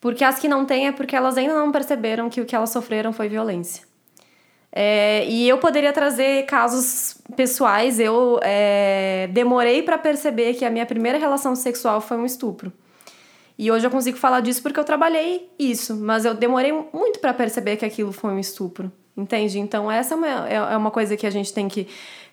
Porque 0.00 0.24
as 0.24 0.38
que 0.38 0.48
não 0.48 0.64
têm 0.64 0.88
é 0.88 0.92
porque 0.92 1.14
elas 1.14 1.38
ainda 1.38 1.54
não 1.54 1.70
perceberam 1.70 2.28
que 2.28 2.40
o 2.40 2.44
que 2.44 2.56
elas 2.56 2.70
sofreram 2.70 3.12
foi 3.12 3.28
violência. 3.28 3.84
É, 4.72 5.26
e 5.26 5.46
eu 5.46 5.58
poderia 5.58 5.92
trazer 5.92 6.46
casos 6.46 7.18
pessoais. 7.36 8.00
Eu 8.00 8.40
é, 8.42 9.28
demorei 9.30 9.82
para 9.82 9.98
perceber 9.98 10.54
que 10.54 10.64
a 10.64 10.70
minha 10.70 10.86
primeira 10.86 11.18
relação 11.18 11.54
sexual 11.54 12.00
foi 12.00 12.16
um 12.16 12.24
estupro. 12.24 12.72
E 13.58 13.70
hoje 13.70 13.86
eu 13.86 13.90
consigo 13.90 14.16
falar 14.16 14.40
disso 14.40 14.62
porque 14.62 14.80
eu 14.80 14.84
trabalhei 14.84 15.50
isso, 15.58 15.96
mas 15.96 16.24
eu 16.24 16.34
demorei 16.34 16.72
muito 16.72 17.20
para 17.20 17.34
perceber 17.34 17.76
que 17.76 17.84
aquilo 17.84 18.12
foi 18.12 18.32
um 18.32 18.38
estupro, 18.38 18.90
entende? 19.16 19.58
Então 19.58 19.90
essa 19.90 20.14
é 20.14 20.16
uma, 20.16 20.48
é 20.48 20.76
uma 20.76 20.90
coisa 20.90 21.16
que 21.16 21.26
a 21.26 21.30
gente 21.30 21.52
tem 21.52 21.68
que 21.68 21.86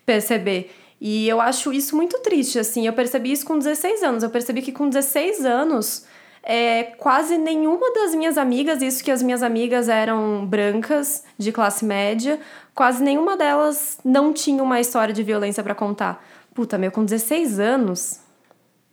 perceber. 0.06 0.72
E 1.02 1.28
eu 1.30 1.40
acho 1.40 1.72
isso 1.72 1.96
muito 1.96 2.20
triste, 2.20 2.60
assim. 2.60 2.86
Eu 2.86 2.94
percebi 2.94 3.32
isso 3.32 3.46
com 3.46 3.58
16 3.58 4.04
anos. 4.04 4.24
Eu 4.24 4.30
percebi 4.30 4.62
que 4.62 4.72
com 4.72 4.90
16 4.90 5.46
anos, 5.46 6.06
é, 6.44 6.84
quase 6.84 7.38
nenhuma 7.38 7.94
das 7.94 8.14
minhas 8.14 8.38
amigas, 8.38 8.82
isso 8.82 9.04
que 9.04 9.12
as 9.12 9.22
minhas 9.22 9.42
amigas 9.42 9.88
eram 9.88 10.46
brancas, 10.46 11.24
de 11.38 11.52
classe 11.52 11.86
média, 11.86 12.40
quase 12.76 13.02
nenhuma 13.02 13.38
delas 13.38 13.98
não 14.04 14.34
tinha 14.34 14.62
uma 14.62 14.80
história 14.80 15.14
de 15.14 15.24
violência 15.24 15.64
para 15.64 15.76
contar. 15.76 16.24
Puta, 16.54 16.78
meu, 16.78 16.92
com 16.92 17.06
16 17.06 17.60
anos, 17.60 18.20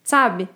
sabe? 0.05 0.49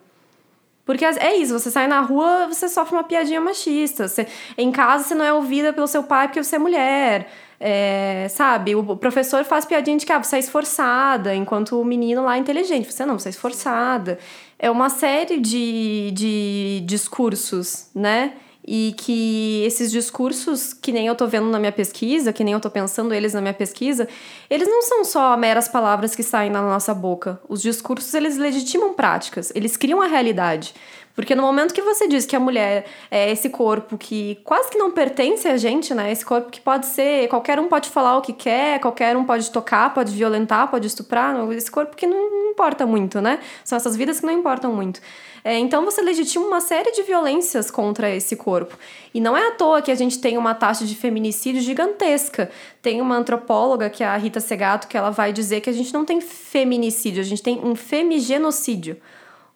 Porque 0.91 1.05
é 1.05 1.37
isso, 1.37 1.57
você 1.57 1.71
sai 1.71 1.87
na 1.87 2.01
rua, 2.01 2.49
você 2.49 2.69
sofre 2.69 2.97
uma 2.97 3.05
piadinha 3.05 3.41
machista. 3.41 4.09
Você, 4.09 4.27
em 4.59 4.73
casa, 4.73 5.05
você 5.05 5.15
não 5.15 5.25
é 5.25 5.33
ouvida 5.33 5.73
pelo 5.73 5.87
seu 5.87 6.03
pai 6.03 6.27
porque 6.27 6.43
você 6.43 6.57
é 6.57 6.59
mulher. 6.59 7.31
É, 7.61 8.27
sabe? 8.29 8.75
O 8.75 8.97
professor 8.97 9.45
faz 9.45 9.65
piadinha 9.65 9.97
de 9.97 10.05
que 10.05 10.13
ah, 10.13 10.21
você 10.21 10.35
é 10.35 10.39
esforçada, 10.41 11.33
enquanto 11.33 11.81
o 11.81 11.85
menino 11.85 12.25
lá 12.25 12.35
é 12.35 12.41
inteligente. 12.41 12.93
Você 12.93 13.07
não, 13.07 13.17
você 13.17 13.29
é 13.29 13.31
esforçada. 13.31 14.19
É 14.59 14.69
uma 14.69 14.91
série 14.91 15.39
de, 15.39 16.11
de 16.13 16.83
discursos, 16.85 17.89
né? 17.95 18.33
E 18.73 18.95
que 18.97 19.65
esses 19.67 19.91
discursos, 19.91 20.73
que 20.73 20.93
nem 20.93 21.09
eu 21.09 21.17
tô 21.17 21.27
vendo 21.27 21.49
na 21.49 21.59
minha 21.59 21.73
pesquisa, 21.73 22.33
que 22.33 22.45
nem 22.45 22.55
eu 22.55 22.61
tô 22.61 22.71
pensando 22.71 23.13
eles 23.13 23.35
na 23.35 23.41
minha 23.41 23.53
pesquisa, 23.53 24.07
eles 24.49 24.69
não 24.69 24.81
são 24.83 25.05
só 25.05 25.37
meras 25.37 25.67
palavras 25.67 26.15
que 26.15 26.23
saem 26.23 26.53
na 26.53 26.63
nossa 26.63 26.95
boca. 26.95 27.41
Os 27.49 27.61
discursos, 27.61 28.15
eles 28.15 28.37
legitimam 28.39 28.95
práticas, 28.95 29.51
eles 29.57 29.77
criam 29.77 30.01
a 30.01 30.07
realidade. 30.07 30.73
Porque 31.15 31.35
no 31.35 31.43
momento 31.43 31.75
que 31.75 31.83
você 31.83 32.07
diz 32.07 32.25
que 32.25 32.37
a 32.37 32.41
mulher 32.41 32.87
é 33.11 33.31
esse 33.31 33.51
corpo 33.51 33.99
que 33.99 34.39
quase 34.45 34.71
que 34.71 34.79
não 34.79 34.91
pertence 34.91 35.47
a 35.49 35.57
gente, 35.57 35.93
né? 35.93 36.11
Esse 36.11 36.25
corpo 36.25 36.51
que 36.51 36.61
pode 36.61 36.87
ser, 36.87 37.29
qualquer 37.29 37.59
um 37.59 37.69
pode 37.69 37.91
falar 37.91 38.17
o 38.17 38.23
que 38.23 38.33
quer, 38.33 38.81
qualquer 38.81 39.17
um 39.17 39.25
pode 39.25 39.51
tocar, 39.51 39.93
pode 39.93 40.13
violentar, 40.13 40.71
pode 40.71 40.87
estuprar, 40.87 41.35
esse 41.53 41.71
corpo 41.71 41.97
que 41.97 42.07
não 42.07 42.51
importa 42.51 42.87
muito, 42.87 43.21
né? 43.21 43.41
São 43.65 43.77
essas 43.77 43.97
vidas 43.97 44.21
que 44.21 44.27
não 44.27 44.33
importam 44.33 44.73
muito. 44.73 45.01
É, 45.43 45.59
então 45.59 45.85
você 45.85 46.03
legitima 46.03 46.47
uma 46.47 46.61
série 46.61 46.93
de 46.93 47.03
violências 47.03 47.71
contra 47.71 48.11
esse 48.11 48.37
corpo. 48.37 48.79
E 49.13 49.21
não 49.21 49.37
é 49.37 49.49
à 49.49 49.51
toa 49.53 49.83
que 49.83 49.91
a 49.91 49.95
gente 49.95 50.21
tem 50.21 50.37
uma 50.37 50.55
taxa 50.55 50.85
de 50.85 50.95
feminicídio 50.95 51.63
gigantesca. 51.63 52.51
Tem 52.83 53.01
uma 53.01 53.17
antropóloga, 53.17 53.89
que 53.89 54.05
é 54.05 54.07
a 54.07 54.17
Rita 54.17 54.41
Segato, 54.41 54.87
que 54.87 54.97
ela 54.97 55.11
vai 55.11 55.33
dizer 55.33 55.61
que 55.61 55.71
a 55.71 55.73
gente 55.73 55.93
não 55.93 56.05
tem 56.05 56.21
feminicídio, 56.21 57.21
a 57.21 57.25
gente 57.25 57.43
tem 57.43 57.61
um 57.65 57.75
femigenocídio. 57.75 58.99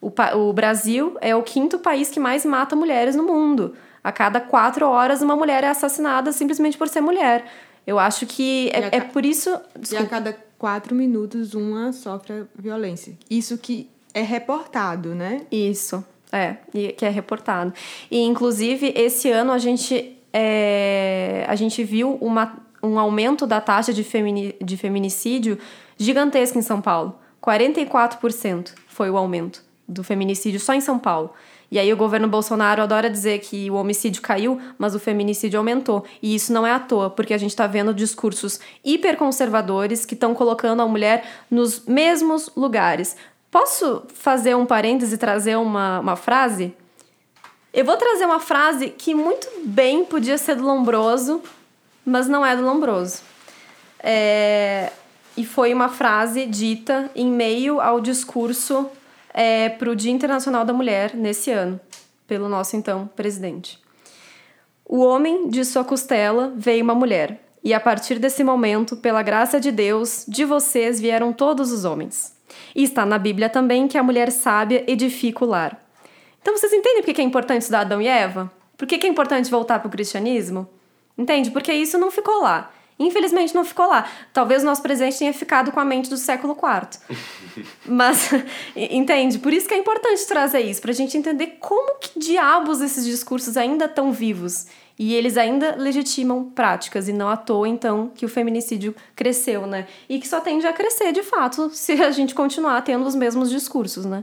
O, 0.00 0.12
o 0.36 0.52
Brasil 0.52 1.16
é 1.20 1.34
o 1.34 1.42
quinto 1.42 1.78
país 1.78 2.10
que 2.10 2.20
mais 2.20 2.44
mata 2.44 2.76
mulheres 2.76 3.16
no 3.16 3.24
mundo. 3.24 3.74
A 4.02 4.12
cada 4.12 4.38
quatro 4.38 4.86
horas, 4.86 5.22
uma 5.22 5.34
mulher 5.34 5.64
é 5.64 5.68
assassinada 5.68 6.30
simplesmente 6.30 6.76
por 6.76 6.88
ser 6.88 7.00
mulher. 7.00 7.46
Eu 7.86 7.98
acho 7.98 8.26
que 8.26 8.70
é, 8.72 8.96
é 8.96 9.00
por 9.00 9.24
isso. 9.24 9.58
E 9.90 9.96
a 9.96 10.06
cada 10.06 10.36
quatro 10.58 10.94
minutos, 10.94 11.54
uma 11.54 11.92
sofre 11.92 12.44
violência. 12.54 13.16
Isso 13.30 13.56
que 13.56 13.90
é 14.12 14.22
reportado, 14.22 15.14
né? 15.14 15.46
Isso, 15.50 16.04
é, 16.30 16.56
que 16.92 17.04
é 17.04 17.08
reportado. 17.08 17.72
E, 18.10 18.20
inclusive, 18.20 18.92
esse 18.94 19.30
ano 19.30 19.52
a 19.52 19.58
gente, 19.58 20.18
é, 20.32 21.46
a 21.48 21.54
gente 21.54 21.82
viu 21.82 22.16
uma, 22.20 22.58
um 22.82 22.98
aumento 22.98 23.46
da 23.46 23.60
taxa 23.60 23.92
de, 23.92 24.04
femini, 24.04 24.54
de 24.62 24.76
feminicídio 24.76 25.58
gigantesco 25.96 26.58
em 26.58 26.62
São 26.62 26.80
Paulo. 26.80 27.18
44% 27.42 28.72
foi 28.86 29.10
o 29.10 29.16
aumento 29.16 29.63
do 29.86 30.02
feminicídio 30.02 30.60
só 30.60 30.72
em 30.72 30.80
São 30.80 30.98
Paulo. 30.98 31.32
E 31.70 31.78
aí 31.78 31.92
o 31.92 31.96
governo 31.96 32.28
Bolsonaro 32.28 32.82
adora 32.82 33.10
dizer 33.10 33.40
que 33.40 33.70
o 33.70 33.74
homicídio 33.74 34.22
caiu, 34.22 34.60
mas 34.78 34.94
o 34.94 35.00
feminicídio 35.00 35.58
aumentou. 35.58 36.04
E 36.22 36.34
isso 36.34 36.52
não 36.52 36.66
é 36.66 36.72
à 36.72 36.78
toa, 36.78 37.10
porque 37.10 37.34
a 37.34 37.38
gente 37.38 37.50
está 37.50 37.66
vendo 37.66 37.92
discursos 37.92 38.60
hiperconservadores 38.84 40.06
que 40.06 40.14
estão 40.14 40.34
colocando 40.34 40.82
a 40.82 40.86
mulher 40.86 41.24
nos 41.50 41.84
mesmos 41.84 42.50
lugares. 42.56 43.16
Posso 43.50 44.02
fazer 44.14 44.54
um 44.54 44.66
parêntese 44.66 45.14
e 45.14 45.18
trazer 45.18 45.56
uma, 45.56 46.00
uma 46.00 46.16
frase? 46.16 46.74
Eu 47.72 47.84
vou 47.84 47.96
trazer 47.96 48.24
uma 48.24 48.40
frase 48.40 48.90
que 48.90 49.14
muito 49.14 49.48
bem 49.64 50.04
podia 50.04 50.38
ser 50.38 50.54
do 50.56 50.64
Lombroso, 50.64 51.42
mas 52.06 52.28
não 52.28 52.46
é 52.46 52.56
do 52.56 52.62
Lombroso. 52.62 53.20
É... 53.98 54.92
E 55.36 55.44
foi 55.44 55.74
uma 55.74 55.88
frase 55.88 56.46
dita 56.46 57.10
em 57.16 57.26
meio 57.26 57.80
ao 57.80 58.00
discurso 58.00 58.88
é, 59.34 59.68
para 59.68 59.90
o 59.90 59.96
Dia 59.96 60.12
Internacional 60.12 60.64
da 60.64 60.72
Mulher 60.72 61.14
nesse 61.14 61.50
ano, 61.50 61.80
pelo 62.26 62.48
nosso 62.48 62.76
então 62.76 63.10
presidente. 63.16 63.82
O 64.86 65.00
homem 65.00 65.48
de 65.48 65.64
sua 65.64 65.84
costela 65.84 66.52
veio 66.56 66.84
uma 66.84 66.94
mulher, 66.94 67.42
e 67.62 67.74
a 67.74 67.80
partir 67.80 68.18
desse 68.18 68.44
momento, 68.44 68.96
pela 68.96 69.22
graça 69.22 69.58
de 69.58 69.72
Deus, 69.72 70.24
de 70.28 70.44
vocês 70.44 71.00
vieram 71.00 71.32
todos 71.32 71.72
os 71.72 71.84
homens. 71.84 72.36
E 72.74 72.84
está 72.84 73.04
na 73.04 73.18
Bíblia 73.18 73.48
também 73.48 73.88
que 73.88 73.98
a 73.98 74.02
mulher 74.02 74.30
sábia 74.30 74.84
edifica 74.86 75.44
o 75.44 75.48
lar. 75.48 75.82
Então 76.40 76.56
vocês 76.56 76.72
entendem 76.72 77.02
por 77.02 77.12
que 77.12 77.20
é 77.20 77.24
importante 77.24 77.62
estudar 77.62 77.80
Adão 77.80 78.00
e 78.02 78.06
Eva? 78.06 78.52
Por 78.76 78.86
que 78.86 79.06
é 79.06 79.08
importante 79.08 79.50
voltar 79.50 79.78
para 79.78 79.88
o 79.88 79.90
cristianismo? 79.90 80.68
Entende? 81.16 81.50
Porque 81.50 81.72
isso 81.72 81.96
não 81.96 82.10
ficou 82.10 82.42
lá. 82.42 82.70
Infelizmente 82.98 83.54
não 83.54 83.64
ficou 83.64 83.88
lá. 83.88 84.08
Talvez 84.32 84.62
o 84.62 84.66
nosso 84.66 84.82
presente 84.82 85.18
tenha 85.18 85.32
ficado 85.32 85.72
com 85.72 85.80
a 85.80 85.84
mente 85.84 86.08
do 86.08 86.16
século 86.16 86.56
IV. 86.56 87.16
Mas, 87.86 88.30
entende? 88.76 89.38
Por 89.38 89.52
isso 89.52 89.66
que 89.66 89.74
é 89.74 89.78
importante 89.78 90.26
trazer 90.26 90.60
isso, 90.60 90.80
pra 90.80 90.92
gente 90.92 91.16
entender 91.16 91.58
como 91.60 91.98
que 91.98 92.18
diabos 92.18 92.80
esses 92.80 93.04
discursos 93.04 93.56
ainda 93.56 93.86
estão 93.86 94.12
vivos. 94.12 94.66
E 94.96 95.12
eles 95.12 95.36
ainda 95.36 95.74
legitimam 95.74 96.44
práticas, 96.44 97.08
e 97.08 97.12
não 97.12 97.28
à 97.28 97.36
toa, 97.36 97.68
então, 97.68 98.12
que 98.14 98.24
o 98.24 98.28
feminicídio 98.28 98.94
cresceu, 99.16 99.66
né? 99.66 99.88
E 100.08 100.20
que 100.20 100.28
só 100.28 100.40
tende 100.40 100.64
a 100.68 100.72
crescer, 100.72 101.10
de 101.10 101.22
fato, 101.22 101.68
se 101.70 101.94
a 101.94 102.12
gente 102.12 102.32
continuar 102.32 102.80
tendo 102.82 103.04
os 103.04 103.16
mesmos 103.16 103.50
discursos, 103.50 104.04
né? 104.04 104.22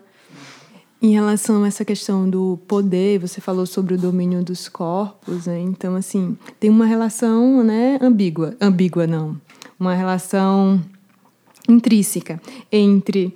Em 1.02 1.14
relação 1.14 1.64
a 1.64 1.68
essa 1.68 1.84
questão 1.84 2.30
do 2.30 2.60
poder, 2.68 3.18
você 3.18 3.42
falou 3.42 3.66
sobre 3.66 3.96
o 3.96 3.98
domínio 3.98 4.44
dos 4.44 4.70
corpos, 4.70 5.48
né? 5.48 5.60
Então, 5.60 5.96
assim, 5.96 6.38
tem 6.60 6.70
uma 6.70 6.86
relação, 6.86 7.64
né, 7.64 7.98
ambígua. 8.00 8.56
Ambígua, 8.62 9.08
não. 9.08 9.36
Uma 9.80 9.96
relação 9.96 10.80
intrínseca 11.68 12.40
entre 12.72 13.34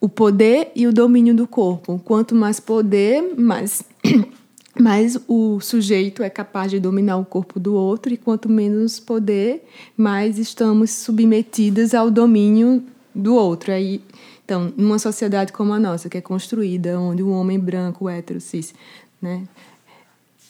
o 0.00 0.08
poder 0.08 0.70
e 0.76 0.86
o 0.86 0.92
domínio 0.92 1.34
do 1.34 1.48
corpo. 1.48 2.00
Quanto 2.04 2.32
mais 2.32 2.60
poder, 2.60 3.34
mais, 3.36 3.82
mais 4.78 5.18
o 5.26 5.58
sujeito 5.60 6.22
é 6.22 6.30
capaz 6.30 6.70
de 6.70 6.78
dominar 6.78 7.16
o 7.16 7.24
corpo 7.24 7.58
do 7.58 7.74
outro, 7.74 8.14
e 8.14 8.16
quanto 8.16 8.48
menos 8.48 9.00
poder, 9.00 9.64
mais 9.96 10.38
estamos 10.38 10.92
submetidas 10.92 11.92
ao 11.92 12.08
domínio 12.08 12.84
do 13.12 13.34
outro. 13.34 13.72
Aí 13.72 14.00
então, 14.48 14.72
numa 14.78 14.98
sociedade 14.98 15.52
como 15.52 15.74
a 15.74 15.78
nossa, 15.78 16.08
que 16.08 16.16
é 16.16 16.22
construída, 16.22 16.98
onde 16.98 17.22
o 17.22 17.28
homem 17.28 17.58
branco, 17.60 18.08
hétero, 18.08 18.40
cis, 18.40 18.72
né, 19.20 19.42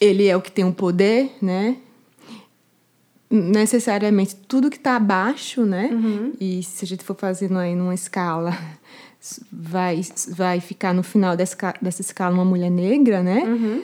ele 0.00 0.28
é 0.28 0.36
o 0.36 0.40
que 0.40 0.52
tem 0.52 0.64
o 0.64 0.72
poder, 0.72 1.32
né, 1.42 1.78
necessariamente 3.28 4.36
tudo 4.36 4.70
que 4.70 4.76
está 4.76 4.94
abaixo, 4.94 5.64
né, 5.66 5.90
Uhum. 5.92 6.32
e 6.40 6.62
se 6.62 6.84
a 6.84 6.86
gente 6.88 7.02
for 7.02 7.16
fazendo 7.16 7.58
aí 7.58 7.74
numa 7.74 7.92
escala, 7.92 8.56
vai, 9.52 10.00
vai 10.28 10.60
ficar 10.60 10.94
no 10.94 11.02
final 11.02 11.36
dessa, 11.36 11.56
dessa 11.82 12.00
escala 12.00 12.32
uma 12.32 12.44
mulher 12.44 12.70
negra, 12.70 13.20
né, 13.20 13.42
Uhum. 13.42 13.82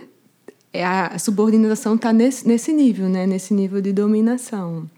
é 0.73 0.85
a 0.87 1.19
subordinação 1.19 1.97
está 1.97 2.13
nesse, 2.13 2.47
nesse 2.47 2.73
nível, 2.73 3.09
né, 3.09 3.27
nesse 3.27 3.53
nível 3.53 3.81
de 3.81 3.93
dominação. 3.93 4.89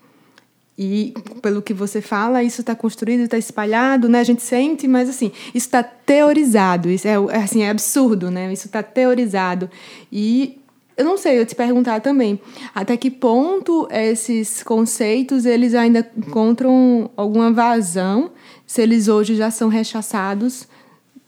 E 0.79 1.15
pelo 1.41 1.63
que 1.63 1.73
você 1.73 2.03
fala, 2.03 2.43
isso 2.43 2.61
está 2.61 2.75
construído, 2.75 3.21
está 3.21 3.39
espalhado, 3.39 4.09
né? 4.09 4.21
A 4.21 4.25
gente 4.25 4.43
sente, 4.43 4.87
mas 4.87 5.09
assim, 5.09 5.33
isso 5.55 5.67
está 5.67 5.83
teorizado. 5.83 6.91
Isso 6.91 7.09
é, 7.09 7.13
é, 7.13 7.37
assim, 7.37 7.63
é 7.63 7.71
absurdo, 7.71 8.31
né? 8.31 8.53
Isso 8.53 8.67
está 8.67 8.83
teorizado. 8.83 9.71
E 10.13 10.61
eu 10.97 11.05
não 11.05 11.17
sei, 11.17 11.39
eu 11.39 11.47
te 11.47 11.55
perguntar 11.55 12.01
também, 12.01 12.41
até 12.75 12.97
que 12.97 13.11
ponto 13.11 13.87
esses 13.91 14.63
conceitos 14.63 15.45
eles 15.45 15.75
ainda 15.75 16.11
encontram 16.17 17.11
alguma 17.17 17.53
vazão, 17.53 18.31
se 18.67 18.81
eles 18.81 19.07
hoje 19.07 19.35
já 19.35 19.51
são 19.51 19.69
rechaçados 19.69 20.67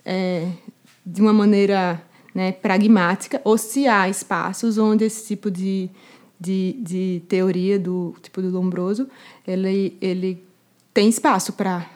é, 0.04 0.48
de 1.04 1.20
uma 1.20 1.34
maneira 1.34 2.02
né, 2.34 2.52
pragmática, 2.52 3.42
ou 3.44 3.58
se 3.58 3.86
há 3.86 4.08
espaços 4.08 4.78
onde 4.78 5.04
esse 5.04 5.26
tipo 5.26 5.50
de, 5.50 5.90
de, 6.40 6.76
de 6.80 7.22
teoria 7.28 7.78
do 7.78 8.14
tipo 8.22 8.40
do 8.40 8.50
Lombroso 8.50 9.08
ele, 9.46 9.96
ele 10.00 10.42
tem 10.94 11.08
espaço 11.08 11.52
para 11.52 11.88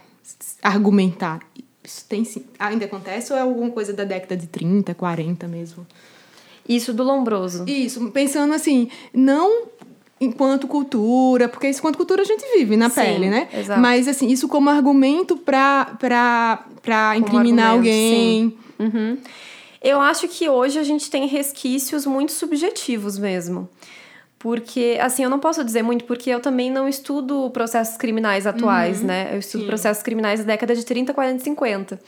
argumentar. 0.62 1.40
Isso 1.84 2.04
tem 2.08 2.24
sim. 2.24 2.44
Ainda 2.58 2.84
acontece 2.84 3.32
ou 3.32 3.38
é 3.38 3.42
alguma 3.42 3.70
coisa 3.70 3.92
da 3.92 4.04
década 4.04 4.36
de 4.36 4.46
30, 4.46 4.94
40 4.94 5.48
mesmo? 5.48 5.86
Isso 6.68 6.92
do 6.92 7.02
Lombroso. 7.02 7.64
Isso, 7.66 8.10
pensando 8.10 8.54
assim, 8.54 8.88
não 9.12 9.66
enquanto 10.20 10.68
cultura, 10.68 11.48
porque 11.48 11.68
isso 11.68 11.80
enquanto 11.80 11.96
cultura 11.96 12.22
a 12.22 12.24
gente 12.24 12.44
vive 12.56 12.76
na 12.76 12.88
Sim, 12.88 13.00
pele, 13.00 13.28
né? 13.28 13.48
exato. 13.52 13.80
Mas 13.80 14.06
assim, 14.06 14.28
isso 14.28 14.46
como 14.46 14.70
argumento 14.70 15.36
para 15.36 15.96
para 16.80 17.16
incriminar 17.16 17.72
argumento, 17.72 17.76
alguém. 17.76 18.58
Uhum. 18.78 19.18
Eu 19.82 20.00
acho 20.00 20.28
que 20.28 20.48
hoje 20.48 20.78
a 20.78 20.84
gente 20.84 21.10
tem 21.10 21.26
resquícios 21.26 22.06
muito 22.06 22.30
subjetivos 22.30 23.18
mesmo. 23.18 23.68
Porque, 24.42 24.98
assim, 25.00 25.22
eu 25.22 25.30
não 25.30 25.38
posso 25.38 25.62
dizer 25.62 25.84
muito 25.84 26.04
porque 26.04 26.28
eu 26.28 26.40
também 26.40 26.68
não 26.68 26.88
estudo 26.88 27.48
processos 27.50 27.96
criminais 27.96 28.44
atuais, 28.44 29.00
né? 29.00 29.30
Eu 29.32 29.38
estudo 29.38 29.60
Sim. 29.60 29.66
processos 29.68 30.02
criminais 30.02 30.40
da 30.40 30.46
década 30.46 30.74
de 30.74 30.84
30, 30.84 31.14
40 31.14 31.40
e 31.40 31.44
50. 31.44 32.00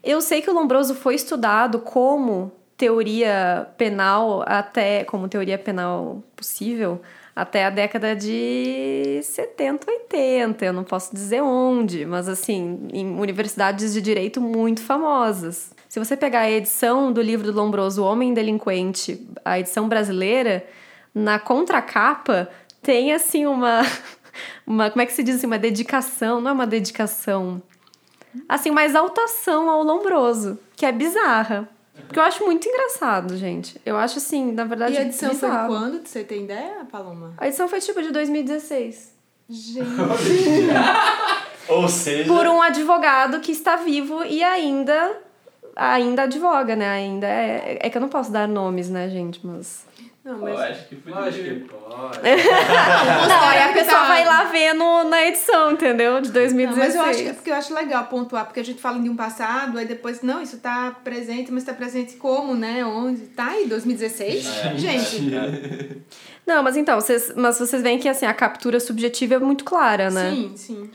Eu 0.00 0.20
sei 0.20 0.40
que 0.40 0.48
o 0.48 0.54
Lombroso 0.54 0.94
foi 0.94 1.16
estudado 1.16 1.80
como 1.80 2.52
teoria 2.76 3.66
penal 3.76 4.44
até 4.46 5.02
como 5.02 5.26
teoria 5.26 5.58
penal 5.58 6.22
possível 6.36 7.00
até 7.34 7.64
a 7.64 7.70
década 7.70 8.14
de 8.14 9.18
70, 9.24 9.90
80. 9.90 10.64
Eu 10.64 10.72
não 10.72 10.84
posso 10.84 11.12
dizer 11.12 11.42
onde, 11.42 12.06
mas 12.06 12.28
assim, 12.28 12.86
em 12.92 13.18
universidades 13.18 13.92
de 13.92 14.00
direito 14.00 14.40
muito 14.40 14.80
famosas. 14.80 15.72
Se 15.88 15.98
você 15.98 16.16
pegar 16.16 16.42
a 16.42 16.50
edição 16.52 17.12
do 17.12 17.20
livro 17.20 17.50
do 17.50 17.58
Lombroso, 17.60 18.04
Homem 18.04 18.32
Delinquente, 18.32 19.26
a 19.44 19.58
edição 19.58 19.88
brasileira, 19.88 20.64
na 21.14 21.38
contracapa 21.38 22.48
tem 22.82 23.12
assim 23.12 23.46
uma 23.46 23.82
uma 24.66 24.90
como 24.90 25.02
é 25.02 25.06
que 25.06 25.12
se 25.12 25.22
diz 25.22 25.36
assim, 25.36 25.46
uma 25.46 25.58
dedicação, 25.58 26.40
não 26.40 26.50
é 26.50 26.52
uma 26.52 26.66
dedicação, 26.66 27.62
assim, 28.48 28.70
uma 28.70 28.84
exaltação 28.84 29.70
ao 29.70 29.82
Lombroso, 29.82 30.58
que 30.76 30.84
é 30.84 30.92
bizarra. 30.92 31.68
Porque 32.06 32.18
eu 32.18 32.24
acho 32.24 32.44
muito 32.44 32.68
engraçado, 32.68 33.36
gente. 33.36 33.80
Eu 33.86 33.96
acho 33.96 34.18
assim, 34.18 34.52
na 34.52 34.64
verdade, 34.64 34.94
E 34.94 34.98
a 34.98 35.02
edição 35.02 35.32
foi 35.34 35.48
quando? 35.48 36.06
Você 36.06 36.24
tem 36.24 36.42
ideia, 36.44 36.84
Paloma? 36.90 37.34
A 37.38 37.46
edição 37.46 37.68
foi 37.68 37.80
tipo 37.80 38.02
de 38.02 38.10
2016. 38.10 39.14
Gente. 39.48 39.88
Ou 41.68 41.88
seja, 41.88 42.26
Por 42.26 42.46
um 42.46 42.60
advogado 42.60 43.40
que 43.40 43.52
está 43.52 43.76
vivo 43.76 44.24
e 44.24 44.42
ainda 44.42 45.18
ainda 45.76 46.22
advoga, 46.22 46.76
né? 46.76 46.88
Ainda 46.88 47.26
é, 47.26 47.78
é 47.80 47.90
que 47.90 47.96
eu 47.96 48.00
não 48.00 48.08
posso 48.08 48.30
dar 48.30 48.46
nomes, 48.46 48.88
né, 48.88 49.08
gente, 49.08 49.44
mas 49.44 49.84
Não, 50.24 50.38
mas 50.38 50.58
acho 50.58 50.88
que 50.88 50.96
que 50.96 51.10
pode. 51.10 51.42
Não, 53.28 53.40
aí 53.42 53.62
a 53.62 53.72
pessoa 53.74 54.00
tá- 54.00 54.08
vai 54.08 54.24
lá 54.24 54.44
ver 54.44 54.72
no, 54.72 55.04
na 55.04 55.22
edição, 55.26 55.72
entendeu? 55.72 56.18
De 56.22 56.28
Não, 56.28 56.34
2016. 56.34 56.76
mas 56.78 56.94
eu 56.94 57.02
acho 57.02 57.22
que, 57.24 57.32
porque 57.34 57.50
eu 57.50 57.54
acho 57.54 57.74
legal 57.74 58.06
pontuar, 58.06 58.46
porque 58.46 58.60
a 58.60 58.64
gente 58.64 58.80
fala 58.80 58.98
de 58.98 59.08
um 59.10 59.16
passado, 59.16 59.76
aí 59.76 59.84
depois, 59.84 60.22
não, 60.22 60.40
isso 60.40 60.56
tá 60.58 60.96
presente, 61.04 61.52
mas 61.52 61.62
tá 61.64 61.74
presente 61.74 62.14
como, 62.16 62.54
né? 62.54 62.84
Onde? 62.86 63.26
Tá 63.26 63.48
aí, 63.48 63.66
2016? 63.66 64.44
gente. 64.76 66.02
Não, 66.46 66.62
mas 66.62 66.76
então, 66.78 66.98
vocês, 66.98 67.32
mas 67.36 67.58
vocês 67.58 67.82
veem 67.82 67.98
que 67.98 68.08
assim, 68.08 68.24
a 68.24 68.32
captura 68.34 68.80
subjetiva 68.80 69.34
é 69.34 69.38
muito 69.38 69.62
clara, 69.64 70.10
né? 70.10 70.30
Sim, 70.30 70.52
sim. 70.56 70.90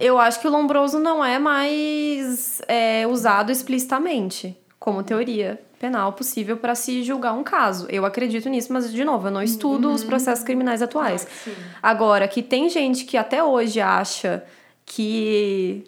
Eu 0.00 0.18
acho 0.18 0.40
que 0.40 0.48
o 0.48 0.50
lombroso 0.50 0.98
não 0.98 1.24
é 1.24 1.38
mais 1.38 2.60
é, 2.68 3.06
usado 3.06 3.50
explicitamente 3.52 4.56
como 4.78 5.02
teoria 5.02 5.60
penal 5.78 6.12
possível 6.12 6.56
para 6.56 6.74
se 6.74 7.02
julgar 7.02 7.32
um 7.34 7.44
caso. 7.44 7.86
Eu 7.88 8.04
acredito 8.04 8.48
nisso, 8.48 8.72
mas 8.72 8.92
de 8.92 9.04
novo, 9.04 9.28
eu 9.28 9.30
não 9.30 9.42
estudo 9.42 9.92
os 9.92 10.02
processos 10.02 10.44
criminais 10.44 10.82
atuais. 10.82 11.26
sim. 11.44 11.54
Agora, 11.82 12.26
que 12.26 12.42
tem 12.42 12.68
gente 12.68 13.04
que 13.04 13.16
até 13.16 13.42
hoje 13.42 13.80
acha 13.80 14.44
que 14.84 15.84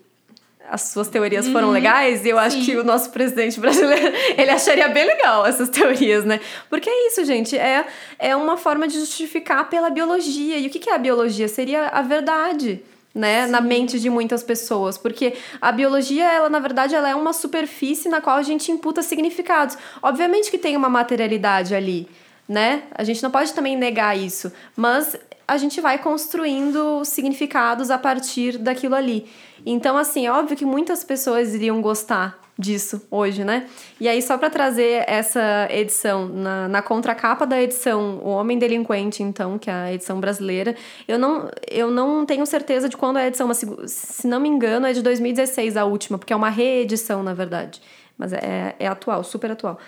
as 0.70 0.82
suas 0.82 1.08
teorias 1.08 1.48
foram 1.48 1.70
legais, 1.70 2.24
eu 2.24 2.38
acho 2.38 2.64
que 2.64 2.76
o 2.76 2.84
nosso 2.84 3.10
presidente 3.10 3.58
brasileiro, 3.58 4.14
ele 4.38 4.50
acharia 4.50 4.88
bem 4.88 5.04
legal 5.04 5.44
essas 5.44 5.68
teorias, 5.68 6.24
né? 6.24 6.38
Porque 6.68 6.88
é 6.88 7.08
isso, 7.08 7.24
gente, 7.24 7.58
é, 7.58 7.84
é 8.18 8.36
uma 8.36 8.56
forma 8.56 8.86
de 8.86 8.94
justificar 8.94 9.68
pela 9.68 9.90
biologia. 9.90 10.58
E 10.58 10.68
o 10.68 10.70
que 10.70 10.78
que 10.78 10.88
é 10.88 10.94
a 10.94 10.98
biologia? 10.98 11.48
Seria 11.48 11.88
a 11.88 12.02
verdade. 12.02 12.80
Né, 13.12 13.44
na 13.48 13.60
mente 13.60 13.98
de 13.98 14.08
muitas 14.08 14.40
pessoas, 14.44 14.96
porque 14.96 15.36
a 15.60 15.72
biologia, 15.72 16.32
ela 16.32 16.48
na 16.48 16.60
verdade, 16.60 16.94
ela 16.94 17.08
é 17.08 17.14
uma 17.14 17.32
superfície 17.32 18.08
na 18.08 18.20
qual 18.20 18.36
a 18.36 18.42
gente 18.42 18.70
imputa 18.70 19.02
significados. 19.02 19.76
Obviamente 20.00 20.48
que 20.48 20.56
tem 20.56 20.76
uma 20.76 20.88
materialidade 20.88 21.74
ali, 21.74 22.08
né? 22.48 22.84
A 22.94 23.02
gente 23.02 23.20
não 23.20 23.30
pode 23.32 23.52
também 23.52 23.76
negar 23.76 24.16
isso, 24.16 24.52
mas 24.76 25.16
a 25.50 25.56
gente 25.56 25.80
vai 25.80 25.98
construindo 25.98 27.04
significados 27.04 27.90
a 27.90 27.98
partir 27.98 28.56
daquilo 28.56 28.94
ali. 28.94 29.26
Então, 29.66 29.96
assim, 29.96 30.26
é 30.26 30.30
óbvio 30.30 30.56
que 30.56 30.64
muitas 30.64 31.02
pessoas 31.02 31.52
iriam 31.52 31.82
gostar 31.82 32.38
disso 32.60 33.02
hoje, 33.10 33.42
né? 33.42 33.66
E 33.98 34.08
aí, 34.08 34.20
só 34.20 34.36
para 34.36 34.50
trazer 34.50 35.04
essa 35.08 35.66
edição, 35.70 36.28
na, 36.28 36.68
na 36.68 36.82
contracapa 36.82 37.46
da 37.46 37.60
edição 37.60 38.20
O 38.22 38.28
Homem 38.28 38.58
Delinquente, 38.58 39.22
então, 39.22 39.58
que 39.58 39.70
é 39.70 39.72
a 39.72 39.92
edição 39.92 40.20
brasileira, 40.20 40.76
eu 41.08 41.18
não, 41.18 41.50
eu 41.68 41.90
não 41.90 42.26
tenho 42.26 42.44
certeza 42.46 42.88
de 42.88 42.96
quando 42.96 43.18
é 43.18 43.24
a 43.24 43.26
edição, 43.28 43.48
mas 43.48 43.56
se, 43.56 43.66
se 43.86 44.26
não 44.28 44.38
me 44.38 44.48
engano, 44.48 44.86
é 44.86 44.92
de 44.92 45.02
2016 45.02 45.76
a 45.76 45.84
última, 45.84 46.18
porque 46.18 46.32
é 46.32 46.36
uma 46.36 46.50
reedição, 46.50 47.22
na 47.22 47.34
verdade. 47.34 47.80
Mas 48.16 48.32
é, 48.32 48.76
é 48.78 48.86
atual, 48.86 49.24
super 49.24 49.50
atual. 49.50 49.78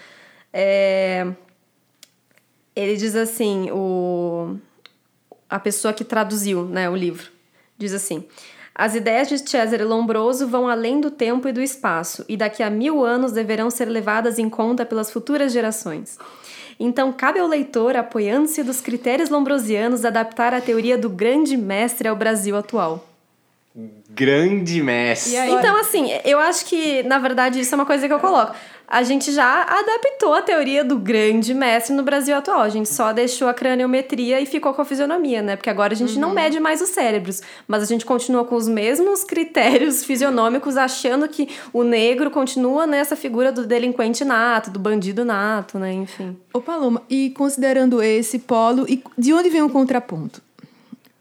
É, 0.52 1.26
ele 2.74 2.96
diz 2.96 3.14
assim, 3.14 3.70
o, 3.70 4.56
a 5.48 5.60
pessoa 5.60 5.92
que 5.92 6.02
traduziu 6.02 6.64
né, 6.64 6.88
o 6.88 6.96
livro, 6.96 7.30
diz 7.76 7.92
assim: 7.92 8.24
As 8.74 8.94
ideias 8.94 9.28
de 9.28 9.38
Cesare 9.38 9.84
Lombroso 9.84 10.48
vão 10.48 10.66
além 10.66 11.00
do 11.00 11.10
tempo 11.10 11.48
e 11.48 11.52
do 11.52 11.60
espaço, 11.60 12.24
e 12.28 12.36
daqui 12.36 12.62
a 12.62 12.70
mil 12.70 13.04
anos 13.04 13.32
deverão 13.32 13.70
ser 13.70 13.84
levadas 13.84 14.38
em 14.38 14.48
conta 14.48 14.86
pelas 14.86 15.10
futuras 15.10 15.52
gerações. 15.52 16.18
Então, 16.80 17.12
cabe 17.12 17.38
ao 17.38 17.46
leitor, 17.46 17.96
apoiando-se 17.96 18.62
dos 18.62 18.80
critérios 18.80 19.28
lombrosianos, 19.28 20.04
adaptar 20.04 20.54
a 20.54 20.60
teoria 20.60 20.96
do 20.96 21.10
grande 21.10 21.56
mestre 21.56 22.08
ao 22.08 22.16
Brasil 22.16 22.56
atual. 22.56 23.06
Grande 24.10 24.82
mestre. 24.82 25.36
Então, 25.36 25.76
assim, 25.76 26.10
eu 26.24 26.38
acho 26.38 26.66
que, 26.66 27.02
na 27.04 27.18
verdade, 27.18 27.60
isso 27.60 27.74
é 27.74 27.76
uma 27.76 27.86
coisa 27.86 28.06
que 28.06 28.12
eu 28.12 28.18
coloco. 28.18 28.54
A 28.92 29.02
gente 29.04 29.32
já 29.32 29.62
adaptou 29.62 30.34
a 30.34 30.42
teoria 30.42 30.84
do 30.84 30.98
grande 30.98 31.54
mestre 31.54 31.96
no 31.96 32.02
Brasil 32.02 32.36
atual. 32.36 32.60
A 32.60 32.68
gente 32.68 32.90
só 32.90 33.10
deixou 33.10 33.48
a 33.48 33.54
craniometria 33.54 34.38
e 34.38 34.44
ficou 34.44 34.74
com 34.74 34.82
a 34.82 34.84
fisionomia, 34.84 35.40
né? 35.40 35.56
Porque 35.56 35.70
agora 35.70 35.94
a 35.94 35.96
gente 35.96 36.18
não 36.18 36.34
mede 36.34 36.60
mais 36.60 36.82
os 36.82 36.90
cérebros, 36.90 37.40
mas 37.66 37.82
a 37.82 37.86
gente 37.86 38.04
continua 38.04 38.44
com 38.44 38.54
os 38.54 38.68
mesmos 38.68 39.24
critérios 39.24 40.04
fisionômicos, 40.04 40.76
achando 40.76 41.26
que 41.26 41.48
o 41.72 41.82
negro 41.82 42.30
continua 42.30 42.86
nessa 42.86 43.16
figura 43.16 43.50
do 43.50 43.66
delinquente 43.66 44.26
nato, 44.26 44.70
do 44.70 44.78
bandido 44.78 45.24
nato, 45.24 45.78
né? 45.78 45.90
Enfim. 45.94 46.36
Ô 46.52 46.60
Paloma, 46.60 47.00
e 47.08 47.30
considerando 47.30 48.02
esse 48.02 48.40
polo, 48.40 48.84
e 48.86 49.02
de 49.16 49.32
onde 49.32 49.48
vem 49.48 49.62
o 49.62 49.70
contraponto? 49.70 50.42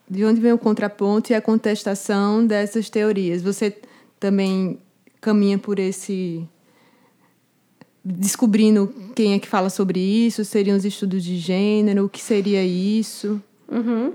De 0.10 0.26
onde 0.26 0.42
vem 0.42 0.52
o 0.52 0.58
contraponto 0.58 1.32
e 1.32 1.36
a 1.36 1.42
contestação 1.42 2.46
dessas 2.46 2.90
teorias? 2.90 3.42
Você 3.42 3.74
também 4.20 4.78
caminha 5.22 5.58
por 5.58 5.80
esse 5.80 6.46
descobrindo 8.04 8.94
quem 9.16 9.34
é 9.34 9.40
que 9.40 9.48
fala 9.48 9.70
sobre 9.70 10.00
isso, 10.00 10.44
seriam 10.44 10.76
os 10.78 10.86
estudos 10.86 11.24
de 11.24 11.38
gênero, 11.38 12.06
o 12.06 12.10
que 12.10 12.22
seria 12.22 12.64
isso? 12.64 13.42
Uhum. 13.72 14.14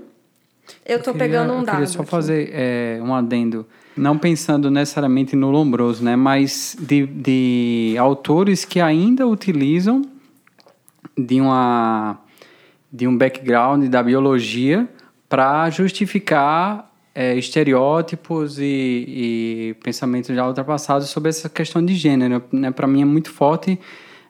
Eu 0.85 1.01
tô 1.01 1.13
queria- 1.13 1.27
pegando 1.27 1.53
um 1.53 1.59
eu 1.59 1.65
dado. 1.65 1.75
queria 1.75 1.87
só 1.87 2.01
aqui. 2.01 2.11
fazer 2.11 2.49
é, 2.51 2.99
um 3.01 3.13
adendo. 3.15 3.65
Não 3.95 4.17
pensando 4.17 4.69
necessariamente 4.69 5.35
no 5.35 5.49
Lombroso, 5.49 6.03
né? 6.03 6.15
Mas 6.15 6.75
de, 6.79 7.05
de 7.07 7.95
autores 7.97 8.63
que 8.65 8.79
ainda 8.79 9.25
utilizam 9.25 10.03
de, 11.17 11.39
uma, 11.41 12.19
de 12.91 13.07
um 13.07 13.17
background 13.17 13.85
da 13.87 14.03
biologia 14.03 14.87
para 15.27 15.69
justificar 15.69 16.86
é, 17.19 17.33
estereótipos 17.35 18.59
e, 18.59 18.63
e 18.63 19.75
pensamentos 19.83 20.35
já 20.35 20.47
ultrapassados 20.47 21.09
sobre 21.09 21.29
essa 21.29 21.49
questão 21.49 21.83
de 21.83 21.95
gênero. 21.95 22.43
Né? 22.51 22.69
Para 22.69 22.85
mim 22.85 23.01
é 23.01 23.05
muito 23.05 23.31
forte. 23.31 23.79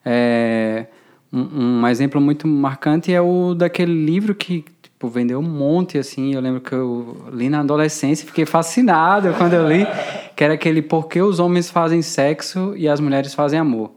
é, 0.06 0.86
um, 1.32 1.82
um 1.82 1.88
exemplo 1.90 2.22
muito 2.22 2.48
marcante 2.48 3.14
é 3.14 3.20
o 3.20 3.54
daquele 3.54 3.92
livro 3.92 4.34
que 4.34 4.64
tipo, 4.82 5.10
vendeu 5.10 5.40
um 5.40 5.44
monte, 5.44 5.98
assim. 5.98 6.34
Eu 6.34 6.40
lembro 6.40 6.62
que 6.62 6.72
eu 6.72 7.26
li 7.34 7.50
na 7.50 7.60
adolescência 7.60 8.26
fiquei 8.26 8.46
fascinado 8.46 9.34
quando 9.34 9.52
eu 9.52 9.68
li, 9.68 9.86
que 10.34 10.42
era 10.42 10.54
aquele 10.54 10.82
Por 10.82 11.10
que 11.10 11.22
os 11.22 11.42
homens 11.42 11.70
fazem 11.70 12.02
sexo 12.02 12.74
e 12.78 12.88
as 12.88 13.02
mulheres 13.02 13.34
fazem 13.34 13.60
amor. 13.60 13.92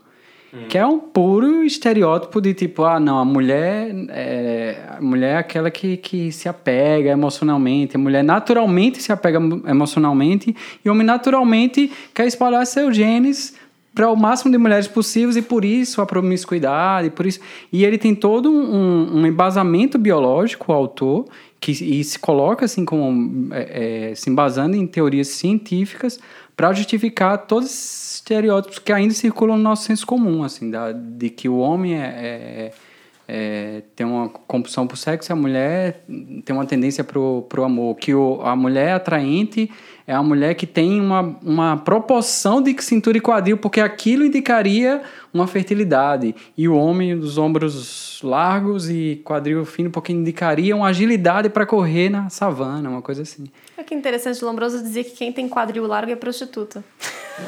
Que 0.68 0.76
é 0.76 0.84
um 0.84 0.98
puro 0.98 1.64
estereótipo 1.64 2.40
de 2.40 2.52
tipo, 2.54 2.82
ah, 2.84 2.98
não, 2.98 3.18
a 3.18 3.24
mulher 3.24 3.94
é, 4.08 4.76
a 4.98 5.00
mulher 5.00 5.34
é 5.34 5.38
aquela 5.38 5.70
que, 5.70 5.96
que 5.96 6.32
se 6.32 6.48
apega 6.48 7.10
emocionalmente, 7.10 7.96
a 7.96 7.98
mulher 7.98 8.24
naturalmente 8.24 9.00
se 9.00 9.12
apega 9.12 9.38
emo- 9.38 9.62
emocionalmente 9.68 10.54
e 10.84 10.88
o 10.88 10.92
homem 10.92 11.06
naturalmente 11.06 11.92
quer 12.12 12.26
espalhar 12.26 12.66
seus 12.66 12.96
genes 12.96 13.54
para 13.94 14.10
o 14.10 14.16
máximo 14.16 14.50
de 14.50 14.58
mulheres 14.58 14.88
possíveis 14.88 15.36
e 15.36 15.42
por 15.42 15.64
isso 15.64 16.00
a 16.00 16.06
promiscuidade, 16.06 17.10
por 17.10 17.26
isso. 17.26 17.40
E 17.72 17.84
ele 17.84 17.98
tem 17.98 18.14
todo 18.14 18.50
um, 18.50 19.18
um 19.18 19.26
embasamento 19.26 19.98
biológico, 19.98 20.72
o 20.72 20.74
autor, 20.74 21.26
que 21.60 21.72
e 21.72 22.02
se 22.02 22.18
coloca 22.18 22.64
assim 22.64 22.84
como 22.84 23.52
é, 23.52 24.10
é, 24.10 24.14
se 24.14 24.30
embasando 24.30 24.74
em 24.76 24.86
teorias 24.86 25.28
científicas 25.28 26.18
para 26.60 26.74
justificar 26.74 27.38
todos 27.46 27.70
esses 27.70 28.16
estereótipos 28.16 28.78
que 28.78 28.92
ainda 28.92 29.14
circulam 29.14 29.56
no 29.56 29.62
nosso 29.62 29.84
senso 29.84 30.06
comum, 30.06 30.44
assim, 30.44 30.70
da, 30.70 30.92
de 30.92 31.30
que 31.30 31.48
o 31.48 31.56
homem 31.56 31.94
é, 31.94 32.04
é- 32.06 32.72
é- 33.26 33.82
tem 33.96 34.06
uma 34.06 34.28
compulsão 34.28 34.86
por 34.86 34.98
sexo 34.98 35.30
e 35.30 35.32
a 35.32 35.36
mulher 35.36 36.04
tem 36.44 36.54
uma 36.54 36.66
tendência 36.66 37.02
pro, 37.02 37.46
pro 37.48 37.64
amor. 37.64 37.96
Que 37.96 38.14
o, 38.14 38.42
a 38.42 38.54
mulher 38.54 38.92
atraente 38.92 39.70
é 40.06 40.12
a 40.12 40.22
mulher 40.22 40.54
que 40.54 40.66
tem 40.66 41.00
uma, 41.00 41.34
uma 41.42 41.78
proporção 41.78 42.60
de 42.60 42.76
cintura 42.82 43.16
e 43.16 43.22
quadril, 43.22 43.56
porque 43.56 43.80
aquilo 43.80 44.22
indicaria 44.22 45.00
uma 45.32 45.46
fertilidade. 45.46 46.34
E 46.58 46.68
o 46.68 46.76
homem 46.76 47.18
dos 47.18 47.38
ombros 47.38 48.20
largos 48.22 48.90
e 48.90 49.22
quadril 49.24 49.64
fino, 49.64 49.90
porque 49.90 50.12
indicaria 50.12 50.76
uma 50.76 50.88
agilidade 50.88 51.48
para 51.48 51.64
correr 51.64 52.10
na 52.10 52.28
savana, 52.28 52.90
uma 52.90 53.00
coisa 53.00 53.22
assim. 53.22 53.46
É 53.80 53.82
que 53.82 53.94
interessante, 53.94 54.44
Lombroso 54.44 54.82
dizia 54.82 55.02
que 55.02 55.12
quem 55.12 55.32
tem 55.32 55.48
quadril 55.48 55.86
largo 55.86 56.12
é 56.12 56.16
prostituta. 56.16 56.84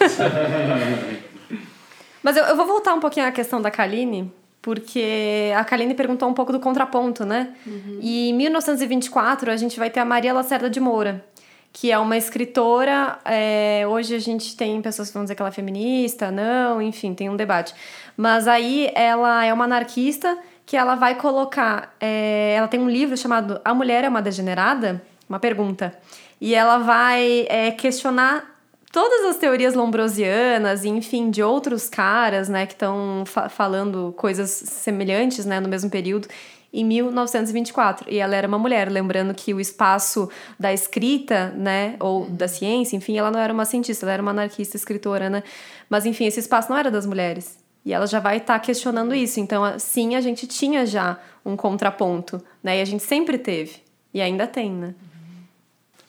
Mas 2.22 2.38
eu, 2.38 2.44
eu 2.44 2.56
vou 2.56 2.66
voltar 2.66 2.94
um 2.94 3.00
pouquinho 3.00 3.26
à 3.26 3.30
questão 3.30 3.60
da 3.60 3.70
Kaline, 3.70 4.32
porque 4.62 5.52
a 5.54 5.62
Kaline 5.62 5.92
perguntou 5.92 6.26
um 6.26 6.32
pouco 6.32 6.50
do 6.50 6.58
contraponto, 6.58 7.26
né? 7.26 7.54
E 8.00 8.30
em 8.30 8.32
1924 8.32 9.50
a 9.50 9.56
gente 9.56 9.78
vai 9.78 9.90
ter 9.90 10.00
a 10.00 10.06
Maria 10.06 10.32
Lacerda 10.32 10.70
de 10.70 10.80
Moura, 10.80 11.22
que 11.70 11.92
é 11.92 11.98
uma 11.98 12.16
escritora. 12.16 13.18
é, 13.26 13.84
hoje 13.86 14.14
a 14.14 14.18
gente 14.18 14.56
tem 14.56 14.80
pessoas 14.80 15.08
que 15.08 15.14
vão 15.14 15.24
dizer 15.24 15.34
que 15.34 15.42
ela 15.42 15.50
é 15.50 15.52
feminista, 15.52 16.30
não, 16.30 16.80
enfim, 16.80 17.12
tem 17.12 17.28
um 17.28 17.36
debate. 17.36 17.74
Mas 18.16 18.48
aí 18.48 18.90
ela 18.94 19.44
é 19.44 19.52
uma 19.52 19.64
anarquista 19.64 20.38
que 20.64 20.78
ela 20.78 20.94
vai 20.94 21.16
colocar. 21.16 21.94
é, 22.00 22.54
ela 22.56 22.68
tem 22.68 22.80
um 22.80 22.88
livro 22.88 23.18
chamado 23.18 23.60
A 23.62 23.74
Mulher 23.74 24.04
é 24.04 24.08
uma 24.08 24.22
Degenerada? 24.22 25.11
Uma 25.32 25.40
pergunta. 25.40 25.98
E 26.38 26.54
ela 26.54 26.76
vai 26.76 27.46
é, 27.48 27.70
questionar 27.70 28.54
todas 28.92 29.24
as 29.24 29.38
teorias 29.38 29.72
lombrosianas 29.72 30.84
e, 30.84 30.90
enfim, 30.90 31.30
de 31.30 31.42
outros 31.42 31.88
caras, 31.88 32.50
né, 32.50 32.66
que 32.66 32.74
estão 32.74 33.22
fa- 33.24 33.48
falando 33.48 34.12
coisas 34.14 34.50
semelhantes, 34.50 35.46
né, 35.46 35.58
no 35.58 35.70
mesmo 35.70 35.88
período, 35.88 36.28
em 36.70 36.84
1924. 36.84 38.12
E 38.12 38.18
ela 38.18 38.36
era 38.36 38.46
uma 38.46 38.58
mulher, 38.58 38.90
lembrando 38.92 39.32
que 39.32 39.54
o 39.54 39.60
espaço 39.60 40.28
da 40.60 40.70
escrita, 40.70 41.48
né, 41.56 41.96
ou 41.98 42.26
da 42.28 42.46
ciência, 42.46 42.94
enfim, 42.94 43.16
ela 43.16 43.30
não 43.30 43.40
era 43.40 43.54
uma 43.54 43.64
cientista, 43.64 44.04
ela 44.04 44.12
era 44.12 44.20
uma 44.20 44.32
anarquista 44.32 44.76
escritora, 44.76 45.30
né, 45.30 45.42
mas, 45.88 46.04
enfim, 46.04 46.26
esse 46.26 46.40
espaço 46.40 46.68
não 46.68 46.76
era 46.76 46.90
das 46.90 47.06
mulheres. 47.06 47.58
E 47.86 47.94
ela 47.94 48.06
já 48.06 48.20
vai 48.20 48.36
estar 48.36 48.58
questionando 48.58 49.14
isso. 49.14 49.40
Então, 49.40 49.78
sim, 49.78 50.14
a 50.14 50.20
gente 50.20 50.46
tinha 50.46 50.84
já 50.84 51.18
um 51.42 51.56
contraponto, 51.56 52.38
né, 52.62 52.80
e 52.80 52.82
a 52.82 52.84
gente 52.84 53.02
sempre 53.02 53.38
teve. 53.38 53.76
E 54.12 54.20
ainda 54.20 54.46
tem, 54.46 54.70
né. 54.70 54.94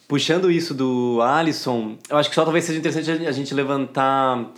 Puxando 0.08 0.51
isso 0.51 0.74
do 0.74 1.22
Alisson, 1.22 1.97
eu 2.10 2.18
acho 2.18 2.30
que 2.30 2.36
só 2.36 2.43
talvez 2.43 2.66
seja 2.66 2.80
interessante 2.80 3.26
a 3.26 3.32
gente 3.32 3.54
levantar 3.54 4.51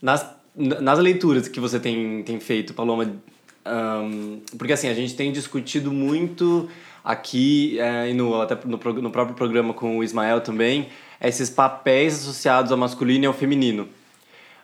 nas, 0.00 0.26
nas 0.54 0.98
leituras 0.98 1.48
que 1.48 1.58
você 1.58 1.80
tem, 1.80 2.22
tem 2.22 2.38
feito, 2.38 2.74
Paloma. 2.74 3.10
ahn, 3.64 4.38
porque 4.58 4.72
assim, 4.72 4.88
a 4.88 4.94
gente 4.94 5.14
tem 5.14 5.32
discutido 5.32 5.90
muito 5.90 6.68
aqui 7.04 7.78
eh, 7.78 8.10
e 8.10 8.14
no, 8.14 8.40
até 8.40 8.56
no, 8.64 8.78
no 8.78 9.10
próprio 9.10 9.34
programa 9.34 9.72
com 9.72 9.98
o 9.98 10.04
Ismael 10.04 10.40
também, 10.40 10.88
esses 11.20 11.50
papéis 11.50 12.14
associados 12.14 12.70
ao 12.70 12.78
masculino 12.78 13.24
e 13.24 13.26
ao 13.26 13.32
feminino. 13.32 13.88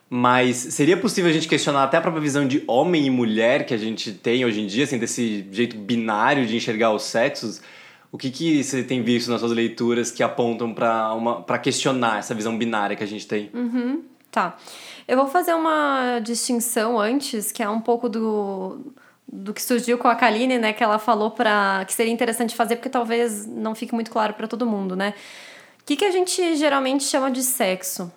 Mas 0.09 0.57
seria 0.57 0.97
possível 0.97 1.31
a 1.31 1.33
gente 1.33 1.49
questionar 1.49 1.83
até 1.83 1.97
a 1.97 2.01
própria 2.01 2.23
visão 2.23 2.47
de 2.47 2.63
homem 2.69 3.07
e 3.07 3.11
mulher 3.11 3.67
que 3.67 3.75
a 3.75 3.77
gente 3.77 4.13
tem 4.13 4.45
hoje 4.45 4.61
em 4.61 4.67
dia, 4.67 4.85
assim, 4.85 4.99
desse 4.99 5.45
jeito 5.51 5.77
binário 5.77 6.47
de 6.47 6.57
enxergar 6.57 6.93
os 6.93 7.03
sexos? 7.03 7.61
O 8.17 8.19
que, 8.19 8.31
que 8.31 8.65
você 8.65 8.83
tem 8.83 9.03
visto 9.03 9.31
nas 9.31 9.41
suas 9.41 9.53
leituras 9.53 10.11
que 10.11 10.23
apontam 10.23 10.73
para 10.73 11.59
questionar 11.59 12.19
essa 12.19 12.35
visão 12.35 12.57
binária 12.57 12.97
que 12.97 13.05
a 13.05 13.07
gente 13.07 13.27
tem? 13.27 13.51
Tá. 14.31 14.57
Eu 15.07 15.19
vou 15.19 15.27
fazer 15.27 15.53
uma 15.53 16.19
distinção 16.21 16.99
antes, 16.99 17.53
que 17.53 17.63
é 17.63 17.69
um 17.69 17.79
pouco 17.79 18.09
do, 18.09 18.91
do 19.31 19.53
que 19.53 19.63
surgiu 19.63 19.99
com 19.99 20.09
a 20.09 20.15
Kaline, 20.15 20.57
né? 20.57 20.73
Que 20.73 20.83
ela 20.83 20.99
falou 20.99 21.31
para 21.31 21.85
que 21.85 21.93
seria 21.93 22.11
interessante 22.11 22.55
fazer, 22.55 22.77
porque 22.77 22.89
talvez 22.89 23.45
não 23.47 23.75
fique 23.75 23.95
muito 23.95 24.11
claro 24.11 24.33
para 24.33 24.49
todo 24.49 24.65
mundo, 24.65 24.97
né? 24.97 25.13
O 25.83 25.85
que, 25.85 25.95
que 25.95 26.05
a 26.07 26.11
gente 26.11 26.57
geralmente 26.57 27.05
chama 27.05 27.31
de 27.31 27.43
sexo? 27.43 28.11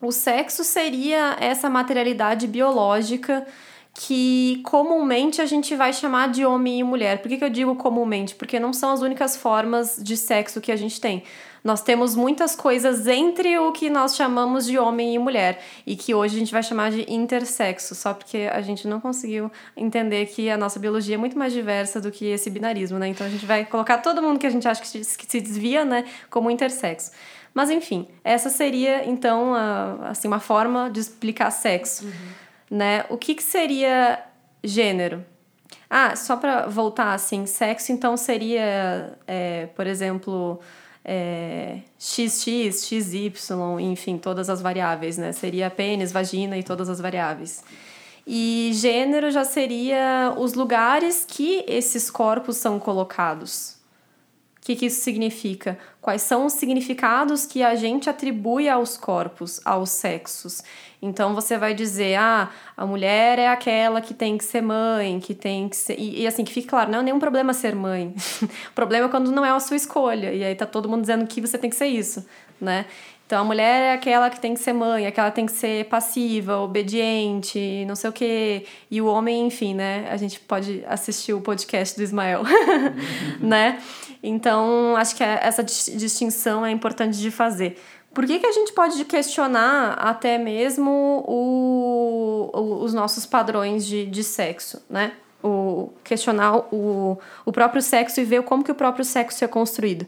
O 0.00 0.10
sexo 0.10 0.64
seria 0.64 1.36
essa 1.38 1.68
materialidade 1.68 2.46
biológica 2.46 3.46
que 3.92 4.60
comumente 4.64 5.40
a 5.42 5.46
gente 5.46 5.74
vai 5.74 5.92
chamar 5.92 6.28
de 6.30 6.44
homem 6.44 6.78
e 6.80 6.84
mulher. 6.84 7.20
Por 7.20 7.28
que, 7.28 7.36
que 7.36 7.44
eu 7.44 7.50
digo 7.50 7.74
comumente? 7.76 8.34
Porque 8.34 8.58
não 8.60 8.72
são 8.72 8.90
as 8.92 9.00
únicas 9.02 9.36
formas 9.36 9.98
de 10.02 10.16
sexo 10.16 10.60
que 10.60 10.70
a 10.72 10.76
gente 10.76 11.00
tem. 11.00 11.22
Nós 11.62 11.82
temos 11.82 12.14
muitas 12.16 12.56
coisas 12.56 13.06
entre 13.06 13.58
o 13.58 13.70
que 13.72 13.90
nós 13.90 14.16
chamamos 14.16 14.64
de 14.64 14.78
homem 14.78 15.14
e 15.14 15.18
mulher 15.18 15.62
e 15.86 15.94
que 15.94 16.14
hoje 16.14 16.36
a 16.36 16.38
gente 16.38 16.52
vai 16.52 16.62
chamar 16.62 16.90
de 16.90 17.04
intersexo, 17.12 17.94
só 17.94 18.14
porque 18.14 18.48
a 18.50 18.62
gente 18.62 18.88
não 18.88 18.98
conseguiu 18.98 19.50
entender 19.76 20.24
que 20.26 20.48
a 20.48 20.56
nossa 20.56 20.78
biologia 20.78 21.16
é 21.16 21.18
muito 21.18 21.36
mais 21.38 21.52
diversa 21.52 22.00
do 22.00 22.10
que 22.10 22.24
esse 22.24 22.48
binarismo, 22.48 22.98
né? 22.98 23.08
Então 23.08 23.26
a 23.26 23.30
gente 23.30 23.44
vai 23.44 23.66
colocar 23.66 23.98
todo 23.98 24.22
mundo 24.22 24.38
que 24.38 24.46
a 24.46 24.50
gente 24.50 24.66
acha 24.66 24.80
que 24.80 25.04
se 25.04 25.40
desvia, 25.42 25.84
né, 25.84 26.04
como 26.30 26.50
intersexo. 26.50 27.10
Mas 27.52 27.68
enfim, 27.68 28.08
essa 28.24 28.48
seria 28.48 29.04
então 29.06 29.54
a- 29.54 30.08
assim 30.10 30.28
uma 30.28 30.40
forma 30.40 30.88
de 30.88 31.00
explicar 31.00 31.50
sexo, 31.50 32.06
né? 32.70 33.04
O 33.10 33.18
que, 33.18 33.34
que 33.34 33.42
seria 33.42 34.24
gênero? 34.62 35.24
Ah, 35.88 36.14
só 36.14 36.36
para 36.36 36.66
voltar 36.66 37.14
assim, 37.14 37.46
sexo 37.46 37.90
então 37.90 38.16
seria, 38.16 39.18
é, 39.26 39.66
por 39.74 39.86
exemplo, 39.88 40.60
é, 41.04 41.80
XX, 41.98 42.84
XY, 42.86 43.32
enfim, 43.80 44.16
todas 44.16 44.48
as 44.48 44.62
variáveis, 44.62 45.18
né? 45.18 45.32
Seria 45.32 45.68
pênis, 45.68 46.12
vagina 46.12 46.56
e 46.56 46.62
todas 46.62 46.88
as 46.88 47.00
variáveis. 47.00 47.64
E 48.24 48.70
gênero 48.74 49.30
já 49.30 49.44
seria 49.44 50.32
os 50.38 50.54
lugares 50.54 51.24
que 51.26 51.64
esses 51.66 52.08
corpos 52.10 52.56
são 52.58 52.78
colocados. 52.78 53.79
Que, 54.70 54.76
que 54.76 54.86
isso 54.86 55.02
significa? 55.02 55.76
Quais 56.00 56.22
são 56.22 56.46
os 56.46 56.52
significados 56.52 57.44
que 57.44 57.60
a 57.60 57.74
gente 57.74 58.08
atribui 58.08 58.68
aos 58.68 58.96
corpos, 58.96 59.60
aos 59.64 59.90
sexos? 59.90 60.62
Então 61.02 61.34
você 61.34 61.58
vai 61.58 61.74
dizer, 61.74 62.14
ah, 62.14 62.48
a 62.76 62.86
mulher 62.86 63.36
é 63.40 63.48
aquela 63.48 64.00
que 64.00 64.14
tem 64.14 64.38
que 64.38 64.44
ser 64.44 64.60
mãe, 64.60 65.18
que 65.18 65.34
tem 65.34 65.68
que 65.68 65.74
ser. 65.74 65.98
E, 65.98 66.22
e 66.22 66.26
assim, 66.26 66.44
que 66.44 66.52
fique 66.52 66.68
claro, 66.68 66.88
não 66.88 67.00
é 67.00 67.02
nenhum 67.02 67.18
problema 67.18 67.52
ser 67.52 67.74
mãe. 67.74 68.14
o 68.70 68.72
problema 68.72 69.06
é 69.06 69.08
quando 69.08 69.32
não 69.32 69.44
é 69.44 69.50
a 69.50 69.58
sua 69.58 69.76
escolha. 69.76 70.32
E 70.32 70.44
aí 70.44 70.54
tá 70.54 70.66
todo 70.66 70.88
mundo 70.88 71.00
dizendo 71.00 71.26
que 71.26 71.40
você 71.40 71.58
tem 71.58 71.68
que 71.68 71.74
ser 71.74 71.88
isso, 71.88 72.24
né? 72.60 72.86
Então 73.26 73.40
a 73.40 73.44
mulher 73.44 73.82
é 73.82 73.92
aquela 73.92 74.30
que 74.30 74.40
tem 74.40 74.54
que 74.54 74.60
ser 74.60 74.72
mãe, 74.72 75.06
aquela 75.06 75.30
que 75.30 75.36
tem 75.36 75.46
que 75.46 75.52
ser 75.52 75.84
passiva, 75.86 76.58
obediente, 76.58 77.84
não 77.86 77.96
sei 77.96 78.10
o 78.10 78.12
quê. 78.12 78.66
E 78.90 79.00
o 79.00 79.06
homem, 79.06 79.46
enfim, 79.46 79.74
né? 79.74 80.08
A 80.10 80.16
gente 80.16 80.38
pode 80.38 80.84
assistir 80.86 81.32
o 81.32 81.40
podcast 81.40 81.96
do 81.96 82.02
Ismael, 82.02 82.42
né? 83.40 83.80
Então 84.22 84.96
acho 84.96 85.16
que 85.16 85.22
essa 85.22 85.62
distinção 85.62 86.64
é 86.64 86.70
importante 86.70 87.18
de 87.18 87.30
fazer. 87.30 87.80
Por 88.12 88.26
que, 88.26 88.38
que 88.40 88.46
a 88.46 88.52
gente 88.52 88.72
pode 88.72 89.04
questionar 89.04 89.92
até 89.92 90.36
mesmo 90.36 91.24
o, 91.26 92.50
o, 92.52 92.84
os 92.84 92.92
nossos 92.92 93.24
padrões 93.24 93.86
de, 93.86 94.04
de 94.06 94.24
sexo, 94.24 94.82
né? 94.90 95.12
O, 95.42 95.90
questionar 96.04 96.56
o, 96.74 97.18
o 97.46 97.52
próprio 97.52 97.80
sexo 97.80 98.20
e 98.20 98.24
ver 98.24 98.42
como 98.42 98.62
que 98.62 98.72
o 98.72 98.74
próprio 98.74 99.04
sexo 99.04 99.42
é 99.44 99.48
construído. 99.48 100.06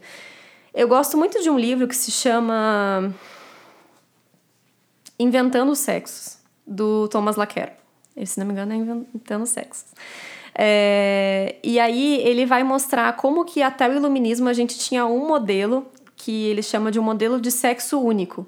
Eu 0.73 0.87
gosto 0.87 1.17
muito 1.17 1.41
de 1.41 1.49
um 1.49 1.57
livro 1.57 1.87
que 1.87 1.95
se 1.95 2.11
chama 2.11 3.13
Inventando 5.17 5.71
os 5.71 5.79
Sexos, 5.79 6.37
do 6.67 7.07
Thomas 7.07 7.35
Laquer. 7.35 7.77
Se 8.25 8.39
não 8.39 8.45
me 8.45 8.53
engano, 8.53 8.73
é 8.73 8.75
Inventando 8.75 9.43
os 9.43 9.49
Sexos. 9.49 9.85
É, 10.55 11.55
e 11.63 11.79
aí 11.79 12.21
ele 12.21 12.45
vai 12.45 12.63
mostrar 12.63 13.11
como 13.15 13.43
que 13.45 13.61
até 13.61 13.89
o 13.89 13.93
iluminismo 13.93 14.47
a 14.47 14.53
gente 14.53 14.77
tinha 14.77 15.05
um 15.05 15.27
modelo 15.27 15.87
que 16.15 16.45
ele 16.45 16.61
chama 16.61 16.91
de 16.91 16.99
um 16.99 17.03
modelo 17.03 17.39
de 17.39 17.51
sexo 17.51 17.99
único. 17.99 18.41
O 18.41 18.47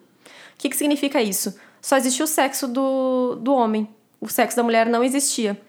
que, 0.58 0.70
que 0.70 0.78
significa 0.78 1.22
isso? 1.22 1.56
Só 1.82 1.98
existia 1.98 2.26
o 2.26 2.28
sexo 2.28 2.68
do, 2.68 3.36
do 3.36 3.54
homem. 3.54 3.88
O 4.22 4.30
sexo 4.30 4.56
da 4.58 4.64
mulher 4.64 4.88
não 4.88 5.04
existia. 5.04 5.60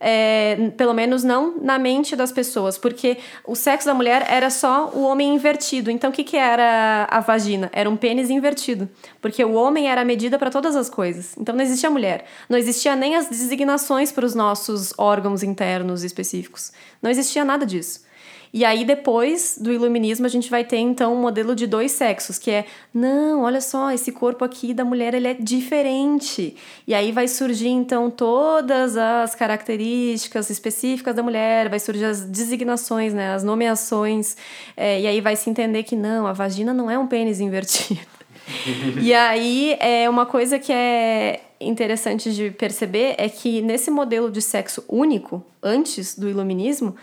É, 0.00 0.70
pelo 0.76 0.94
menos 0.94 1.24
não 1.24 1.56
na 1.60 1.78
mente 1.78 2.14
das 2.14 2.30
pessoas, 2.30 2.78
porque 2.78 3.18
o 3.44 3.56
sexo 3.56 3.86
da 3.86 3.94
mulher 3.94 4.24
era 4.30 4.48
só 4.48 4.90
o 4.94 5.02
homem 5.02 5.34
invertido. 5.34 5.90
Então, 5.90 6.10
o 6.10 6.12
que, 6.12 6.22
que 6.22 6.36
era 6.36 7.08
a 7.10 7.20
vagina? 7.20 7.68
Era 7.72 7.90
um 7.90 7.96
pênis 7.96 8.30
invertido, 8.30 8.88
porque 9.20 9.44
o 9.44 9.54
homem 9.54 9.88
era 9.88 10.02
a 10.02 10.04
medida 10.04 10.38
para 10.38 10.50
todas 10.50 10.76
as 10.76 10.88
coisas. 10.88 11.36
Então, 11.36 11.54
não 11.54 11.62
existia 11.62 11.90
mulher. 11.90 12.24
Não 12.48 12.56
existia 12.56 12.94
nem 12.94 13.16
as 13.16 13.28
designações 13.28 14.12
para 14.12 14.24
os 14.24 14.34
nossos 14.34 14.92
órgãos 14.96 15.42
internos 15.42 16.04
específicos. 16.04 16.72
Não 17.02 17.10
existia 17.10 17.44
nada 17.44 17.66
disso. 17.66 18.07
E 18.52 18.64
aí, 18.64 18.84
depois 18.84 19.58
do 19.60 19.72
iluminismo, 19.72 20.24
a 20.26 20.28
gente 20.28 20.48
vai 20.50 20.64
ter 20.64 20.78
então 20.78 21.14
um 21.14 21.20
modelo 21.20 21.54
de 21.54 21.66
dois 21.66 21.92
sexos, 21.92 22.38
que 22.38 22.50
é: 22.50 22.64
não, 22.92 23.42
olha 23.42 23.60
só, 23.60 23.90
esse 23.90 24.12
corpo 24.12 24.44
aqui 24.44 24.72
da 24.72 24.84
mulher 24.84 25.14
ele 25.14 25.28
é 25.28 25.34
diferente. 25.34 26.56
E 26.86 26.94
aí 26.94 27.12
vai 27.12 27.28
surgir 27.28 27.68
então 27.68 28.10
todas 28.10 28.96
as 28.96 29.34
características 29.34 30.50
específicas 30.50 31.14
da 31.14 31.22
mulher, 31.22 31.68
vai 31.68 31.78
surgir 31.78 32.04
as 32.04 32.24
designações, 32.24 33.12
né, 33.12 33.34
as 33.34 33.44
nomeações, 33.44 34.36
é, 34.76 35.00
e 35.00 35.06
aí 35.06 35.20
vai 35.20 35.36
se 35.36 35.50
entender 35.50 35.82
que 35.82 35.96
não, 35.96 36.26
a 36.26 36.32
vagina 36.32 36.72
não 36.72 36.90
é 36.90 36.98
um 36.98 37.06
pênis 37.06 37.40
invertido. 37.40 38.00
e 39.00 39.12
aí, 39.12 39.76
é 39.78 40.08
uma 40.08 40.24
coisa 40.24 40.58
que 40.58 40.72
é 40.72 41.40
interessante 41.60 42.32
de 42.32 42.50
perceber 42.50 43.14
é 43.18 43.28
que 43.28 43.60
nesse 43.60 43.90
modelo 43.90 44.30
de 44.30 44.40
sexo 44.40 44.84
único, 44.88 45.44
antes 45.62 46.16
do 46.16 46.28
iluminismo, 46.28 46.94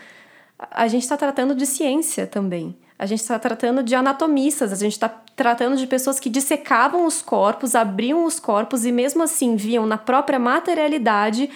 a 0.58 0.88
gente 0.88 1.02
está 1.02 1.16
tratando 1.16 1.54
de 1.54 1.66
ciência 1.66 2.26
também. 2.26 2.76
A 2.98 3.04
gente 3.04 3.20
está 3.20 3.38
tratando 3.38 3.82
de 3.82 3.94
anatomistas, 3.94 4.72
a 4.72 4.76
gente 4.76 4.92
está 4.92 5.08
tratando 5.08 5.76
de 5.76 5.86
pessoas 5.86 6.18
que 6.18 6.30
dissecavam 6.30 7.04
os 7.04 7.20
corpos, 7.20 7.74
abriam 7.74 8.24
os 8.24 8.40
corpos 8.40 8.86
e 8.86 8.92
mesmo 8.92 9.22
assim 9.22 9.54
viam 9.54 9.86
na 9.86 9.98
própria 9.98 10.38
materialidade 10.38 11.50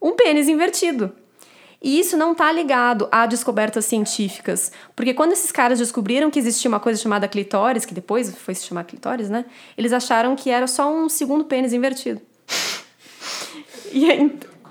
um 0.00 0.12
pênis 0.12 0.48
invertido. 0.48 1.12
E 1.82 1.98
isso 1.98 2.16
não 2.16 2.32
está 2.32 2.50
ligado 2.50 3.08
a 3.12 3.26
descobertas 3.26 3.84
científicas, 3.84 4.72
porque 4.96 5.12
quando 5.12 5.32
esses 5.32 5.52
caras 5.52 5.80
descobriram 5.80 6.30
que 6.30 6.38
existia 6.38 6.68
uma 6.68 6.80
coisa 6.80 6.98
chamada 6.98 7.28
clitóris, 7.28 7.84
que 7.84 7.92
depois 7.92 8.34
foi 8.36 8.54
se 8.54 8.64
chamar 8.64 8.84
clitóris, 8.84 9.28
né? 9.28 9.44
Eles 9.76 9.92
acharam 9.92 10.34
que 10.34 10.48
era 10.48 10.66
só 10.66 10.90
um 10.90 11.08
segundo 11.08 11.44
pênis 11.44 11.72
invertido. 11.72 12.20
E 13.96 14.10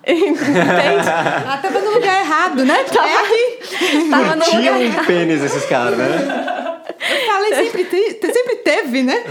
Entende? 0.05 1.09
Ela 1.09 1.57
tava 1.57 1.79
no 1.79 1.91
lugar 1.91 2.19
errado, 2.19 2.65
né? 2.65 2.83
Tava, 2.83 3.07
é 3.07 3.17
aqui. 3.17 4.09
Tava 4.09 4.35
no 4.35 4.43
Tinha 4.43 4.73
um 4.73 5.05
pênis 5.05 5.41
esses 5.41 5.65
caras, 5.65 5.97
né? 5.97 6.83
Eu 7.09 7.25
falei, 7.27 7.55
sempre, 7.55 7.85
te, 7.85 8.33
sempre 8.33 8.55
teve, 8.57 9.03
né? 9.03 9.23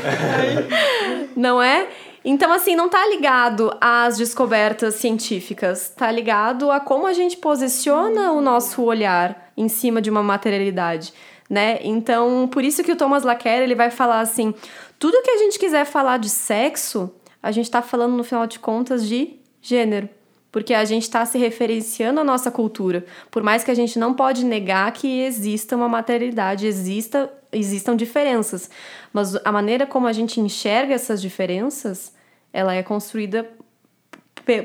Não 1.36 1.62
é? 1.62 1.88
Então, 2.24 2.52
assim, 2.52 2.76
não 2.76 2.88
tá 2.88 3.06
ligado 3.06 3.76
às 3.80 4.16
descobertas 4.16 4.94
científicas, 4.94 5.88
tá 5.88 6.10
ligado 6.10 6.70
a 6.70 6.78
como 6.78 7.06
a 7.06 7.12
gente 7.12 7.36
posiciona 7.36 8.32
o 8.32 8.40
nosso 8.40 8.82
olhar 8.82 9.52
em 9.56 9.68
cima 9.68 10.00
de 10.00 10.08
uma 10.08 10.22
materialidade, 10.22 11.12
né? 11.50 11.80
Então, 11.82 12.48
por 12.50 12.62
isso 12.62 12.84
que 12.84 12.92
o 12.92 12.96
Thomas 12.96 13.24
Laquer, 13.24 13.62
ele 13.62 13.74
vai 13.74 13.90
falar 13.90 14.20
assim, 14.20 14.54
tudo 14.98 15.22
que 15.22 15.30
a 15.30 15.38
gente 15.38 15.58
quiser 15.58 15.84
falar 15.84 16.18
de 16.18 16.30
sexo, 16.30 17.12
a 17.42 17.50
gente 17.50 17.70
tá 17.70 17.82
falando, 17.82 18.16
no 18.16 18.22
final 18.22 18.46
de 18.46 18.58
contas, 18.58 19.06
de 19.06 19.40
gênero 19.60 20.08
porque 20.52 20.74
a 20.74 20.84
gente 20.84 21.04
está 21.04 21.24
se 21.24 21.38
referenciando 21.38 22.20
à 22.20 22.24
nossa 22.24 22.50
cultura. 22.50 23.04
Por 23.30 23.42
mais 23.42 23.64
que 23.64 23.70
a 23.70 23.74
gente 23.74 23.98
não 23.98 24.12
pode 24.12 24.44
negar 24.44 24.92
que 24.92 25.22
exista 25.22 25.74
uma 25.74 25.88
materialidade, 25.88 26.66
exista, 26.66 27.32
existam 27.50 27.96
diferenças, 27.96 28.70
mas 29.12 29.34
a 29.44 29.50
maneira 29.50 29.86
como 29.86 30.06
a 30.06 30.12
gente 30.12 30.38
enxerga 30.38 30.94
essas 30.94 31.22
diferenças, 31.22 32.12
ela 32.52 32.74
é 32.74 32.82
construída 32.82 33.48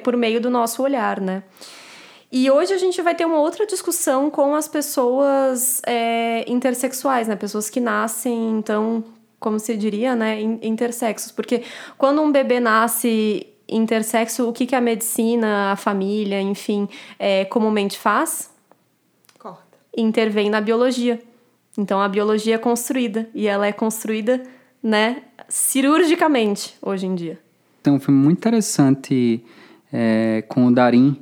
por 0.04 0.18
meio 0.18 0.42
do 0.42 0.50
nosso 0.50 0.84
olhar, 0.84 1.22
né? 1.22 1.44
E 2.30 2.52
hoje 2.52 2.74
a 2.74 2.78
gente 2.78 3.02
vai 3.02 3.16
ter 3.16 3.24
uma 3.24 3.40
outra 3.40 3.66
discussão 3.66 4.30
com 4.30 4.54
as 4.54 4.68
pessoas 4.68 5.82
é, 5.88 6.44
intersexuais, 6.52 7.28
né? 7.28 7.38
Pessoas 7.38 7.70
que 7.70 7.80
nascem, 7.80 8.58
então, 8.58 9.02
como 9.40 9.58
se 9.58 9.78
diria, 9.78 10.14
né? 10.14 10.42
Intersexos. 10.42 11.32
Porque 11.32 11.64
quando 11.98 12.22
um 12.22 12.30
bebê 12.30 12.60
nasce 12.60 13.48
intersexo, 13.70 14.48
o 14.48 14.54
que, 14.54 14.66
que 14.66 14.76
a 14.76 14.82
medicina, 14.82 15.72
a 15.72 15.76
família, 15.76 16.42
enfim, 16.42 16.88
é, 17.20 17.46
comumente 17.46 17.98
faz? 17.98 18.50
Corta. 19.38 19.78
Intervém 19.96 20.50
na 20.50 20.62
biologia. 20.62 21.22
Então 21.78 22.02
a 22.02 22.08
biologia 22.08 22.56
é 22.56 22.58
construída 22.58 23.30
e 23.36 23.48
ela 23.48 23.68
é 23.68 23.72
construída, 23.72 24.42
né, 24.82 25.24
cirurgicamente 25.48 26.76
hoje 26.82 27.06
em 27.06 27.14
dia. 27.14 27.40
Tem 27.84 27.94
um 27.94 28.00
filme 28.00 28.20
muito 28.20 28.38
interessante 28.40 29.44
é, 29.94 30.44
com 30.48 30.68
o 30.68 30.72
Darim, 30.74 31.18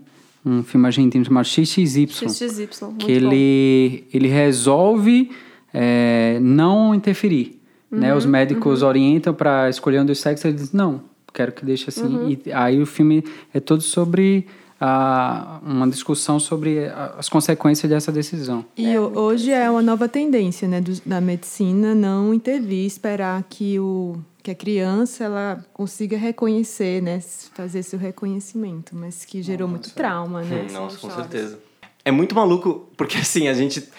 um 0.46 0.64
filme 0.64 0.86
argentino 0.86 1.26
chamado 1.26 1.46
XXY. 1.46 2.08
XXY, 2.08 2.68
que 3.00 3.12
ele, 3.12 4.08
ele 4.14 4.28
resolve 4.28 5.32
é, 5.74 6.40
não 6.42 6.96
interferir. 6.96 7.60
Uhum, 7.92 8.00
né? 8.00 8.16
Os 8.16 8.26
uhum, 8.26 8.32
médicos 8.32 8.82
uhum. 8.82 8.88
orientam 8.88 9.34
para 9.34 9.70
escolher 9.70 10.02
um 10.02 10.06
dos 10.06 10.20
sexos, 10.20 10.46
ele 10.46 10.56
diz, 10.56 10.72
não, 10.72 11.02
quero 11.36 11.52
que 11.52 11.66
deixe 11.66 11.90
assim. 11.90 12.06
Uhum. 12.06 12.30
E 12.30 12.52
aí 12.54 12.82
o 12.82 12.86
filme 12.86 13.24
é 13.54 13.60
todo 13.60 13.82
sobre 13.82 14.48
a, 14.80 15.60
uma 15.64 15.88
discussão 15.88 16.40
sobre 16.40 16.88
as 17.18 17.30
consequências 17.30 17.90
dessa 17.90 18.12
decisão. 18.12 18.66
E 18.78 18.88
é, 18.88 19.00
hoje 19.00 19.52
é 19.52 19.70
uma 19.70 19.82
nova 19.82 20.08
tendência 20.08 20.68
né, 20.68 20.82
do, 20.82 20.94
da 21.06 21.20
medicina 21.20 21.94
não 21.94 22.34
intervir, 22.34 22.86
esperar 22.86 23.44
que, 23.50 23.80
o, 23.80 24.18
que 24.42 24.52
a 24.52 24.56
criança 24.56 25.26
ela 25.26 25.66
consiga 25.74 26.18
reconhecer, 26.18 27.02
né, 27.02 27.20
fazer 27.54 27.84
seu 27.84 28.00
reconhecimento, 28.00 28.96
mas 28.96 29.26
que 29.26 29.42
gerou 29.42 29.68
Nossa. 29.68 29.80
muito 29.80 29.94
trauma, 29.94 30.42
né? 30.42 30.68
Nossa, 30.72 30.98
com 30.98 31.10
certeza. 31.10 31.60
É 32.04 32.12
muito 32.12 32.36
maluco, 32.36 32.88
porque 32.96 33.18
assim, 33.18 33.48
a 33.48 33.54
gente 33.54 33.90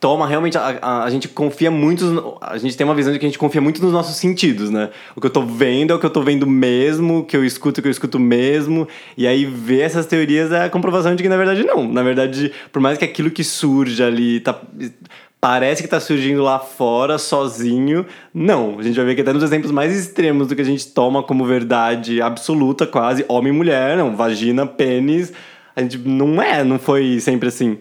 toma 0.00 0.26
realmente. 0.26 0.58
A, 0.58 0.78
a, 0.80 1.04
a, 1.04 1.10
gente 1.10 1.28
confia 1.28 1.70
muito. 1.70 2.36
A 2.40 2.58
gente 2.58 2.76
tem 2.76 2.84
uma 2.84 2.94
visão 2.94 3.12
de 3.12 3.18
que 3.18 3.24
a 3.24 3.28
gente 3.28 3.38
confia 3.38 3.60
muito 3.60 3.82
nos 3.82 3.92
nossos 3.92 4.16
sentidos, 4.16 4.70
né? 4.70 4.90
O 5.16 5.20
que 5.20 5.26
eu 5.26 5.30
tô 5.30 5.42
vendo 5.42 5.92
é 5.92 5.96
o 5.96 5.98
que 5.98 6.06
eu 6.06 6.10
tô 6.10 6.22
vendo 6.22 6.46
mesmo, 6.46 7.20
o 7.20 7.24
que 7.24 7.36
eu 7.36 7.44
escuto 7.44 7.78
é 7.78 7.80
o 7.80 7.82
que 7.82 7.88
eu 7.88 7.92
escuto 7.92 8.18
mesmo. 8.18 8.86
E 9.16 9.26
aí 9.26 9.44
ver 9.44 9.80
essas 9.80 10.06
teorias 10.06 10.52
é 10.52 10.64
a 10.64 10.70
comprovação 10.70 11.14
de 11.14 11.22
que 11.22 11.28
na 11.28 11.36
verdade 11.36 11.64
não. 11.64 11.86
Na 11.86 12.02
verdade, 12.02 12.52
por 12.72 12.80
mais 12.80 12.98
que 12.98 13.04
aquilo 13.04 13.30
que 13.30 13.44
surge 13.44 14.02
ali 14.02 14.40
tá 14.40 14.60
parece 15.44 15.82
que 15.82 15.86
está 15.86 16.00
surgindo 16.00 16.42
lá 16.42 16.58
fora, 16.58 17.18
sozinho. 17.18 18.06
Não, 18.32 18.78
a 18.78 18.82
gente 18.82 18.96
vai 18.96 19.04
ver 19.04 19.14
que 19.14 19.20
até 19.20 19.30
nos 19.30 19.42
exemplos 19.42 19.70
mais 19.70 19.94
extremos 19.94 20.48
do 20.48 20.56
que 20.56 20.62
a 20.62 20.64
gente 20.64 20.86
toma 20.86 21.22
como 21.22 21.44
verdade 21.44 22.22
absoluta, 22.22 22.86
quase, 22.86 23.26
homem 23.28 23.52
e 23.52 23.56
mulher, 23.56 23.94
não, 23.94 24.16
vagina, 24.16 24.66
pênis, 24.66 25.34
a 25.76 25.82
gente 25.82 25.98
não 25.98 26.40
é, 26.40 26.64
não 26.64 26.78
foi 26.78 27.20
sempre 27.20 27.48
assim. 27.48 27.76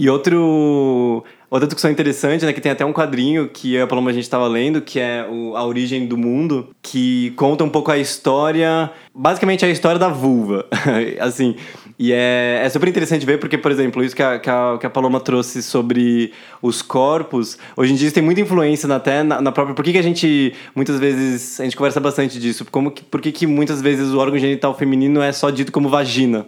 E 0.00 0.08
outro, 0.08 1.22
outra 1.50 1.66
discussão 1.66 1.90
interessante, 1.90 2.46
né, 2.46 2.54
que 2.54 2.60
tem 2.62 2.72
até 2.72 2.86
um 2.86 2.92
quadrinho 2.92 3.50
que 3.50 3.78
a 3.78 3.86
Paloma 3.86 4.08
a 4.08 4.14
gente 4.14 4.22
estava 4.22 4.48
lendo, 4.48 4.80
que 4.80 4.98
é 4.98 5.26
o, 5.28 5.54
A 5.54 5.66
Origem 5.66 6.06
do 6.06 6.16
Mundo, 6.16 6.70
que 6.80 7.32
conta 7.32 7.62
um 7.64 7.68
pouco 7.68 7.90
a 7.90 7.98
história, 7.98 8.90
basicamente 9.14 9.62
a 9.62 9.68
história 9.68 9.98
da 9.98 10.08
vulva, 10.08 10.64
assim. 11.20 11.54
E 11.98 12.14
é, 12.14 12.62
é 12.64 12.68
super 12.70 12.88
interessante 12.88 13.26
ver, 13.26 13.38
porque, 13.38 13.58
por 13.58 13.70
exemplo, 13.70 14.02
isso 14.02 14.16
que 14.16 14.22
a, 14.22 14.38
que, 14.38 14.48
a, 14.48 14.78
que 14.80 14.86
a 14.86 14.90
Paloma 14.90 15.20
trouxe 15.20 15.62
sobre 15.62 16.32
os 16.62 16.80
corpos, 16.80 17.58
hoje 17.76 17.92
em 17.92 17.96
dia 17.96 18.06
isso 18.06 18.14
tem 18.14 18.24
muita 18.24 18.40
influência 18.40 18.90
até 18.94 19.22
na, 19.22 19.42
na 19.42 19.52
própria... 19.52 19.74
Por 19.74 19.84
que, 19.84 19.92
que 19.92 19.98
a 19.98 20.02
gente, 20.02 20.54
muitas 20.74 20.98
vezes, 20.98 21.60
a 21.60 21.64
gente 21.64 21.76
conversa 21.76 22.00
bastante 22.00 22.38
disso, 22.38 22.64
como 22.70 22.90
que, 22.90 23.04
por 23.04 23.20
que, 23.20 23.30
que 23.30 23.46
muitas 23.46 23.82
vezes 23.82 24.14
o 24.14 24.18
órgão 24.18 24.38
genital 24.38 24.74
feminino 24.74 25.20
é 25.20 25.30
só 25.30 25.50
dito 25.50 25.70
como 25.70 25.90
vagina? 25.90 26.46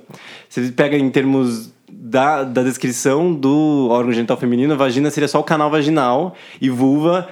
Você 0.48 0.72
pega 0.72 0.96
em 0.96 1.10
termos 1.10 1.70
da, 1.92 2.42
da 2.44 2.62
descrição 2.62 3.34
do 3.34 3.88
órgão 3.90 4.12
genital 4.12 4.36
feminino, 4.36 4.76
vagina 4.76 5.10
seria 5.10 5.28
só 5.28 5.40
o 5.40 5.44
canal 5.44 5.70
vaginal 5.70 6.34
e 6.60 6.70
vulva 6.70 7.28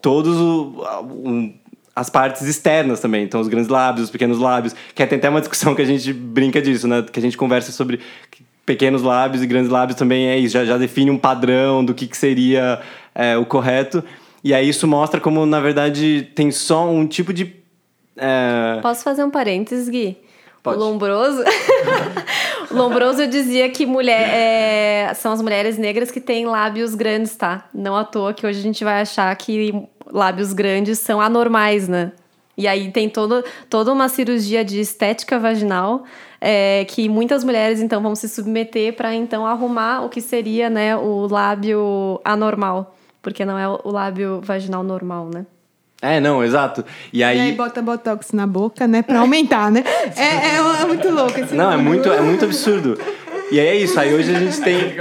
todos 0.00 0.36
o, 0.36 0.84
um, 1.24 1.54
as 1.94 2.10
partes 2.10 2.42
externas 2.42 3.00
também, 3.00 3.24
então 3.24 3.40
os 3.40 3.48
grandes 3.48 3.68
lábios, 3.68 4.06
os 4.06 4.10
pequenos 4.10 4.38
lábios, 4.38 4.74
que 4.94 5.06
tem 5.06 5.18
até 5.18 5.28
uma 5.28 5.40
discussão 5.40 5.74
que 5.74 5.82
a 5.82 5.86
gente 5.86 6.12
brinca 6.12 6.60
disso, 6.60 6.88
né? 6.88 7.02
Que 7.02 7.18
a 7.18 7.22
gente 7.22 7.36
conversa 7.36 7.70
sobre 7.70 8.00
pequenos 8.64 9.02
lábios 9.02 9.42
e 9.42 9.46
grandes 9.46 9.70
lábios 9.70 9.98
também 9.98 10.28
é 10.28 10.38
isso, 10.38 10.54
já, 10.54 10.64
já 10.64 10.78
define 10.78 11.10
um 11.10 11.18
padrão 11.18 11.84
do 11.84 11.94
que, 11.94 12.06
que 12.06 12.16
seria 12.16 12.80
é, 13.14 13.36
o 13.36 13.44
correto. 13.44 14.02
E 14.42 14.52
aí 14.52 14.68
isso 14.68 14.88
mostra 14.88 15.20
como, 15.20 15.46
na 15.46 15.60
verdade, 15.60 16.28
tem 16.34 16.50
só 16.50 16.90
um 16.90 17.06
tipo 17.06 17.32
de. 17.32 17.54
É... 18.16 18.80
Posso 18.82 19.04
fazer 19.04 19.22
um 19.22 19.30
parênteses, 19.30 19.88
Gui? 19.88 20.16
Pode. 20.62 20.78
O 20.80 20.80
Lombroso. 20.80 21.42
o 22.70 22.74
Lombroso 22.74 23.26
dizia 23.26 23.68
que 23.70 23.84
mulher, 23.84 24.28
é, 24.32 25.14
são 25.14 25.32
as 25.32 25.42
mulheres 25.42 25.76
negras 25.76 26.10
que 26.10 26.20
têm 26.20 26.46
lábios 26.46 26.94
grandes, 26.94 27.34
tá? 27.34 27.68
Não 27.74 27.96
à 27.96 28.04
toa 28.04 28.32
que 28.32 28.46
hoje 28.46 28.60
a 28.60 28.62
gente 28.62 28.84
vai 28.84 29.00
achar 29.00 29.34
que 29.36 29.88
lábios 30.06 30.52
grandes 30.52 30.98
são 30.98 31.20
anormais, 31.20 31.88
né? 31.88 32.12
E 32.56 32.68
aí 32.68 32.90
tem 32.90 33.08
todo, 33.08 33.42
toda 33.68 33.92
uma 33.92 34.08
cirurgia 34.08 34.64
de 34.64 34.78
estética 34.78 35.38
vaginal 35.38 36.04
é, 36.44 36.84
que 36.86 37.08
muitas 37.08 37.44
mulheres 37.44 37.80
então 37.80 38.02
vão 38.02 38.14
se 38.14 38.28
submeter 38.28 38.94
para 38.94 39.14
então 39.14 39.46
arrumar 39.46 40.04
o 40.04 40.08
que 40.08 40.20
seria 40.20 40.68
né, 40.68 40.96
o 40.96 41.26
lábio 41.28 42.20
anormal, 42.24 42.96
porque 43.22 43.44
não 43.44 43.56
é 43.56 43.68
o 43.68 43.90
lábio 43.90 44.40
vaginal 44.42 44.82
normal, 44.82 45.30
né? 45.32 45.46
É, 46.02 46.18
não, 46.20 46.42
exato. 46.42 46.84
E 47.12 47.22
aí, 47.22 47.38
E 47.38 47.40
aí 47.40 47.52
bota 47.52 47.80
botox 47.80 48.32
na 48.32 48.44
boca, 48.46 48.88
né? 48.88 49.02
Pra 49.02 49.20
aumentar, 49.20 49.70
né? 49.70 49.84
É, 50.16 50.56
é, 50.56 50.82
é 50.82 50.84
muito 50.84 51.08
louco 51.08 51.38
esse 51.38 51.54
não, 51.54 51.70
é 51.72 51.76
muito, 51.76 52.10
é 52.12 52.20
muito 52.20 52.44
absurdo. 52.44 52.98
E 53.52 53.60
aí 53.60 53.66
é 53.68 53.76
isso, 53.76 53.98
aí 54.00 54.12
hoje 54.12 54.34
a 54.34 54.38
gente 54.40 54.60
tem 54.60 54.78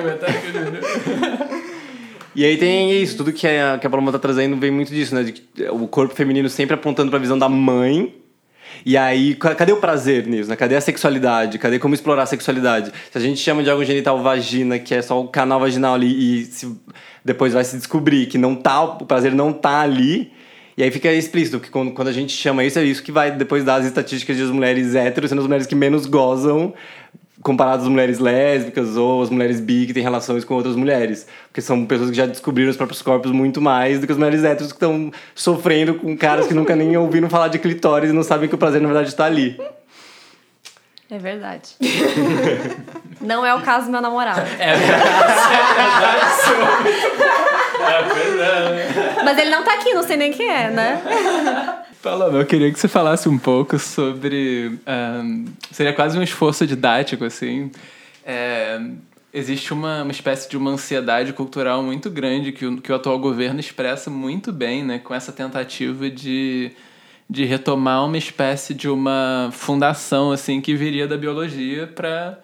E 2.33 2.45
aí 2.45 2.55
tem 2.57 2.91
isso, 3.01 3.17
tudo 3.17 3.33
que 3.33 3.45
a, 3.45 3.77
que 3.77 3.85
a 3.85 3.89
Paloma 3.89 4.11
tá 4.11 4.19
trazendo 4.19 4.55
vem 4.55 4.71
muito 4.71 4.89
disso, 4.93 5.13
né? 5.13 5.23
De, 5.23 5.43
o 5.71 5.85
corpo 5.87 6.15
feminino 6.15 6.47
sempre 6.49 6.75
apontando 6.75 7.09
pra 7.09 7.19
visão 7.19 7.37
da 7.37 7.49
mãe. 7.49 8.15
E 8.85 8.95
aí, 8.97 9.35
ca- 9.35 9.53
cadê 9.53 9.73
o 9.73 9.77
prazer 9.77 10.25
nisso, 10.27 10.49
né? 10.49 10.55
Cadê 10.55 10.75
a 10.77 10.81
sexualidade? 10.81 11.57
Cadê 11.59 11.77
como 11.77 11.93
explorar 11.93 12.23
a 12.23 12.25
sexualidade? 12.25 12.91
Se 13.11 13.17
a 13.17 13.21
gente 13.21 13.37
chama 13.39 13.61
de 13.63 13.69
órgão 13.69 13.83
genital 13.83 14.21
vagina, 14.23 14.79
que 14.79 14.95
é 14.95 15.01
só 15.01 15.19
o 15.19 15.27
canal 15.27 15.59
vaginal 15.59 15.93
ali, 15.93 16.41
e 16.41 16.45
se- 16.45 16.73
depois 17.23 17.53
vai 17.53 17.65
se 17.65 17.75
descobrir 17.75 18.27
que 18.27 18.37
não 18.37 18.55
tá, 18.55 18.81
o 18.81 19.05
prazer 19.05 19.33
não 19.35 19.51
tá 19.51 19.81
ali, 19.81 20.31
e 20.81 20.83
aí 20.83 20.89
fica 20.89 21.13
explícito, 21.13 21.59
que 21.59 21.69
quando, 21.69 21.91
quando 21.91 22.07
a 22.07 22.11
gente 22.11 22.35
chama 22.35 22.63
isso, 22.63 22.79
é 22.79 22.83
isso 22.83 23.03
que 23.03 23.11
vai 23.11 23.29
depois 23.29 23.63
dar 23.63 23.75
as 23.75 23.85
estatísticas 23.85 24.35
de 24.35 24.41
as 24.41 24.49
mulheres 24.49 24.95
héteros 24.95 25.29
sendo 25.29 25.37
as 25.37 25.45
mulheres 25.45 25.67
que 25.67 25.75
menos 25.75 26.07
gozam 26.07 26.73
comparado 27.39 27.83
às 27.83 27.87
mulheres 27.87 28.17
lésbicas 28.17 28.97
ou 28.97 29.21
as 29.21 29.29
mulheres 29.29 29.59
bi 29.59 29.85
que 29.85 29.93
têm 29.93 30.01
relações 30.01 30.43
com 30.43 30.55
outras 30.55 30.75
mulheres. 30.75 31.27
Porque 31.49 31.61
são 31.61 31.85
pessoas 31.85 32.09
que 32.09 32.17
já 32.17 32.25
descobriram 32.25 32.71
os 32.71 32.77
próprios 32.77 32.99
corpos 32.99 33.31
muito 33.31 33.61
mais 33.61 33.99
do 33.99 34.07
que 34.07 34.11
as 34.11 34.17
mulheres 34.17 34.43
héteros 34.43 34.71
que 34.71 34.77
estão 34.77 35.11
sofrendo 35.35 35.93
com 35.93 36.17
caras 36.17 36.47
que 36.47 36.53
nunca 36.55 36.75
nem 36.75 36.97
ouviram 36.97 37.29
falar 37.29 37.49
de 37.49 37.59
clitóris 37.59 38.09
e 38.09 38.13
não 38.13 38.23
sabem 38.23 38.49
que 38.49 38.55
o 38.55 38.57
prazer, 38.57 38.81
na 38.81 38.87
verdade, 38.87 39.09
está 39.09 39.25
ali. 39.25 39.61
É 41.11 41.19
verdade. 41.19 41.75
não 43.21 43.45
é 43.45 43.53
o 43.53 43.61
caso 43.61 43.85
do 43.85 43.91
meu 43.91 44.01
namorado. 44.01 44.41
Mas 49.23 49.37
ele 49.37 49.49
não 49.49 49.63
tá 49.63 49.73
aqui, 49.75 49.93
não 49.93 50.03
sei 50.03 50.17
nem 50.17 50.31
quem 50.31 50.49
é, 50.49 50.69
né? 50.69 51.01
Paloma, 52.01 52.39
eu 52.39 52.45
queria 52.45 52.71
que 52.71 52.79
você 52.79 52.87
falasse 52.87 53.29
um 53.29 53.37
pouco 53.37 53.77
sobre. 53.77 54.79
ahn, 54.85 55.45
seria 55.71 55.93
quase 55.93 56.17
um 56.17 56.23
esforço 56.23 56.65
didático, 56.65 57.23
assim. 57.23 57.71
É, 58.25 58.79
existe 59.33 59.71
uma, 59.71 60.01
uma 60.03 60.11
espécie 60.11 60.49
de 60.49 60.57
uma 60.57 60.71
ansiedade 60.71 61.31
cultural 61.33 61.83
muito 61.83 62.09
grande 62.09 62.51
que 62.51 62.65
o, 62.65 62.81
que 62.81 62.91
o 62.91 62.95
atual 62.95 63.19
governo 63.19 63.59
expressa 63.59 64.09
muito 64.09 64.51
bem, 64.51 64.83
né? 64.83 64.99
Com 64.99 65.13
essa 65.13 65.31
tentativa 65.31 66.09
de, 66.09 66.71
de 67.31 67.45
retomar 67.45 68.03
uma 68.03 68.17
espécie 68.17 68.73
de 68.73 68.89
uma 68.89 69.47
fundação, 69.53 70.33
assim, 70.33 70.59
que 70.59 70.75
viria 70.75 71.07
da 71.07 71.15
biologia 71.15 71.87
para 71.87 72.37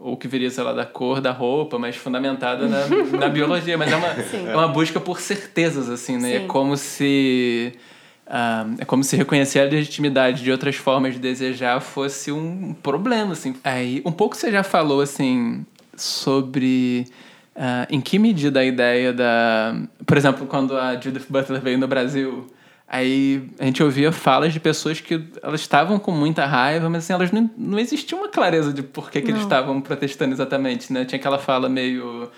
Ou 0.00 0.16
que 0.16 0.26
viria, 0.26 0.48
sei 0.48 0.64
lá, 0.64 0.72
da 0.72 0.86
cor 0.86 1.20
da 1.20 1.32
roupa, 1.32 1.78
mas 1.78 1.96
fundamentada 1.96 2.66
na, 2.66 2.86
na 3.20 3.28
biologia. 3.28 3.76
Mas 3.76 3.92
é 3.92 3.96
uma, 3.96 4.08
é 4.08 4.56
uma 4.56 4.68
busca 4.68 4.98
por 4.98 5.20
certezas, 5.20 5.90
assim, 5.90 6.16
né? 6.16 6.36
É 6.36 6.40
Sim. 6.40 6.46
como 6.46 6.78
se. 6.78 7.74
ah, 8.26 8.66
é 8.78 8.86
como 8.86 9.04
se 9.04 9.16
reconhecer 9.16 9.60
a 9.60 9.64
legitimidade 9.64 10.42
de 10.42 10.50
outras 10.50 10.76
formas 10.76 11.12
de 11.12 11.20
desejar 11.20 11.78
fosse 11.80 12.32
um 12.32 12.72
problema, 12.72 13.32
assim. 13.32 13.54
Aí, 13.62 14.00
um 14.02 14.12
pouco 14.12 14.34
você 14.34 14.50
já 14.50 14.62
falou, 14.62 15.02
assim, 15.02 15.66
sobre 15.94 17.06
ah, 17.54 17.86
em 17.90 18.00
que 18.00 18.18
medida 18.18 18.60
a 18.60 18.64
ideia 18.64 19.12
da... 19.12 19.76
Por 20.06 20.16
exemplo, 20.16 20.46
quando 20.46 20.74
a 20.74 20.98
Judith 20.98 21.26
Butler 21.28 21.60
veio 21.60 21.76
no 21.76 21.86
Brasil, 21.86 22.46
aí 22.88 23.48
a 23.58 23.64
gente 23.64 23.82
ouvia 23.82 24.12
falas 24.12 24.52
de 24.52 24.60
pessoas 24.60 25.00
que 25.00 25.22
elas 25.42 25.60
estavam 25.60 25.98
com 25.98 26.12
muita 26.12 26.46
raiva, 26.46 26.88
mas 26.88 27.04
assim, 27.04 27.12
elas 27.12 27.32
não, 27.32 27.50
não 27.56 27.78
existia 27.78 28.16
uma 28.16 28.28
clareza 28.28 28.72
de 28.72 28.82
por 28.82 29.10
que, 29.10 29.20
que 29.20 29.30
eles 29.30 29.42
estavam 29.42 29.80
protestando 29.80 30.32
exatamente, 30.32 30.92
né? 30.92 31.04
Tinha 31.04 31.18
aquela 31.18 31.38
fala 31.38 31.68
meio... 31.68 32.30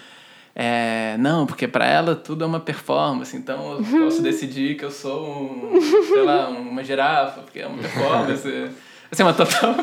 É, 0.61 1.17
não, 1.19 1.47
porque 1.47 1.69
pra 1.69 1.87
ela 1.87 2.17
tudo 2.17 2.43
é 2.43 2.47
uma 2.47 2.59
performance, 2.59 3.37
então 3.37 3.79
eu 3.79 4.05
posso 4.05 4.21
decidir 4.23 4.77
que 4.77 4.85
eu 4.85 4.91
sou 4.91 5.25
um, 5.25 5.81
sei 5.81 6.23
lá, 6.23 6.49
uma 6.49 6.83
girafa, 6.83 7.43
porque 7.43 7.61
é 7.61 7.67
uma 7.67 7.79
performance. 7.79 8.49
Assim, 9.11 9.23
uma 9.23 9.33
total, 9.33 9.75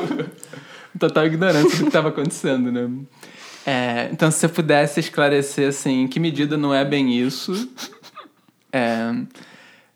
total 0.99 1.25
ignorância 1.25 1.77
do 1.77 1.77
que 1.77 1.87
estava 1.87 2.09
acontecendo, 2.09 2.71
né? 2.71 2.89
É, 3.65 4.09
então, 4.11 4.29
se 4.29 4.37
você 4.39 4.47
pudesse 4.47 4.99
esclarecer, 4.99 5.69
assim, 5.69 6.03
em 6.03 6.07
que 6.07 6.19
medida 6.19 6.55
não 6.55 6.71
é 6.71 6.85
bem 6.85 7.19
isso, 7.19 7.67
é, 8.71 9.11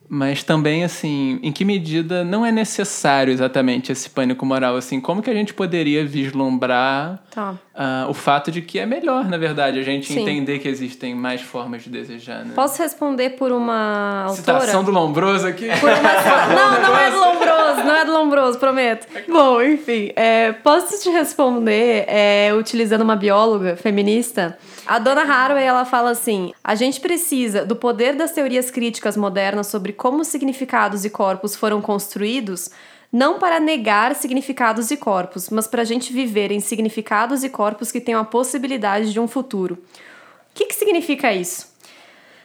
mas 0.10 0.44
também, 0.44 0.84
assim, 0.84 1.40
em 1.44 1.52
que 1.52 1.64
medida 1.64 2.24
não 2.24 2.46
é 2.46 2.52
necessário 2.52 3.32
exatamente 3.32 3.92
esse 3.92 4.10
pânico 4.10 4.46
moral, 4.46 4.76
assim, 4.76 5.00
como 5.00 5.22
que 5.22 5.30
a 5.30 5.34
gente 5.34 5.54
poderia 5.54 6.04
vislumbrar 6.06 7.20
Tá. 7.32 7.54
ah, 7.76 8.08
o 8.10 8.14
fato 8.14 8.52
de 8.52 8.62
que 8.62 8.80
é 8.80 8.86
melhor, 8.86 9.26
na 9.30 9.38
verdade, 9.38 9.78
a 9.80 9.84
gente 9.84 10.12
Sim. 10.12 10.22
entender 10.22 10.60
que 10.60 10.68
existem 10.68 11.14
mais 11.14 11.42
formas 11.42 11.84
de 11.84 11.90
desejar, 11.90 12.44
né? 12.44 12.52
Posso 12.56 12.82
responder 12.82 13.32
por 13.32 13.52
uma 13.52 14.24
autora? 14.24 14.36
Citação 14.62 14.84
do 14.84 14.92
Lombroso 14.92 15.48
aqui? 15.48 15.68
Por 15.80 15.90
uma- 15.90 16.00
Não, 16.50 16.82
não 16.82 16.98
é 16.98 17.12
do 17.12 17.18
Lombroso, 17.20 17.84
não 17.86 17.96
é 17.96 18.06
do 18.06 18.12
Lombroso, 18.12 18.60
prometo. 18.60 19.08
Bom, 19.28 19.62
enfim, 19.62 20.12
é, 20.16 20.52
posso 20.52 21.02
te 21.02 21.10
responder 21.10 22.06
é, 22.08 22.52
utilizando 22.58 23.02
uma 23.02 23.16
bióloga 23.16 23.76
feminista? 23.78 24.58
A 24.88 24.98
dona 24.98 25.22
Haraway, 25.22 25.64
ela 25.64 25.86
fala 25.86 26.10
assim, 26.10 26.52
a 26.64 26.74
gente 26.74 27.00
precisa 27.00 27.64
do 27.64 27.76
poder 27.76 28.16
das 28.16 28.32
teorias 28.32 28.72
críticas 28.72 29.16
modernas 29.16 29.68
sobre 29.68 29.94
como 30.00 30.24
significados 30.24 31.04
e 31.04 31.10
corpos 31.10 31.58
foram 31.58 31.82
construídos, 31.82 32.70
não 33.12 33.38
para 33.38 33.60
negar 33.60 34.16
significados 34.16 34.90
e 34.92 34.98
corpos, 34.98 35.50
mas 35.50 35.68
para 35.68 35.82
a 35.82 35.86
gente 35.86 36.14
viver 36.14 36.52
em 36.52 36.62
significados 36.62 37.44
e 37.44 37.50
corpos 37.50 37.92
que 37.92 38.00
tenham 38.00 38.22
a 38.22 38.24
possibilidade 38.26 39.12
de 39.12 39.20
um 39.20 39.28
futuro. 39.28 39.76
O 39.76 40.56
que, 40.56 40.68
que 40.68 40.74
significa 40.74 41.34
isso? 41.34 41.68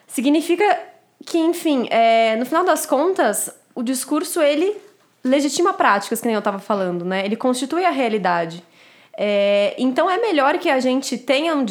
Significa 0.05 0.65
que, 1.25 1.39
enfim, 1.39 1.87
é, 1.91 2.35
no 2.35 2.45
final 2.45 2.65
das 2.65 2.85
contas, 2.85 3.49
o 3.73 3.85
discurso 3.85 4.43
ele 4.43 4.77
legitima 5.23 5.73
práticas, 5.73 6.21
que 6.21 6.27
nem 6.27 6.35
eu 6.35 6.41
estava 6.41 6.59
falando, 6.59 7.05
né? 7.05 7.25
Ele 7.25 7.37
constitui 7.37 7.85
a 7.85 7.91
realidade. 7.91 8.65
É, 9.17 9.77
então 9.79 10.11
é 10.11 10.19
melhor 10.19 10.59
que 10.59 10.69
a 10.69 10.81
gente 10.81 11.17
tenha, 11.17 11.55
um, 11.55 11.65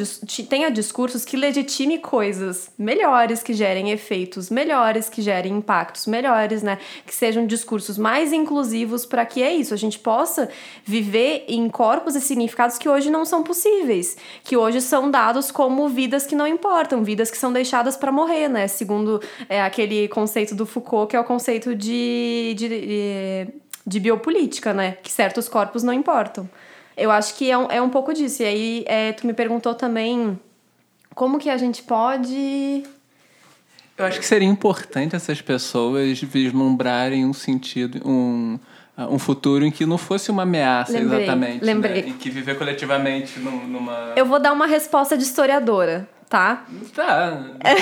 tenha 0.48 0.72
discursos 0.72 1.26
que 1.26 1.36
legitime 1.36 1.98
coisas 1.98 2.72
melhores, 2.78 3.44
que 3.44 3.54
gerem 3.54 3.92
efeitos 3.92 4.50
melhores, 4.50 5.10
que 5.10 5.22
gerem 5.22 5.58
impactos 5.58 6.08
melhores, 6.08 6.64
né? 6.64 6.78
Que 7.06 7.14
sejam 7.14 7.46
discursos 7.46 7.98
mais 7.98 8.32
inclusivos 8.32 9.06
para 9.06 9.26
que 9.26 9.44
é 9.44 9.54
isso, 9.54 9.74
a 9.74 9.78
gente 9.78 10.00
possa 10.00 10.50
viver 10.86 11.44
em 11.50 11.68
corpos 11.70 12.16
e 12.16 12.22
significados 12.22 12.78
que 12.78 12.88
hoje 12.88 13.10
não 13.10 13.26
são 13.26 13.44
possíveis, 13.44 14.16
que 14.44 14.56
hoje 14.56 14.80
são 14.80 15.12
dados 15.12 15.52
como 15.52 15.90
vidas 15.90 16.26
que 16.26 16.36
não 16.36 16.48
importam, 16.48 17.04
vidas 17.04 17.30
que 17.30 17.38
são 17.38 17.52
deixadas 17.52 17.98
para 17.98 18.12
morrer, 18.12 18.48
né? 18.48 18.70
Segundo 18.70 19.22
é, 19.50 19.62
aquele 19.62 20.08
conceito 20.08 20.56
do 20.56 20.66
Foucault, 20.66 21.10
que 21.10 21.16
é 21.18 21.20
o 21.20 21.26
conceito 21.26 21.76
de, 21.76 22.54
de, 22.56 22.70
de, 22.70 23.48
de 23.86 24.00
biopolítica, 24.00 24.74
né? 24.74 24.98
Que 25.04 25.12
certos 25.12 25.50
corpos 25.50 25.84
não 25.84 25.92
importam. 25.92 26.50
Eu 26.96 27.10
acho 27.12 27.36
que 27.36 27.50
é 27.50 27.58
um, 27.58 27.68
é 27.70 27.82
um 27.82 27.90
pouco 27.90 28.14
disso. 28.14 28.44
E 28.44 28.46
aí, 28.46 28.84
é, 28.88 29.12
tu 29.14 29.26
me 29.26 29.34
perguntou 29.34 29.74
também 29.74 30.40
como 31.16 31.40
que 31.40 31.50
a 31.50 31.58
gente 31.58 31.82
pode 31.84 32.84
Eu 33.98 34.06
acho 34.06 34.20
que 34.20 34.26
seria 34.26 34.48
importante 34.48 35.16
essas 35.16 35.42
pessoas 35.42 36.20
vislumbrarem 36.22 37.26
um 37.26 37.34
sentido, 37.34 38.02
um, 38.08 38.60
um 38.98 39.20
futuro 39.20 39.66
em 39.66 39.72
que 39.72 39.86
não 39.86 39.98
fosse 39.98 40.32
uma 40.32 40.44
ameaça 40.44 40.94
Lembrei, 40.94 41.24
exatamente. 41.24 41.66
lembrei. 41.66 42.02
Né? 42.04 42.10
Em 42.10 42.14
que 42.14 42.30
viver 42.30 42.58
coletivamente 42.58 43.40
num- 43.40 43.68
numa. 43.68 44.14
Eu 44.16 44.26
vou 44.26 44.40
dar 44.40 44.52
uma 44.54 44.66
resposta 44.68 45.18
de 45.18 45.24
historiadora, 45.24 46.08
tá? 46.30 46.64
Tá. 46.96 47.38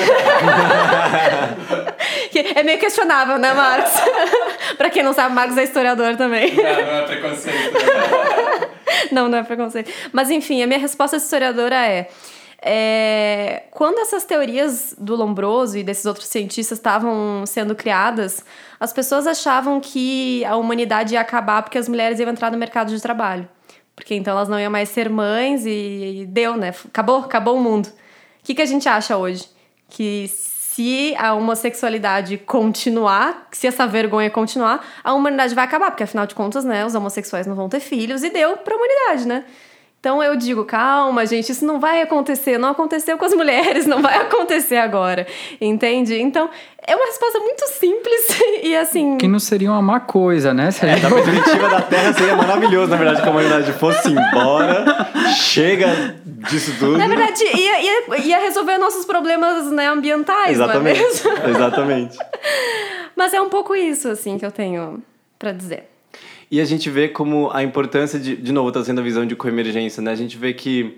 É 2.55 2.63
meio 2.63 2.79
questionável, 2.79 3.37
né, 3.37 3.53
Marcos? 3.53 3.91
pra 4.77 4.89
quem 4.89 5.03
não 5.03 5.13
sabe, 5.13 5.35
Marcos 5.35 5.57
é 5.57 5.63
historiador 5.63 6.15
também. 6.15 6.55
Não, 6.55 6.63
não 6.63 6.69
é 6.71 7.01
preconceito. 7.03 7.77
Não, 9.11 9.27
não 9.27 9.37
é 9.37 9.43
preconceito. 9.43 9.91
Mas 10.11 10.29
enfim, 10.29 10.61
a 10.61 10.67
minha 10.67 10.79
resposta 10.79 11.17
de 11.17 11.23
historiadora 11.23 11.75
é, 11.75 12.09
é, 12.61 13.63
quando 13.71 13.99
essas 13.99 14.23
teorias 14.23 14.95
do 14.97 15.15
Lombroso 15.15 15.77
e 15.77 15.83
desses 15.83 16.05
outros 16.05 16.27
cientistas 16.27 16.77
estavam 16.77 17.43
sendo 17.45 17.75
criadas, 17.75 18.45
as 18.79 18.93
pessoas 18.93 19.25
achavam 19.25 19.79
que 19.79 20.45
a 20.45 20.55
humanidade 20.55 21.15
ia 21.15 21.21
acabar 21.21 21.63
porque 21.63 21.77
as 21.77 21.89
mulheres 21.89 22.19
iam 22.19 22.29
entrar 22.29 22.51
no 22.51 22.57
mercado 22.57 22.93
de 22.93 23.01
trabalho. 23.01 23.49
Porque 23.95 24.15
então 24.15 24.33
elas 24.33 24.47
não 24.47 24.59
iam 24.59 24.71
mais 24.71 24.89
ser 24.89 25.09
mães 25.09 25.65
e, 25.65 26.21
e 26.21 26.25
deu, 26.25 26.55
né? 26.55 26.73
Acabou, 26.85 27.17
acabou 27.19 27.57
o 27.57 27.61
mundo. 27.61 27.87
O 27.87 28.43
que, 28.43 28.55
que 28.55 28.61
a 28.61 28.65
gente 28.65 28.87
acha 28.87 29.17
hoje? 29.17 29.49
Que 29.89 30.27
se 30.73 31.13
a 31.17 31.33
homossexualidade 31.33 32.37
continuar, 32.37 33.47
se 33.51 33.67
essa 33.67 33.85
vergonha 33.85 34.29
continuar, 34.29 34.85
a 35.03 35.13
humanidade 35.13 35.53
vai 35.53 35.65
acabar, 35.65 35.91
porque 35.91 36.03
afinal 36.03 36.25
de 36.25 36.33
contas, 36.33 36.63
né, 36.63 36.85
os 36.85 36.95
homossexuais 36.95 37.45
não 37.45 37.55
vão 37.55 37.67
ter 37.67 37.81
filhos 37.81 38.23
e 38.23 38.29
deu 38.29 38.55
pra 38.55 38.75
humanidade, 38.75 39.27
né? 39.27 39.43
Então 40.01 40.21
eu 40.23 40.35
digo, 40.35 40.65
calma, 40.65 41.27
gente, 41.27 41.51
isso 41.51 41.63
não 41.63 41.79
vai 41.79 42.01
acontecer, 42.01 42.57
não 42.57 42.69
aconteceu 42.69 43.19
com 43.19 43.25
as 43.25 43.33
mulheres, 43.35 43.85
não 43.85 44.01
vai 44.01 44.17
acontecer 44.17 44.77
agora, 44.77 45.27
entende? 45.61 46.19
Então, 46.19 46.49
é 46.87 46.95
uma 46.95 47.05
resposta 47.05 47.37
muito 47.39 47.67
simples 47.67 48.39
e 48.63 48.75
assim, 48.75 49.15
Que 49.19 49.27
não 49.27 49.37
seria 49.37 49.69
uma 49.69 49.79
má 49.81 49.99
coisa, 49.99 50.55
né? 50.55 50.71
Se 50.71 50.83
a 50.83 50.89
É, 50.89 50.93
gente 50.97 51.03
da 51.03 51.09
perspectiva 51.15 51.69
da 51.69 51.81
Terra 51.83 52.13
seria 52.13 52.35
maravilhoso, 52.35 52.89
na 52.89 52.97
verdade, 52.97 53.21
que 53.21 53.27
a 53.27 53.31
humanidade 53.31 53.71
fosse 53.73 54.09
embora, 54.09 54.85
chega 55.35 56.15
disso 56.49 56.73
tudo. 56.79 56.97
na 56.97 57.07
verdade, 57.07 57.43
ia, 57.43 57.81
ia, 57.81 58.17
ia 58.25 58.39
resolver 58.39 58.79
nossos 58.79 59.05
problemas 59.05 59.71
né, 59.71 59.87
ambientais, 59.87 60.53
Exatamente. 60.53 60.99
não 60.99 61.31
é 61.31 61.35
mesmo? 61.35 61.49
Exatamente. 61.57 62.17
Mas 63.15 63.35
é 63.35 63.39
um 63.39 63.49
pouco 63.49 63.75
isso, 63.75 64.07
assim, 64.07 64.39
que 64.39 64.45
eu 64.47 64.51
tenho 64.51 65.03
pra 65.37 65.51
dizer. 65.51 65.90
E 66.51 66.59
a 66.59 66.65
gente 66.65 66.89
vê 66.89 67.07
como 67.07 67.49
a 67.53 67.63
importância 67.63 68.19
de, 68.19 68.35
de 68.35 68.51
novo, 68.51 68.73
trazendo 68.73 68.99
a 68.99 69.03
visão 69.03 69.25
de 69.25 69.37
coemergência, 69.37 70.01
né? 70.01 70.11
A 70.11 70.15
gente 70.15 70.37
vê 70.37 70.53
que, 70.53 70.97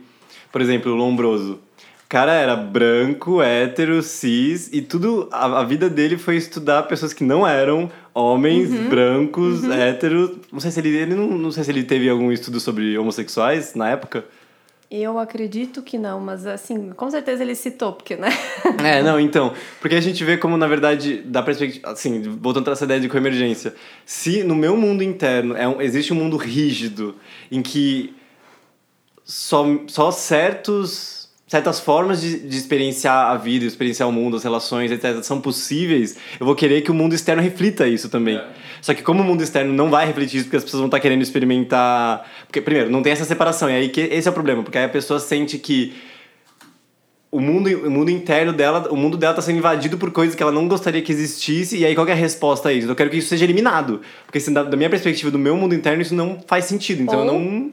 por 0.51 0.59
exemplo, 0.59 0.91
o 0.91 0.95
Lombroso. 0.95 1.59
O 2.05 2.09
cara 2.09 2.33
era 2.33 2.55
branco, 2.55 3.39
hétero, 3.39 4.01
cis, 4.01 4.71
e 4.73 4.81
tudo. 4.81 5.29
A, 5.31 5.59
a 5.59 5.63
vida 5.63 5.91
dele 5.91 6.17
foi 6.17 6.37
estudar 6.37 6.81
pessoas 6.83 7.13
que 7.13 7.23
não 7.23 7.45
eram 7.47 7.91
homens, 8.15 8.71
brancos, 8.89 9.63
héteros. 9.63 10.31
Não 10.51 10.59
sei 10.59 10.71
se 10.71 10.79
ele. 10.79 10.89
ele 10.89 11.13
não, 11.13 11.27
não 11.27 11.51
sei 11.51 11.63
se 11.63 11.69
ele 11.69 11.83
teve 11.83 12.09
algum 12.09 12.31
estudo 12.31 12.59
sobre 12.59 12.97
homossexuais 12.97 13.75
na 13.75 13.89
época. 13.89 14.25
Eu 14.95 15.17
acredito 15.17 15.81
que 15.81 15.97
não, 15.97 16.19
mas 16.19 16.45
assim, 16.45 16.91
com 16.91 17.09
certeza 17.09 17.41
ele 17.41 17.55
citou, 17.55 17.93
porque, 17.93 18.15
né? 18.15 18.29
É, 18.85 19.01
não, 19.01 19.19
então. 19.19 19.51
Porque 19.81 19.95
a 19.95 19.99
gente 19.99 20.23
vê 20.23 20.37
como, 20.37 20.55
na 20.55 20.67
verdade, 20.67 21.17
da 21.23 21.41
perspectiva. 21.41 21.89
Assim, 21.89 22.21
voltando 22.21 22.65
para 22.65 22.73
essa 22.73 22.85
ideia 22.85 22.99
de 22.99 23.09
coemergência. 23.09 23.73
Se 24.05 24.43
no 24.43 24.53
meu 24.53 24.77
mundo 24.77 25.01
interno 25.01 25.57
é 25.57 25.67
um, 25.67 25.81
existe 25.81 26.13
um 26.13 26.15
mundo 26.15 26.37
rígido 26.37 27.15
em 27.51 27.63
que 27.63 28.15
só, 29.25 29.65
só 29.87 30.11
certos, 30.11 31.22
certas 31.47 31.79
formas 31.79 32.21
de, 32.21 32.39
de 32.39 32.57
experienciar 32.57 33.31
a 33.31 33.35
vida, 33.35 33.65
experienciar 33.65 34.07
o 34.09 34.11
mundo, 34.11 34.37
as 34.37 34.43
relações, 34.43 34.91
etc., 34.91 35.21
são 35.21 35.39
possíveis, 35.39 36.17
eu 36.39 36.45
vou 36.45 36.55
querer 36.55 36.81
que 36.81 36.89
o 36.89 36.93
mundo 36.93 37.13
externo 37.13 37.41
reflita 37.41 37.87
isso 37.87 38.09
também. 38.09 38.41
Só 38.81 38.93
que 38.93 39.03
como 39.03 39.21
o 39.21 39.23
mundo 39.23 39.43
externo 39.43 39.71
não 39.73 39.89
vai 39.89 40.05
refletir 40.05 40.37
isso, 40.37 40.45
porque 40.45 40.57
as 40.57 40.63
pessoas 40.63 40.79
vão 40.79 40.87
estar 40.87 40.99
querendo 40.99 41.21
experimentar... 41.21 42.29
Porque, 42.47 42.59
primeiro, 42.59 42.89
não 42.89 43.01
tem 43.01 43.11
essa 43.11 43.25
separação, 43.25 43.69
e 43.69 43.73
aí 43.73 43.89
que 43.89 44.01
esse 44.01 44.27
é 44.27 44.31
o 44.31 44.33
problema, 44.33 44.63
porque 44.63 44.77
aí 44.77 44.85
a 44.85 44.89
pessoa 44.89 45.19
sente 45.19 45.57
que 45.57 45.93
o 47.33 47.39
mundo, 47.39 47.67
o 47.87 47.89
mundo 47.89 48.11
interno 48.11 48.53
dela, 48.53 48.87
o 48.91 48.95
mundo 48.95 49.17
dela 49.17 49.33
tá 49.33 49.41
sendo 49.41 49.57
invadido 49.57 49.97
por 49.97 50.11
coisas 50.11 50.35
que 50.35 50.43
ela 50.43 50.51
não 50.51 50.67
gostaria 50.67 51.01
que 51.01 51.11
existisse, 51.11 51.77
e 51.77 51.85
aí 51.85 51.95
qual 51.95 52.07
é 52.07 52.11
a 52.11 52.15
resposta 52.15 52.69
a 52.69 52.73
isso? 52.73 52.87
Eu 52.87 52.95
quero 52.95 53.09
que 53.09 53.17
isso 53.17 53.29
seja 53.29 53.43
eliminado. 53.43 54.01
Porque 54.25 54.39
da, 54.51 54.63
da 54.63 54.77
minha 54.77 54.89
perspectiva, 54.89 55.31
do 55.31 55.39
meu 55.39 55.57
mundo 55.57 55.73
interno, 55.73 56.01
isso 56.01 56.13
não 56.13 56.39
faz 56.45 56.65
sentido. 56.65 57.01
Então 57.01 57.25
eu 57.25 57.33
Ou- 57.33 57.39
não. 57.39 57.71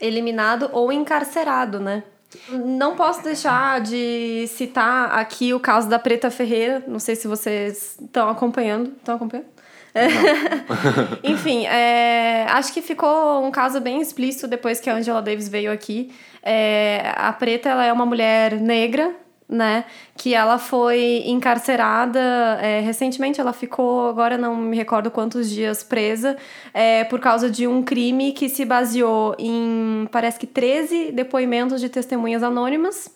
eliminado 0.00 0.70
ou 0.72 0.90
encarcerado, 0.90 1.78
né? 1.78 2.02
Não 2.48 2.96
posso 2.96 3.22
deixar 3.22 3.80
de 3.80 4.46
citar 4.48 5.18
aqui 5.18 5.52
o 5.52 5.60
caso 5.60 5.88
da 5.88 5.98
Preta 5.98 6.30
Ferreira. 6.30 6.82
Não 6.86 6.98
sei 6.98 7.16
se 7.16 7.28
vocês 7.28 7.98
estão 8.00 8.28
acompanhando. 8.28 8.92
Estão 8.98 9.16
acompanhando? 9.16 9.46
Enfim, 11.22 11.66
é, 11.66 12.46
acho 12.48 12.72
que 12.72 12.80
ficou 12.80 13.44
um 13.44 13.50
caso 13.50 13.80
bem 13.80 14.00
explícito 14.00 14.48
depois 14.48 14.80
que 14.80 14.88
a 14.88 14.94
Angela 14.94 15.20
Davis 15.20 15.48
veio 15.48 15.70
aqui. 15.70 16.12
É, 16.42 17.12
a 17.14 17.32
Preta 17.32 17.68
ela 17.68 17.84
é 17.84 17.92
uma 17.92 18.06
mulher 18.06 18.58
negra, 18.58 19.14
né? 19.52 19.84
Que 20.16 20.34
ela 20.34 20.58
foi 20.58 21.22
encarcerada 21.26 22.18
é, 22.60 22.80
recentemente. 22.80 23.40
Ela 23.40 23.52
ficou, 23.52 24.08
agora 24.08 24.36
não 24.38 24.56
me 24.56 24.76
recordo 24.76 25.10
quantos 25.10 25.50
dias 25.50 25.82
presa, 25.82 26.36
é, 26.72 27.04
por 27.04 27.20
causa 27.20 27.50
de 27.50 27.66
um 27.66 27.82
crime 27.82 28.32
que 28.32 28.48
se 28.48 28.64
baseou 28.64 29.36
em, 29.38 30.08
parece 30.10 30.38
que 30.38 30.46
13 30.46 31.12
depoimentos 31.12 31.80
de 31.80 31.88
testemunhas 31.88 32.42
anônimas 32.42 33.14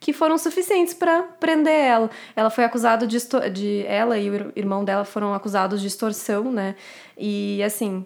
que 0.00 0.12
foram 0.12 0.36
suficientes 0.36 0.92
para 0.92 1.22
prender 1.22 1.72
ela. 1.72 2.10
Ela 2.36 2.50
foi 2.50 2.64
acusada 2.64 3.06
de, 3.06 3.16
de 3.52 3.84
ela 3.86 4.18
e 4.18 4.28
o 4.28 4.34
ir- 4.34 4.52
irmão 4.54 4.84
dela 4.84 5.04
foram 5.04 5.32
acusados 5.32 5.80
de 5.80 5.86
extorsão, 5.86 6.52
né? 6.52 6.74
E 7.16 7.62
assim, 7.62 8.04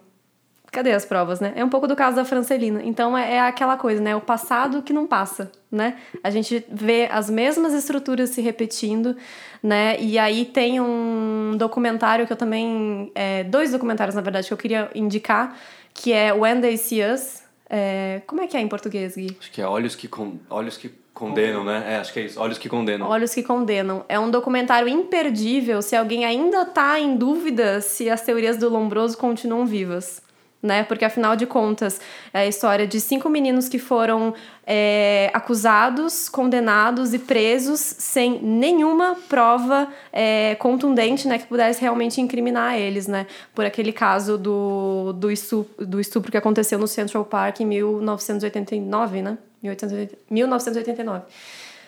cadê 0.71 0.91
as 0.91 1.05
provas, 1.05 1.39
né? 1.39 1.53
É 1.55 1.63
um 1.63 1.69
pouco 1.69 1.87
do 1.87 1.95
caso 1.95 2.15
da 2.15 2.25
Francelina. 2.25 2.81
Então 2.83 3.17
é, 3.17 3.35
é 3.35 3.39
aquela 3.41 3.77
coisa, 3.77 4.01
né? 4.01 4.15
O 4.15 4.21
passado 4.21 4.81
que 4.81 4.93
não 4.93 5.07
passa, 5.07 5.51
né? 5.71 5.97
A 6.23 6.29
gente 6.29 6.65
vê 6.71 7.07
as 7.11 7.29
mesmas 7.29 7.73
estruturas 7.73 8.29
se 8.29 8.41
repetindo, 8.41 9.15
né? 9.61 9.99
E 9.99 10.17
aí 10.17 10.45
tem 10.45 10.79
um 10.79 11.55
documentário 11.57 12.25
que 12.25 12.33
eu 12.33 12.37
também. 12.37 13.11
é, 13.15 13.43
dois 13.43 13.71
documentários, 13.71 14.15
na 14.15 14.21
verdade, 14.21 14.47
que 14.47 14.53
eu 14.53 14.57
queria 14.57 14.89
indicar, 14.93 15.57
que 15.93 16.13
é 16.13 16.33
When 16.33 16.61
They 16.61 16.77
See 16.77 17.03
Us. 17.03 17.43
É, 17.69 18.21
como 18.25 18.41
é 18.41 18.47
que 18.47 18.57
é 18.57 18.61
em 18.61 18.67
português, 18.67 19.15
Gui? 19.15 19.37
Acho 19.39 19.51
que 19.51 19.61
é 19.61 19.67
olhos 19.67 19.95
que, 19.95 20.07
con... 20.07 20.37
olhos 20.49 20.75
que 20.75 20.89
condenam, 21.13 21.63
né? 21.63 21.83
É, 21.85 21.95
acho 21.97 22.11
que 22.13 22.19
é 22.19 22.23
isso. 22.23 22.39
Olhos 22.39 22.57
que 22.57 22.69
condenam. 22.69 23.07
Olhos 23.07 23.33
que 23.33 23.43
Condenam. 23.43 24.05
É 24.07 24.17
um 24.17 24.31
documentário 24.31 24.87
imperdível 24.87 25.81
se 25.81 25.95
alguém 25.95 26.25
ainda 26.25 26.65
tá 26.65 26.99
em 26.99 27.15
dúvida 27.15 27.81
se 27.81 28.09
as 28.09 28.21
teorias 28.21 28.57
do 28.57 28.69
Lombroso 28.69 29.17
continuam 29.17 29.65
vivas. 29.65 30.21
Né? 30.61 30.83
Porque, 30.83 31.05
afinal 31.05 31.37
de 31.37 31.45
contas, 31.45 32.01
é 32.33 32.39
a 32.39 32.45
história 32.45 32.85
de 32.85 32.99
cinco 32.99 33.29
meninos 33.29 33.69
que 33.69 33.79
foram 33.79 34.33
é, 34.67 35.31
acusados, 35.33 36.27
condenados 36.27 37.13
e 37.13 37.19
presos 37.19 37.79
sem 37.79 38.41
nenhuma 38.41 39.15
prova 39.29 39.87
é, 40.11 40.55
contundente 40.55 41.29
né, 41.29 41.37
que 41.37 41.47
pudesse 41.47 41.79
realmente 41.79 42.19
incriminar 42.19 42.77
eles, 42.77 43.07
né? 43.07 43.25
Por 43.55 43.65
aquele 43.65 43.93
caso 43.93 44.37
do, 44.37 45.13
do, 45.13 45.31
estupro, 45.31 45.85
do 45.85 45.99
estupro 45.99 46.29
que 46.29 46.37
aconteceu 46.37 46.77
no 46.77 46.87
Central 46.87 47.23
Park 47.23 47.61
em 47.61 47.65
1989, 47.65 49.21
né? 49.21 49.37
1880 49.63 50.17
1989. 50.29 51.23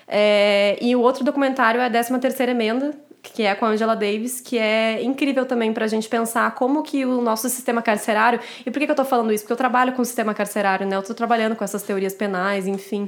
É, 0.07 0.77
e 0.81 0.95
o 0.95 1.01
outro 1.01 1.23
documentário 1.23 1.79
é 1.79 1.85
a 1.85 1.89
13 1.89 2.19
terceira 2.19 2.51
Emenda, 2.51 2.93
que 3.21 3.43
é 3.43 3.53
com 3.53 3.65
a 3.65 3.69
Angela 3.69 3.95
Davis, 3.95 4.41
que 4.41 4.57
é 4.57 5.01
incrível 5.03 5.45
também 5.45 5.71
pra 5.71 5.87
gente 5.87 6.09
pensar 6.09 6.53
como 6.55 6.81
que 6.81 7.05
o 7.05 7.21
nosso 7.21 7.47
sistema 7.49 7.81
carcerário... 7.81 8.39
E 8.65 8.71
por 8.71 8.79
que, 8.79 8.85
que 8.85 8.91
eu 8.91 8.95
tô 8.95 9.05
falando 9.05 9.31
isso? 9.31 9.43
Porque 9.43 9.53
eu 9.53 9.57
trabalho 9.57 9.93
com 9.93 10.01
o 10.01 10.05
sistema 10.05 10.33
carcerário, 10.33 10.87
né? 10.87 10.95
Eu 10.95 11.03
tô 11.03 11.13
trabalhando 11.13 11.55
com 11.55 11.63
essas 11.63 11.83
teorias 11.83 12.13
penais, 12.13 12.67
enfim. 12.67 13.07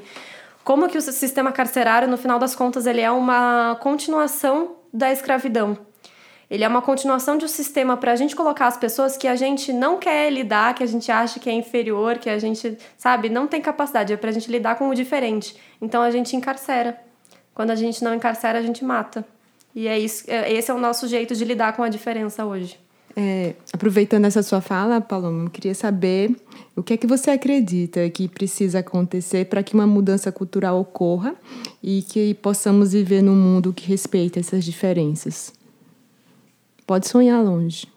Como 0.64 0.88
que 0.88 0.98
o 0.98 1.02
sistema 1.02 1.52
carcerário, 1.52 2.08
no 2.08 2.18
final 2.18 2.40
das 2.40 2.56
contas, 2.56 2.86
ele 2.86 3.02
é 3.02 3.12
uma 3.12 3.78
continuação 3.82 4.76
da 4.94 5.12
escravidão. 5.12 5.78
Ele 6.50 6.64
é 6.64 6.68
uma 6.68 6.82
continuação 6.82 7.38
de 7.38 7.46
um 7.46 7.48
sistema 7.48 7.98
para 7.98 8.12
a 8.12 8.16
gente 8.16 8.36
colocar 8.36 8.68
as 8.68 8.78
pessoas 8.78 9.18
que 9.18 9.28
a 9.28 9.36
gente 9.36 9.74
não 9.74 9.98
quer 9.98 10.32
lidar, 10.32 10.76
que 10.76 10.84
a 10.84 10.88
gente 10.88 11.12
acha 11.12 11.40
que 11.40 11.50
é 11.50 11.54
inferior, 11.54 12.20
que 12.20 12.30
a 12.30 12.38
gente, 12.38 12.78
sabe, 12.96 13.28
não 13.28 13.48
tem 13.48 13.60
capacidade. 13.60 14.14
É 14.14 14.18
para 14.18 14.30
a 14.30 14.34
gente 14.34 14.52
lidar 14.52 14.76
com 14.76 14.88
o 14.88 14.94
diferente. 14.94 15.56
Então 15.82 16.04
a 16.04 16.12
gente 16.12 16.36
encarcera. 16.36 17.02
Quando 17.56 17.72
a 17.72 17.76
gente 17.76 18.04
não 18.04 18.14
encarcera, 18.14 18.60
a 18.60 18.62
gente 18.62 18.86
mata. 18.86 19.26
E 19.76 19.88
é 19.88 19.98
isso, 19.98 20.24
é- 20.28 20.52
esse 20.54 20.70
é 20.70 20.74
o 20.74 20.80
nosso 20.80 21.08
jeito 21.08 21.36
de 21.36 21.44
lidar 21.44 21.74
com 21.76 21.84
a 21.84 21.90
diferença 21.90 22.46
hoje. 22.46 22.80
É, 23.16 23.54
aproveitando 23.72 24.26
essa 24.26 24.42
sua 24.42 24.60
fala, 24.60 25.00
Paloma, 25.00 25.46
eu 25.46 25.50
queria 25.50 25.76
saber 25.76 26.36
o 26.76 26.82
que 26.82 26.94
é 26.94 26.98
que 26.98 27.06
você 27.06 27.30
acredita 27.30 28.10
que 28.10 28.28
precisa 28.28 28.80
acontecer 28.80 29.46
para 29.46 29.62
que 29.62 29.76
uma 29.76 29.86
mudança 29.86 30.32
cultural 30.32 30.80
ocorra 30.80 31.36
e 31.82 32.02
que 32.02 32.34
possamos 32.36 32.94
viver 32.94 33.22
num 33.22 33.36
mundo 33.36 33.72
que 33.72 33.88
respeita 33.88 34.40
essas 34.40 34.64
diferenças. 34.66 35.54
Pode 36.88 37.08
sonhar 37.08 37.44
longe. 37.44 37.88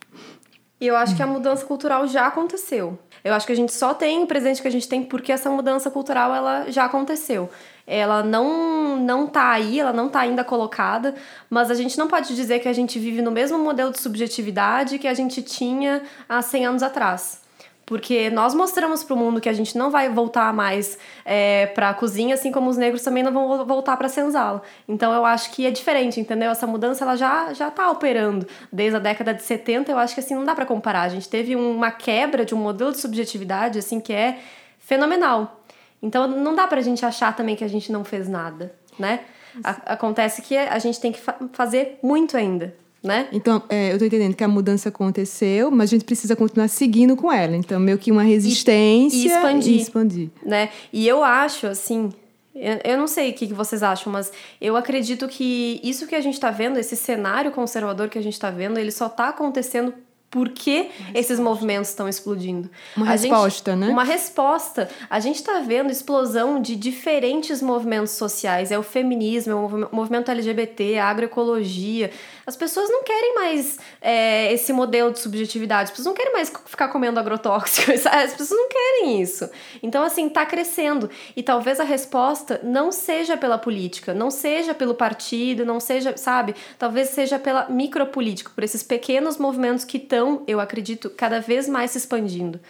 E 0.79 0.87
eu 0.87 0.95
acho 0.97 1.17
que 1.17 1.23
a 1.23 1.27
mudança 1.27 1.65
cultural 1.65 2.07
já 2.07 2.27
aconteceu. 2.27 2.99
Eu 3.25 3.33
acho 3.33 3.47
que 3.47 3.53
a 3.53 3.57
gente 3.57 3.73
só 3.73 3.95
tem 3.95 4.23
o 4.23 4.27
presente 4.27 4.61
que 4.61 4.69
a 4.69 4.71
gente 4.71 4.87
tem 4.87 5.03
porque 5.03 5.33
essa 5.33 5.49
mudança 5.51 5.91
cultural 5.91 6.35
ela 6.35 6.71
já 6.71 6.85
aconteceu. 6.85 7.49
Ela 7.87 8.23
não 8.23 8.97
não 8.97 9.27
tá 9.27 9.51
aí, 9.51 9.79
ela 9.79 9.93
não 9.93 10.09
tá 10.09 10.21
ainda 10.21 10.43
colocada, 10.43 11.15
mas 11.49 11.71
a 11.71 11.75
gente 11.75 11.99
não 11.99 12.09
pode 12.09 12.35
dizer 12.35 12.59
que 12.61 12.69
a 12.69 12.73
gente 12.73 12.99
vive 12.99 13.23
no 13.23 13.31
mesmo 13.31 13.59
modelo 13.59 13.93
de 13.93 14.01
subjetividade 14.01 14.99
que 14.99 15.07
a 15.07 15.15
gente 15.15 15.43
tinha 15.43 16.03
há 16.29 16.43
100 16.43 16.67
anos 16.67 16.83
atrás. 16.83 17.47
Porque 17.87 18.29
nós 18.31 18.53
mostramos 18.53 19.05
para 19.05 19.15
o 19.15 19.17
mundo 19.17 19.41
que 19.41 19.49
a 19.49 19.53
gente 19.53 19.79
não 19.79 19.93
vai 19.93 20.09
voltar 20.09 20.53
mais 20.53 20.99
é, 21.25 21.67
para 21.67 21.91
a 21.91 21.95
cozinha, 21.95 22.35
assim 22.35 22.51
como 22.51 22.69
os 22.69 22.77
negros 22.77 23.03
também 23.03 23.23
não 23.23 23.33
vão 23.33 23.65
voltar 23.65 23.97
para 23.97 24.07
a 24.07 24.11
senzala. 24.11 24.61
Então 24.89 25.13
eu 25.15 25.25
acho 25.25 25.53
que 25.53 25.65
é 25.65 25.71
diferente, 25.71 26.19
entendeu? 26.19 26.51
Essa 26.51 26.67
mudança 26.67 27.05
ela 27.05 27.15
já 27.15 27.53
já 27.53 27.69
está 27.69 27.89
operando 27.89 28.45
desde 28.73 28.97
a 28.97 28.99
década 28.99 29.33
de 29.33 29.45
70. 29.45 29.93
Eu 29.93 29.99
acho 29.99 30.15
que 30.15 30.21
assim 30.21 30.35
não 30.35 30.45
dá 30.45 30.53
para 30.53 30.67
comparar. 30.67 31.03
A 31.03 31.09
gente 31.09 31.29
teve 31.29 31.55
uma 31.55 31.93
quebra 31.93 32.45
de 32.45 32.57
um 32.57 32.59
modelo 32.59 32.91
de 32.91 32.99
subjetividade 32.99 33.79
assim 33.79 34.01
que 34.01 34.13
é 34.13 34.41
fenomenal. 34.81 35.56
Então 36.03 36.27
não 36.29 36.55
dá 36.55 36.67
para 36.67 36.79
a 36.79 36.83
gente 36.83 37.05
achar 37.05 37.35
também 37.35 37.57
que 37.57 37.65
a 37.65 37.69
gente 37.69 37.91
não 37.91 38.05
fez 38.05 38.29
nada, 38.29 38.75
né? 38.99 39.21
A 39.65 39.95
acontece 39.95 40.43
que 40.43 40.57
a 40.57 40.79
gente 40.79 41.01
tem 41.01 41.13
que 41.13 41.21
fa 41.21 41.35
fazer 41.53 41.99
muito 42.03 42.37
ainda 42.37 42.75
né? 43.07 43.29
Então, 43.33 43.63
é, 43.69 43.93
eu 43.93 43.99
tô 43.99 44.05
entendendo 44.05 44.35
que 44.35 44.45
a 44.45 44.49
mudança 44.49 44.89
aconteceu, 44.89 45.71
mas 45.71 45.91
a 45.91 45.93
gente 45.93 46.05
precisa 46.05 46.35
continuar 46.35 46.69
seguindo 46.69 47.17
com 47.17 47.33
ela. 47.33 47.57
Então, 47.57 47.79
meio 47.79 47.97
que 47.97 48.11
uma 48.11 48.25
resistência 48.25 49.17
e, 49.17 49.23
e 49.23 49.27
expandir, 49.27 49.73
e 49.75 49.81
expandir. 49.81 50.31
Né? 50.45 50.71
E 50.93 51.07
eu 51.07 51.23
acho, 51.23 51.67
assim, 51.67 52.13
eu 52.55 52.99
não 52.99 53.07
sei 53.07 53.31
o 53.31 53.35
que 53.35 53.47
vocês 53.47 53.83
acham, 53.83 54.13
mas 54.13 54.33
eu 54.61 54.77
acredito 54.77 55.29
que 55.29 55.81
isso 55.85 56.07
que 56.07 56.15
a 56.15 56.21
gente 56.21 56.35
está 56.35 56.51
vendo, 56.51 56.79
esse 56.79 56.97
cenário 56.97 57.53
conservador 57.53 58.09
que 58.09 58.19
a 58.19 58.23
gente 58.23 58.35
está 58.35 58.51
vendo, 58.51 58.79
ele 58.79 58.91
só 58.91 59.07
está 59.07 59.29
acontecendo 59.29 59.95
por 60.37 60.51
que 60.51 60.91
esses 61.15 61.41
movimentos 61.41 61.89
estão 61.89 62.07
explodindo. 62.07 62.69
Uma 62.95 63.07
a 63.07 63.11
resposta, 63.13 63.71
gente, 63.71 63.81
né? 63.81 63.89
Uma 63.89 64.05
resposta. 64.05 64.87
A 65.09 65.19
gente 65.19 65.37
está 65.37 65.61
vendo 65.61 65.91
explosão 65.91 66.61
de 66.61 66.77
diferentes 66.77 67.63
movimentos 67.63 68.11
sociais. 68.11 68.71
É 68.71 68.79
o 68.79 68.83
feminismo, 68.83 69.53
é 69.53 69.57
o 69.57 69.89
movimento 69.91 70.31
LGBT, 70.31 70.99
a 70.99 71.07
agroecologia. 71.07 72.11
As 72.47 72.55
pessoas 72.55 72.89
não 72.89 73.03
querem 73.03 73.35
mais 73.35 73.77
é, 74.01 74.53
esse 74.53 74.73
modelo 74.73 75.11
de 75.11 75.19
subjetividade. 75.19 75.85
As 75.85 75.91
pessoas 75.91 76.07
não 76.07 76.15
querem 76.15 76.33
mais 76.33 76.53
ficar 76.67 76.89
comendo 76.89 77.19
agrotóxicos. 77.19 78.07
As 78.07 78.35
pessoas 78.35 78.51
não 78.61 78.69
querem 78.69 79.21
isso. 79.21 79.51
Então, 79.83 80.05
assim, 80.05 80.29
está 80.29 80.47
crescendo. 80.47 81.11
E 81.35 81.43
talvez 81.43 81.81
a 81.81 81.85
resposta 81.85 82.61
não 82.63 82.93
seja 82.93 83.37
pela 83.37 83.59
política, 83.59 84.15
não 84.15 84.31
seja 84.31 84.73
pelo 84.73 84.95
partido, 84.95 85.65
não 85.65 85.81
seja, 85.81 86.17
sabe? 86.17 86.55
Talvez 86.79 87.09
seja 87.09 87.37
pela 87.37 87.69
micropolítica, 87.69 88.53
por 88.55 88.63
esses 88.63 88.83
pequenos 88.83 89.39
movimentos 89.39 89.85
que 89.85 89.97
estão, 89.97 90.45
eu 90.47 90.61
acredito, 90.61 91.11
cada 91.11 91.41
vez 91.41 91.69
mais 91.69 91.91
se 91.91 91.99
expandindo. 91.99 92.61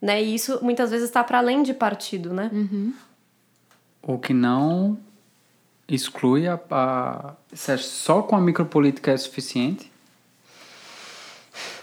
Né? 0.00 0.22
E 0.22 0.34
isso 0.34 0.58
muitas 0.62 0.90
vezes 0.90 1.06
está 1.06 1.22
para 1.22 1.38
além 1.38 1.62
de 1.62 1.74
partido, 1.74 2.32
né? 2.32 2.48
Uhum. 2.50 2.94
O 4.02 4.18
que 4.18 4.32
não 4.32 4.96
exclui 5.88 6.46
a, 6.46 6.58
a. 6.70 7.34
Só 7.78 8.22
com 8.22 8.36
a 8.36 8.40
micropolítica 8.40 9.10
é 9.10 9.16
suficiente? 9.16 9.90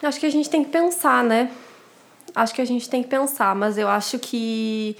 Acho 0.01 0.19
que 0.19 0.25
a 0.25 0.31
gente 0.31 0.49
tem 0.49 0.63
que 0.63 0.71
pensar, 0.71 1.23
né? 1.23 1.51
Acho 2.33 2.53
que 2.53 2.61
a 2.61 2.65
gente 2.65 2.89
tem 2.89 3.01
que 3.01 3.09
pensar, 3.09 3.55
mas 3.55 3.77
eu 3.77 3.87
acho 3.87 4.19
que 4.19 4.95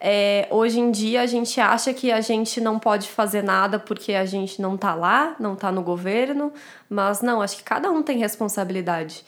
é, 0.00 0.46
hoje 0.50 0.78
em 0.80 0.90
dia 0.90 1.22
a 1.22 1.26
gente 1.26 1.60
acha 1.60 1.92
que 1.92 2.10
a 2.10 2.20
gente 2.20 2.60
não 2.60 2.78
pode 2.78 3.08
fazer 3.08 3.42
nada 3.42 3.78
porque 3.78 4.14
a 4.14 4.24
gente 4.24 4.60
não 4.60 4.76
tá 4.76 4.94
lá, 4.94 5.36
não 5.38 5.56
tá 5.56 5.72
no 5.72 5.82
governo, 5.82 6.52
mas 6.88 7.20
não, 7.20 7.42
acho 7.42 7.56
que 7.56 7.62
cada 7.62 7.90
um 7.90 8.02
tem 8.02 8.18
responsabilidade. 8.18 9.24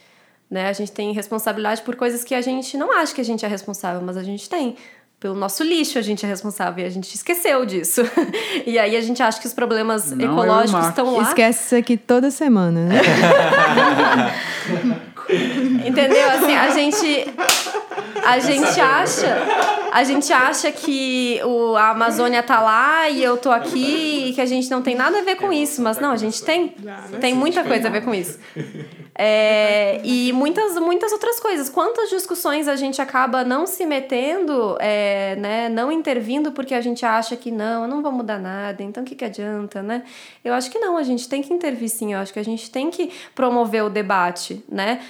Né? 0.51 0.69
A 0.69 0.73
gente 0.73 0.93
tem 0.93 1.13
responsabilidade 1.13 1.83
por 1.83 1.97
coisas 1.97 2.25
que 2.25 2.35
a 2.35 2.41
gente 2.41 2.77
não 2.77 2.93
acha 2.93 3.15
que 3.15 3.21
a 3.21 3.25
gente 3.25 3.45
é 3.45 3.49
responsável, 3.49 4.03
mas 4.03 4.17
a 4.17 4.23
gente 4.23 4.49
tem. 4.49 4.77
Pelo 5.21 5.35
nosso 5.35 5.63
lixo 5.63 5.99
a 5.99 6.03
gente 6.03 6.25
é 6.25 6.29
responsável 6.29 6.83
e 6.83 6.87
a 6.87 6.91
gente 6.91 7.15
esqueceu 7.15 7.67
disso. 7.67 8.01
e 8.67 8.79
aí 8.79 8.97
a 8.97 9.01
gente 9.03 9.23
acha 9.23 9.39
que 9.39 9.47
os 9.47 9.53
problemas 9.53 10.11
não 10.13 10.25
ecológicos 10.25 10.87
estão 10.89 11.15
lá. 11.15 11.25
Esquece 11.25 11.67
isso 11.67 11.77
aqui 11.77 11.99
toda 11.99 12.31
semana, 12.31 12.87
né? 12.87 13.01
Entendeu? 15.87 16.29
Assim, 16.31 16.57
a 16.57 16.71
gente 16.71 17.27
a 18.25 18.39
gente 18.39 18.81
acha 18.81 19.27
a 19.93 20.05
gente 20.05 20.33
acha 20.33 20.73
que 20.73 21.41
o, 21.45 21.77
a 21.77 21.91
Amazônia 21.91 22.43
tá 22.43 22.61
lá 22.61 23.09
e 23.09 23.23
eu 23.23 23.37
tô 23.37 23.51
aqui 23.51 24.29
e 24.29 24.33
que 24.33 24.41
a 24.41 24.47
gente 24.47 24.71
não 24.71 24.81
tem 24.83 24.95
nada 24.95 25.19
a 25.19 25.23
ver 25.23 25.37
com 25.37 25.53
isso, 25.53 25.83
mas 25.83 25.99
não, 25.99 26.13
a 26.13 26.17
gente 26.17 26.43
tem. 26.43 26.75
Tem 27.21 27.35
muita 27.35 27.65
coisa 27.65 27.89
a 27.89 27.91
ver 27.91 28.03
com 28.03 28.15
isso. 28.15 28.39
É, 29.23 30.01
e 30.03 30.33
muitas, 30.33 30.79
muitas 30.79 31.13
outras 31.13 31.39
coisas. 31.39 31.69
Quantas 31.69 32.09
discussões 32.09 32.67
a 32.67 32.75
gente 32.75 33.03
acaba 33.03 33.45
não 33.45 33.67
se 33.67 33.85
metendo, 33.85 34.79
é, 34.81 35.37
né, 35.37 35.69
não 35.69 35.93
intervindo 35.93 36.53
porque 36.53 36.75
a 36.75 36.81
gente 36.81 37.05
acha 37.05 37.37
que 37.37 37.51
não, 37.51 37.87
não 37.87 38.03
vai 38.03 38.11
mudar 38.11 38.39
nada, 38.39 38.83
então 38.83 39.03
o 39.03 39.07
que, 39.07 39.15
que 39.15 39.23
adianta, 39.27 39.83
né? 39.83 40.05
Eu 40.43 40.55
acho 40.55 40.71
que 40.71 40.79
não, 40.79 40.97
a 40.97 41.03
gente 41.03 41.29
tem 41.29 41.43
que 41.43 41.53
intervir 41.53 41.91
sim, 41.91 42.15
eu 42.15 42.19
acho 42.19 42.33
que 42.33 42.39
a 42.39 42.43
gente 42.43 42.71
tem 42.71 42.91
que 42.91 43.13
promover 43.35 43.85
o 43.85 43.91
debate, 43.91 44.65
né? 44.67 45.03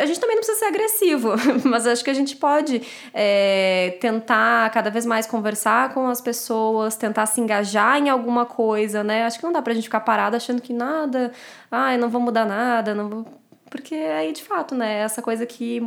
A 0.00 0.06
gente 0.06 0.20
também 0.20 0.36
não 0.36 0.44
precisa 0.44 0.60
ser 0.60 0.66
agressivo, 0.66 1.32
mas 1.68 1.88
acho 1.88 2.04
que 2.04 2.10
a 2.10 2.14
gente 2.14 2.36
pode 2.36 2.80
é, 3.12 3.98
tentar 4.00 4.70
cada 4.70 4.90
vez 4.90 5.04
mais 5.04 5.26
conversar 5.26 5.92
com 5.92 6.06
as 6.06 6.20
pessoas, 6.20 6.94
tentar 6.94 7.26
se 7.26 7.40
engajar 7.40 7.98
em 7.98 8.10
alguma 8.10 8.46
coisa, 8.46 9.02
né? 9.02 9.24
Acho 9.24 9.40
que 9.40 9.44
não 9.44 9.52
dá 9.52 9.60
pra 9.60 9.74
gente 9.74 9.84
ficar 9.84 10.00
parado 10.00 10.36
achando 10.36 10.62
que 10.62 10.72
nada, 10.72 11.32
ai, 11.68 11.98
não 11.98 12.08
vou 12.08 12.20
mudar 12.20 12.44
nada, 12.44 12.94
não 12.94 13.08
vou... 13.08 13.39
Porque 13.70 13.94
aí, 13.94 14.32
de 14.32 14.42
fato, 14.42 14.74
né, 14.74 14.98
essa 14.98 15.22
coisa 15.22 15.46
que, 15.46 15.80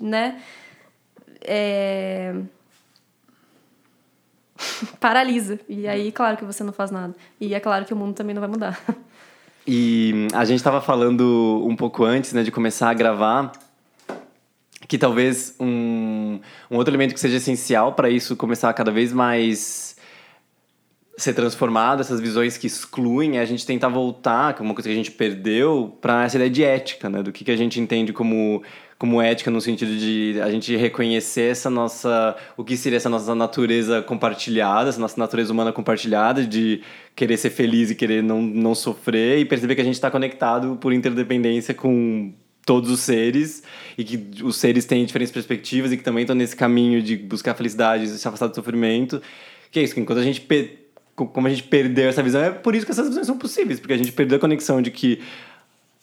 né, 0.00 0.40
é... 1.40 2.34
paralisa. 5.00 5.58
E 5.68 5.88
aí, 5.88 6.12
claro 6.12 6.36
que 6.36 6.44
você 6.44 6.62
não 6.62 6.72
faz 6.72 6.90
nada. 6.90 7.14
E 7.40 7.54
é 7.54 7.60
claro 7.60 7.84
que 7.84 7.94
o 7.94 7.96
mundo 7.96 8.14
também 8.14 8.34
não 8.34 8.40
vai 8.40 8.50
mudar. 8.50 8.78
E 9.66 10.28
a 10.34 10.44
gente 10.44 10.58
estava 10.58 10.80
falando 10.80 11.64
um 11.66 11.74
pouco 11.74 12.04
antes, 12.04 12.34
né, 12.34 12.42
de 12.42 12.50
começar 12.50 12.90
a 12.90 12.94
gravar, 12.94 13.50
que 14.86 14.98
talvez 14.98 15.56
um, 15.58 16.38
um 16.70 16.76
outro 16.76 16.90
elemento 16.90 17.14
que 17.14 17.20
seja 17.20 17.38
essencial 17.38 17.94
para 17.94 18.10
isso 18.10 18.36
começar 18.36 18.72
cada 18.74 18.90
vez 18.90 19.10
mais 19.10 19.93
ser 21.16 21.32
transformado, 21.32 22.00
essas 22.00 22.20
visões 22.20 22.56
que 22.56 22.66
excluem, 22.66 23.38
é 23.38 23.40
a 23.40 23.44
gente 23.44 23.64
tentar 23.64 23.88
voltar, 23.88 24.54
que 24.54 24.60
é 24.60 24.64
uma 24.64 24.74
coisa 24.74 24.88
que 24.88 24.92
a 24.92 24.96
gente 24.96 25.10
perdeu, 25.10 25.96
para 26.00 26.24
essa 26.24 26.36
ideia 26.36 26.50
de 26.50 26.64
ética, 26.64 27.08
né? 27.08 27.22
Do 27.22 27.32
que, 27.32 27.44
que 27.44 27.50
a 27.50 27.56
gente 27.56 27.80
entende 27.80 28.12
como, 28.12 28.62
como 28.98 29.22
ética 29.22 29.50
no 29.50 29.60
sentido 29.60 29.96
de 29.96 30.40
a 30.42 30.50
gente 30.50 30.74
reconhecer 30.76 31.52
essa 31.52 31.70
nossa... 31.70 32.36
O 32.56 32.64
que 32.64 32.76
seria 32.76 32.96
essa 32.96 33.08
nossa 33.08 33.34
natureza 33.34 34.02
compartilhada, 34.02 34.88
essa 34.88 35.00
nossa 35.00 35.18
natureza 35.18 35.52
humana 35.52 35.72
compartilhada, 35.72 36.44
de 36.44 36.82
querer 37.14 37.36
ser 37.36 37.50
feliz 37.50 37.90
e 37.90 37.94
querer 37.94 38.22
não, 38.22 38.42
não 38.42 38.74
sofrer, 38.74 39.38
e 39.38 39.44
perceber 39.44 39.76
que 39.76 39.80
a 39.80 39.84
gente 39.84 39.94
está 39.94 40.10
conectado 40.10 40.76
por 40.80 40.92
interdependência 40.92 41.72
com 41.72 42.32
todos 42.66 42.90
os 42.90 43.00
seres 43.00 43.62
e 43.96 44.02
que 44.02 44.42
os 44.42 44.56
seres 44.56 44.84
têm 44.86 45.04
diferentes 45.04 45.32
perspectivas 45.32 45.92
e 45.92 45.96
que 45.96 46.02
também 46.02 46.22
estão 46.22 46.34
nesse 46.34 46.56
caminho 46.56 47.02
de 47.02 47.16
buscar 47.16 47.54
felicidade 47.54 48.04
e 48.04 48.08
se 48.08 48.26
afastar 48.26 48.46
do 48.46 48.54
sofrimento. 48.54 49.20
Que 49.70 49.80
é 49.80 49.82
isso, 49.82 49.94
que 49.94 50.00
enquanto 50.00 50.18
a 50.18 50.22
gente 50.22 50.40
como 51.14 51.46
a 51.46 51.50
gente 51.50 51.62
perdeu 51.62 52.08
essa 52.08 52.22
visão, 52.22 52.42
é 52.42 52.50
por 52.50 52.74
isso 52.74 52.84
que 52.84 52.92
essas 52.92 53.08
visões 53.08 53.26
são 53.26 53.38
possíveis, 53.38 53.78
porque 53.78 53.92
a 53.92 53.96
gente 53.96 54.12
perdeu 54.12 54.36
a 54.36 54.40
conexão 54.40 54.82
de 54.82 54.90
que 54.90 55.20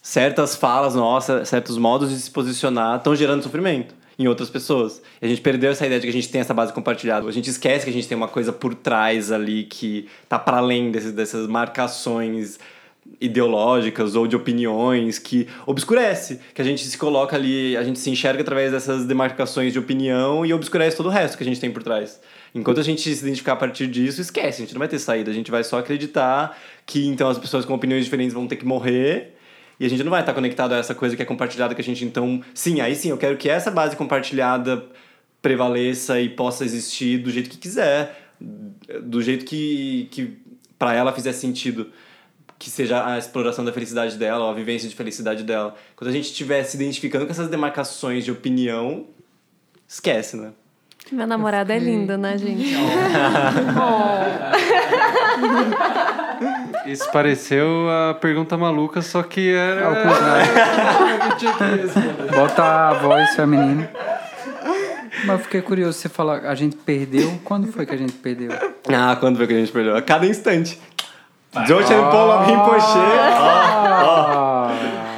certas 0.00 0.56
falas 0.56 0.94
nossas, 0.94 1.48
certos 1.48 1.78
modos 1.78 2.10
de 2.10 2.16
se 2.16 2.30
posicionar 2.30 2.96
estão 2.96 3.14
gerando 3.14 3.42
sofrimento 3.42 3.94
em 4.18 4.26
outras 4.26 4.50
pessoas. 4.50 5.02
E 5.20 5.26
a 5.26 5.28
gente 5.28 5.40
perdeu 5.40 5.70
essa 5.70 5.86
ideia 5.86 6.00
de 6.00 6.06
que 6.06 6.10
a 6.10 6.12
gente 6.12 6.28
tem 6.28 6.40
essa 6.40 6.54
base 6.54 6.72
compartilhada. 6.72 7.26
A 7.26 7.32
gente 7.32 7.48
esquece 7.48 7.84
que 7.84 7.90
a 7.90 7.94
gente 7.94 8.08
tem 8.08 8.16
uma 8.16 8.28
coisa 8.28 8.52
por 8.52 8.74
trás 8.74 9.30
ali 9.30 9.64
que 9.64 10.08
tá 10.28 10.38
para 10.38 10.58
além 10.58 10.90
desses, 10.90 11.12
dessas 11.12 11.46
marcações 11.46 12.58
ideológicas 13.20 14.14
ou 14.14 14.26
de 14.26 14.36
opiniões 14.36 15.18
que 15.18 15.48
obscurece, 15.66 16.40
que 16.54 16.62
a 16.62 16.64
gente 16.64 16.84
se 16.84 16.96
coloca 16.96 17.36
ali, 17.36 17.76
a 17.76 17.82
gente 17.82 17.98
se 17.98 18.10
enxerga 18.10 18.42
através 18.42 18.72
dessas 18.72 19.04
demarcações 19.04 19.72
de 19.72 19.78
opinião 19.78 20.46
e 20.46 20.52
obscurece 20.52 20.96
todo 20.96 21.06
o 21.06 21.08
resto 21.10 21.36
que 21.36 21.42
a 21.42 21.46
gente 21.46 21.60
tem 21.60 21.70
por 21.70 21.82
trás. 21.82 22.20
Enquanto 22.54 22.80
a 22.80 22.82
gente 22.82 23.02
se 23.14 23.22
identificar 23.22 23.54
a 23.54 23.56
partir 23.56 23.86
disso, 23.86 24.20
esquece, 24.20 24.62
a 24.62 24.64
gente 24.64 24.74
não 24.74 24.78
vai 24.78 24.88
ter 24.88 24.98
saída, 24.98 25.30
a 25.30 25.34
gente 25.34 25.50
vai 25.50 25.64
só 25.64 25.78
acreditar 25.78 26.58
que 26.84 27.06
então 27.06 27.28
as 27.28 27.38
pessoas 27.38 27.64
com 27.64 27.74
opiniões 27.74 28.04
diferentes 28.04 28.34
vão 28.34 28.46
ter 28.46 28.56
que 28.56 28.64
morrer 28.64 29.34
e 29.80 29.86
a 29.86 29.88
gente 29.88 30.02
não 30.04 30.10
vai 30.10 30.20
estar 30.20 30.34
conectado 30.34 30.72
a 30.72 30.76
essa 30.76 30.94
coisa 30.94 31.16
que 31.16 31.22
é 31.22 31.24
compartilhada 31.24 31.74
que 31.74 31.80
a 31.80 31.84
gente 31.84 32.04
então, 32.04 32.42
sim, 32.54 32.80
aí 32.80 32.94
sim, 32.94 33.10
eu 33.10 33.18
quero 33.18 33.36
que 33.36 33.48
essa 33.48 33.70
base 33.70 33.96
compartilhada 33.96 34.84
prevaleça 35.40 36.20
e 36.20 36.28
possa 36.28 36.64
existir 36.64 37.18
do 37.18 37.30
jeito 37.30 37.50
que 37.50 37.56
quiser, 37.56 38.30
do 39.02 39.20
jeito 39.20 39.44
que, 39.44 40.08
que 40.10 40.36
para 40.78 40.94
ela 40.94 41.12
fizer 41.12 41.32
sentido 41.32 41.90
que 42.62 42.70
seja 42.70 43.04
a 43.04 43.18
exploração 43.18 43.64
da 43.64 43.72
felicidade 43.72 44.16
dela, 44.16 44.44
ou 44.44 44.50
a 44.50 44.54
vivência 44.54 44.88
de 44.88 44.94
felicidade 44.94 45.42
dela. 45.42 45.74
Quando 45.96 46.10
a 46.10 46.12
gente 46.12 46.26
estiver 46.26 46.62
se 46.62 46.76
identificando 46.76 47.26
com 47.26 47.32
essas 47.32 47.48
demarcações 47.48 48.24
de 48.24 48.30
opinião, 48.30 49.06
esquece, 49.88 50.36
né? 50.36 50.52
Meu 51.10 51.26
namorado 51.26 51.72
é 51.72 51.78
lindo, 51.80 52.16
né, 52.16 52.38
gente? 52.38 52.72
Isso 56.86 57.10
pareceu 57.10 57.90
a 57.90 58.14
pergunta 58.14 58.56
maluca, 58.56 59.02
só 59.02 59.24
que 59.24 59.52
era. 59.52 59.84
Ao 59.84 59.96
contrário. 59.96 60.52
Bota 62.32 62.62
a 62.62 62.92
voz 62.94 63.34
feminina. 63.34 63.90
Mas 65.24 65.30
eu 65.30 65.38
fiquei 65.40 65.62
curioso, 65.62 65.98
você 65.98 66.08
fala, 66.08 66.48
a 66.48 66.54
gente 66.54 66.76
perdeu. 66.76 67.40
Quando 67.44 67.72
foi 67.72 67.84
que 67.84 67.94
a 67.94 67.98
gente 67.98 68.12
perdeu? 68.12 68.52
Ah, 68.88 69.16
quando 69.18 69.36
foi 69.36 69.48
que 69.48 69.52
a 69.52 69.58
gente 69.58 69.72
perdeu? 69.72 69.96
A 69.96 70.02
cada 70.02 70.26
instante. 70.26 70.78
Joshin 71.66 72.00
Polo 72.10 72.44
Rinpoche. 72.44 72.98
Ah, 72.98 74.70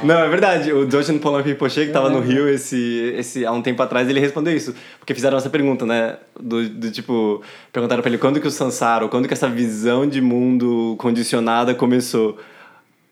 Não, 0.03 0.19
é 0.19 0.29
verdade. 0.29 0.73
O 0.73 0.89
Joshin 0.89 1.17
Polo 1.17 1.41
Rinpoche, 1.41 1.85
que 1.85 1.93
tava 1.93 2.09
no 2.09 2.19
Rio 2.19 2.49
esse, 2.49 3.13
esse, 3.17 3.45
há 3.45 3.51
um 3.51 3.61
tempo 3.61 3.81
atrás, 3.81 4.09
ele 4.09 4.19
respondeu 4.19 4.55
isso. 4.55 4.75
Porque 4.99 5.13
fizeram 5.13 5.37
essa 5.37 5.49
pergunta, 5.49 5.85
né? 5.85 6.17
Do, 6.37 6.67
do 6.67 6.91
tipo, 6.91 7.41
perguntaram 7.71 8.01
pra 8.01 8.09
ele 8.09 8.17
quando 8.17 8.41
que 8.41 8.47
o 8.47 8.51
Sansara, 8.51 9.05
ou 9.05 9.09
quando 9.09 9.27
que 9.27 9.33
essa 9.33 9.47
visão 9.47 10.05
de 10.07 10.19
mundo 10.21 10.95
condicionada 10.99 11.73
começou. 11.73 12.37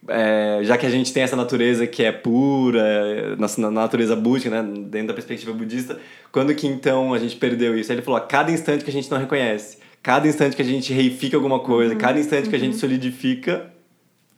É, 0.05 0.59
já 0.63 0.77
que 0.77 0.85
a 0.85 0.89
gente 0.89 1.13
tem 1.13 1.23
essa 1.23 1.37
natureza 1.37 1.87
que 1.87 2.03
é 2.03 2.11
pura, 2.11 3.37
na, 3.37 3.47
na 3.57 3.71
natureza 3.71 4.17
búdica, 4.17 4.49
né? 4.49 4.61
Dentro 4.87 5.07
da 5.07 5.13
perspectiva 5.13 5.53
budista, 5.53 5.97
quando 6.29 6.53
que 6.53 6.67
então 6.67 7.13
a 7.13 7.19
gente 7.19 7.37
perdeu 7.37 7.77
isso? 7.77 7.89
Aí 7.89 7.95
ele 7.95 8.03
falou, 8.03 8.17
a 8.17 8.21
cada 8.21 8.51
instante 8.51 8.83
que 8.83 8.89
a 8.89 8.93
gente 8.93 9.09
não 9.09 9.17
reconhece, 9.17 9.77
cada 10.03 10.27
instante 10.27 10.55
que 10.55 10.61
a 10.61 10.65
gente 10.65 10.93
reifica 10.93 11.35
alguma 11.37 11.59
coisa, 11.59 11.95
cada 11.95 12.19
instante 12.19 12.49
que 12.49 12.55
a 12.55 12.59
gente 12.59 12.75
solidifica, 12.75 13.71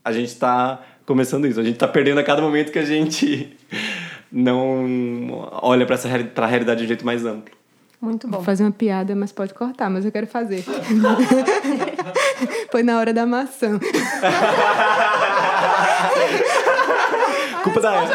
a 0.04 0.12
gente 0.14 0.36
tá 0.36 0.80
começando 1.06 1.48
isso. 1.48 1.60
A 1.60 1.64
gente 1.64 1.78
tá 1.78 1.88
perdendo 1.88 2.20
a 2.20 2.24
cada 2.24 2.40
momento 2.40 2.72
que 2.72 2.78
a 2.78 2.86
gente 2.86 3.58
não 4.32 5.50
olha 5.62 5.88
para 5.88 5.98
pra 6.34 6.46
realidade 6.46 6.78
de 6.80 6.86
um 6.86 6.88
jeito 6.88 7.04
mais 7.04 7.26
amplo. 7.26 7.52
Muito 8.00 8.28
bom. 8.28 8.38
Vou 8.38 8.46
fazer 8.46 8.64
uma 8.64 8.72
piada, 8.72 9.16
mas 9.16 9.32
pode 9.32 9.56
cortar, 9.56 9.90
mas 9.90 10.06
eu 10.06 10.12
quero 10.12 10.28
fazer. 10.28 10.64
Foi 12.72 12.84
na 12.84 13.00
hora 13.00 13.12
da 13.12 13.26
maçã. 13.26 13.80
Culpa 17.64 17.82
da 17.82 17.96
Eva. 17.96 18.06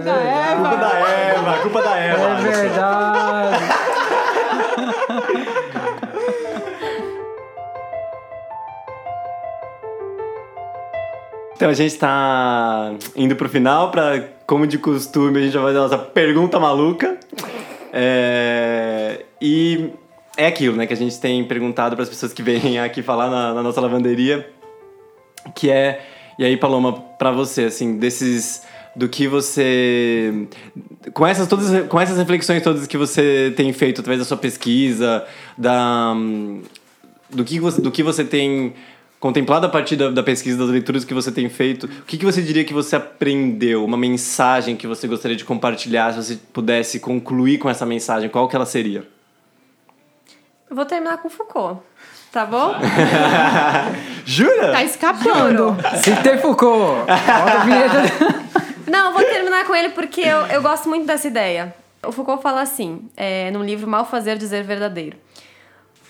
da 0.00 0.56
Culpa 0.56 0.76
da 0.76 0.98
Eva, 0.98 1.58
culpa 1.62 1.82
da 1.82 1.96
Eva. 1.96 2.26
é 2.26 2.40
verdade. 2.40 3.89
Então 11.60 11.68
a 11.68 11.74
gente 11.74 11.94
tá 11.98 12.94
indo 13.14 13.36
pro 13.36 13.46
final 13.46 13.90
para, 13.90 14.30
como 14.46 14.66
de 14.66 14.78
costume, 14.78 15.40
a 15.40 15.42
gente 15.42 15.52
vai 15.52 15.64
fazer 15.64 15.76
a 15.76 15.82
nossa 15.82 15.98
pergunta 15.98 16.58
maluca. 16.58 17.18
É, 17.92 19.26
E 19.42 19.90
é 20.38 20.46
aquilo, 20.46 20.74
né, 20.74 20.86
que 20.86 20.94
a 20.94 20.96
gente 20.96 21.20
tem 21.20 21.44
perguntado 21.44 21.94
para 21.94 22.02
as 22.02 22.08
pessoas 22.08 22.32
que 22.32 22.42
vêm 22.42 22.80
aqui 22.80 23.02
falar 23.02 23.28
na, 23.28 23.52
na 23.52 23.62
nossa 23.62 23.78
lavanderia, 23.78 24.50
que 25.54 25.70
é, 25.70 26.00
e 26.38 26.46
aí 26.46 26.56
Paloma, 26.56 26.94
para 26.94 27.30
você, 27.30 27.64
assim, 27.64 27.98
desses 27.98 28.62
do 28.96 29.06
que 29.06 29.28
você 29.28 30.48
com 31.12 31.26
essas 31.26 31.46
todas 31.46 31.86
com 31.88 32.00
essas 32.00 32.16
reflexões 32.16 32.60
todas 32.62 32.86
que 32.86 32.96
você 32.96 33.52
tem 33.54 33.70
feito 33.72 34.00
através 34.00 34.18
da 34.18 34.24
sua 34.24 34.38
pesquisa, 34.38 35.26
da 35.58 36.14
do 37.28 37.44
que 37.44 37.60
você, 37.60 37.82
do 37.82 37.90
que 37.90 38.02
você 38.02 38.24
tem 38.24 38.72
contemplado 39.20 39.66
a 39.66 39.68
partir 39.68 39.96
da, 39.96 40.10
da 40.10 40.22
pesquisa, 40.22 40.56
das 40.56 40.68
leituras 40.70 41.04
que 41.04 41.12
você 41.12 41.30
tem 41.30 41.48
feito, 41.50 41.84
o 41.84 42.04
que, 42.06 42.16
que 42.16 42.24
você 42.24 42.40
diria 42.40 42.64
que 42.64 42.72
você 42.72 42.96
aprendeu? 42.96 43.84
Uma 43.84 43.98
mensagem 43.98 44.74
que 44.74 44.86
você 44.86 45.06
gostaria 45.06 45.36
de 45.36 45.44
compartilhar, 45.44 46.14
se 46.14 46.22
você 46.22 46.36
pudesse 46.52 46.98
concluir 46.98 47.58
com 47.58 47.68
essa 47.68 47.84
mensagem, 47.84 48.30
qual 48.30 48.48
que 48.48 48.56
ela 48.56 48.64
seria? 48.64 49.06
Eu 50.70 50.74
vou 50.74 50.86
terminar 50.86 51.18
com 51.18 51.28
Foucault, 51.28 51.82
tá 52.32 52.46
bom? 52.46 52.74
Jura? 54.24 54.72
Tá 54.72 54.84
escapando. 54.84 55.76
Citei 56.02 56.38
Foucault. 56.38 57.00
Roda 57.00 57.52
a 57.52 57.64
vinheta. 57.64 58.02
Não, 58.90 59.08
eu 59.08 59.12
vou 59.12 59.22
terminar 59.22 59.66
com 59.66 59.74
ele 59.74 59.90
porque 59.90 60.22
eu, 60.22 60.46
eu 60.46 60.62
gosto 60.62 60.88
muito 60.88 61.06
dessa 61.06 61.28
ideia. 61.28 61.74
O 62.02 62.10
Foucault 62.10 62.42
fala 62.42 62.62
assim, 62.62 63.10
é, 63.16 63.50
no 63.50 63.62
livro 63.62 63.86
Mal 63.86 64.06
Fazer 64.06 64.38
Dizer 64.38 64.64
Verdadeiro. 64.64 65.18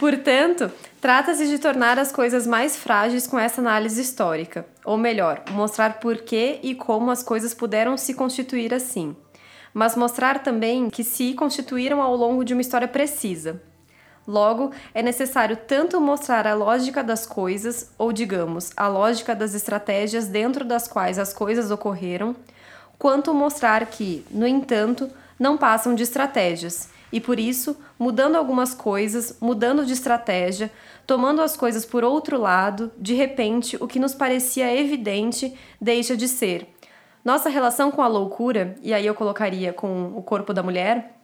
Portanto, 0.00 0.72
trata-se 0.98 1.46
de 1.46 1.58
tornar 1.58 1.98
as 1.98 2.10
coisas 2.10 2.46
mais 2.46 2.74
frágeis 2.74 3.26
com 3.26 3.38
essa 3.38 3.60
análise 3.60 4.00
histórica, 4.00 4.64
ou 4.82 4.96
melhor, 4.96 5.42
mostrar 5.50 6.00
por 6.00 6.16
que 6.22 6.58
e 6.62 6.74
como 6.74 7.10
as 7.10 7.22
coisas 7.22 7.52
puderam 7.52 7.98
se 7.98 8.14
constituir 8.14 8.72
assim, 8.72 9.14
mas 9.74 9.96
mostrar 9.96 10.42
também 10.42 10.88
que 10.88 11.04
se 11.04 11.34
constituíram 11.34 12.00
ao 12.00 12.16
longo 12.16 12.46
de 12.46 12.54
uma 12.54 12.62
história 12.62 12.88
precisa. 12.88 13.60
Logo, 14.26 14.70
é 14.94 15.02
necessário 15.02 15.54
tanto 15.54 16.00
mostrar 16.00 16.46
a 16.46 16.54
lógica 16.54 17.04
das 17.04 17.26
coisas, 17.26 17.90
ou 17.98 18.10
digamos, 18.10 18.70
a 18.78 18.88
lógica 18.88 19.34
das 19.34 19.52
estratégias 19.52 20.28
dentro 20.28 20.64
das 20.64 20.88
quais 20.88 21.18
as 21.18 21.34
coisas 21.34 21.70
ocorreram, 21.70 22.34
quanto 22.98 23.34
mostrar 23.34 23.84
que, 23.84 24.24
no 24.30 24.46
entanto, 24.46 25.10
não 25.38 25.58
passam 25.58 25.94
de 25.94 26.04
estratégias 26.04 26.88
e 27.12 27.20
por 27.20 27.40
isso, 27.40 27.76
mudando 27.98 28.36
algumas 28.36 28.74
coisas, 28.74 29.36
mudando 29.40 29.84
de 29.84 29.92
estratégia, 29.92 30.70
tomando 31.06 31.42
as 31.42 31.56
coisas 31.56 31.84
por 31.84 32.04
outro 32.04 32.38
lado, 32.38 32.92
de 32.96 33.14
repente, 33.14 33.76
o 33.80 33.88
que 33.88 33.98
nos 33.98 34.14
parecia 34.14 34.74
evidente 34.74 35.54
deixa 35.80 36.16
de 36.16 36.28
ser. 36.28 36.68
Nossa 37.24 37.48
relação 37.48 37.90
com 37.90 38.02
a 38.02 38.06
loucura, 38.06 38.76
e 38.82 38.94
aí 38.94 39.04
eu 39.04 39.14
colocaria 39.14 39.72
com 39.72 40.12
o 40.16 40.22
corpo 40.22 40.54
da 40.54 40.62
mulher, 40.62 41.16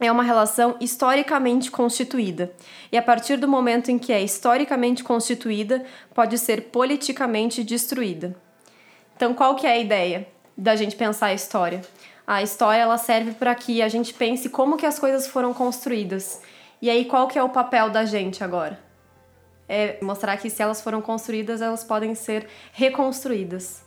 é 0.00 0.10
uma 0.10 0.22
relação 0.22 0.76
historicamente 0.80 1.70
constituída. 1.70 2.52
E 2.90 2.96
a 2.96 3.02
partir 3.02 3.36
do 3.36 3.46
momento 3.46 3.90
em 3.90 3.98
que 3.98 4.12
é 4.12 4.22
historicamente 4.22 5.04
constituída, 5.04 5.84
pode 6.14 6.38
ser 6.38 6.70
politicamente 6.70 7.62
destruída. 7.62 8.34
Então, 9.16 9.34
qual 9.34 9.54
que 9.54 9.66
é 9.66 9.72
a 9.72 9.78
ideia 9.78 10.26
da 10.56 10.74
gente 10.74 10.96
pensar 10.96 11.26
a 11.26 11.34
história? 11.34 11.82
a 12.26 12.42
história 12.42 12.80
ela 12.80 12.98
serve 12.98 13.32
para 13.32 13.54
que 13.54 13.82
a 13.82 13.88
gente 13.88 14.14
pense 14.14 14.48
como 14.48 14.76
que 14.76 14.86
as 14.86 14.98
coisas 14.98 15.26
foram 15.26 15.52
construídas. 15.52 16.40
E 16.80 16.88
aí 16.88 17.04
qual 17.04 17.28
que 17.28 17.38
é 17.38 17.42
o 17.42 17.48
papel 17.48 17.90
da 17.90 18.04
gente 18.04 18.42
agora? 18.42 18.78
É 19.68 19.98
mostrar 20.02 20.36
que 20.36 20.50
se 20.50 20.62
elas 20.62 20.80
foram 20.82 21.00
construídas, 21.00 21.62
elas 21.62 21.84
podem 21.84 22.14
ser 22.14 22.46
reconstruídas, 22.72 23.82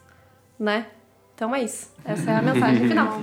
né? 0.60 0.88
Então 1.36 1.54
é 1.54 1.62
isso. 1.62 1.92
Essa 2.04 2.32
é 2.32 2.36
a 2.36 2.42
mensagem 2.42 2.88
final. 2.90 3.22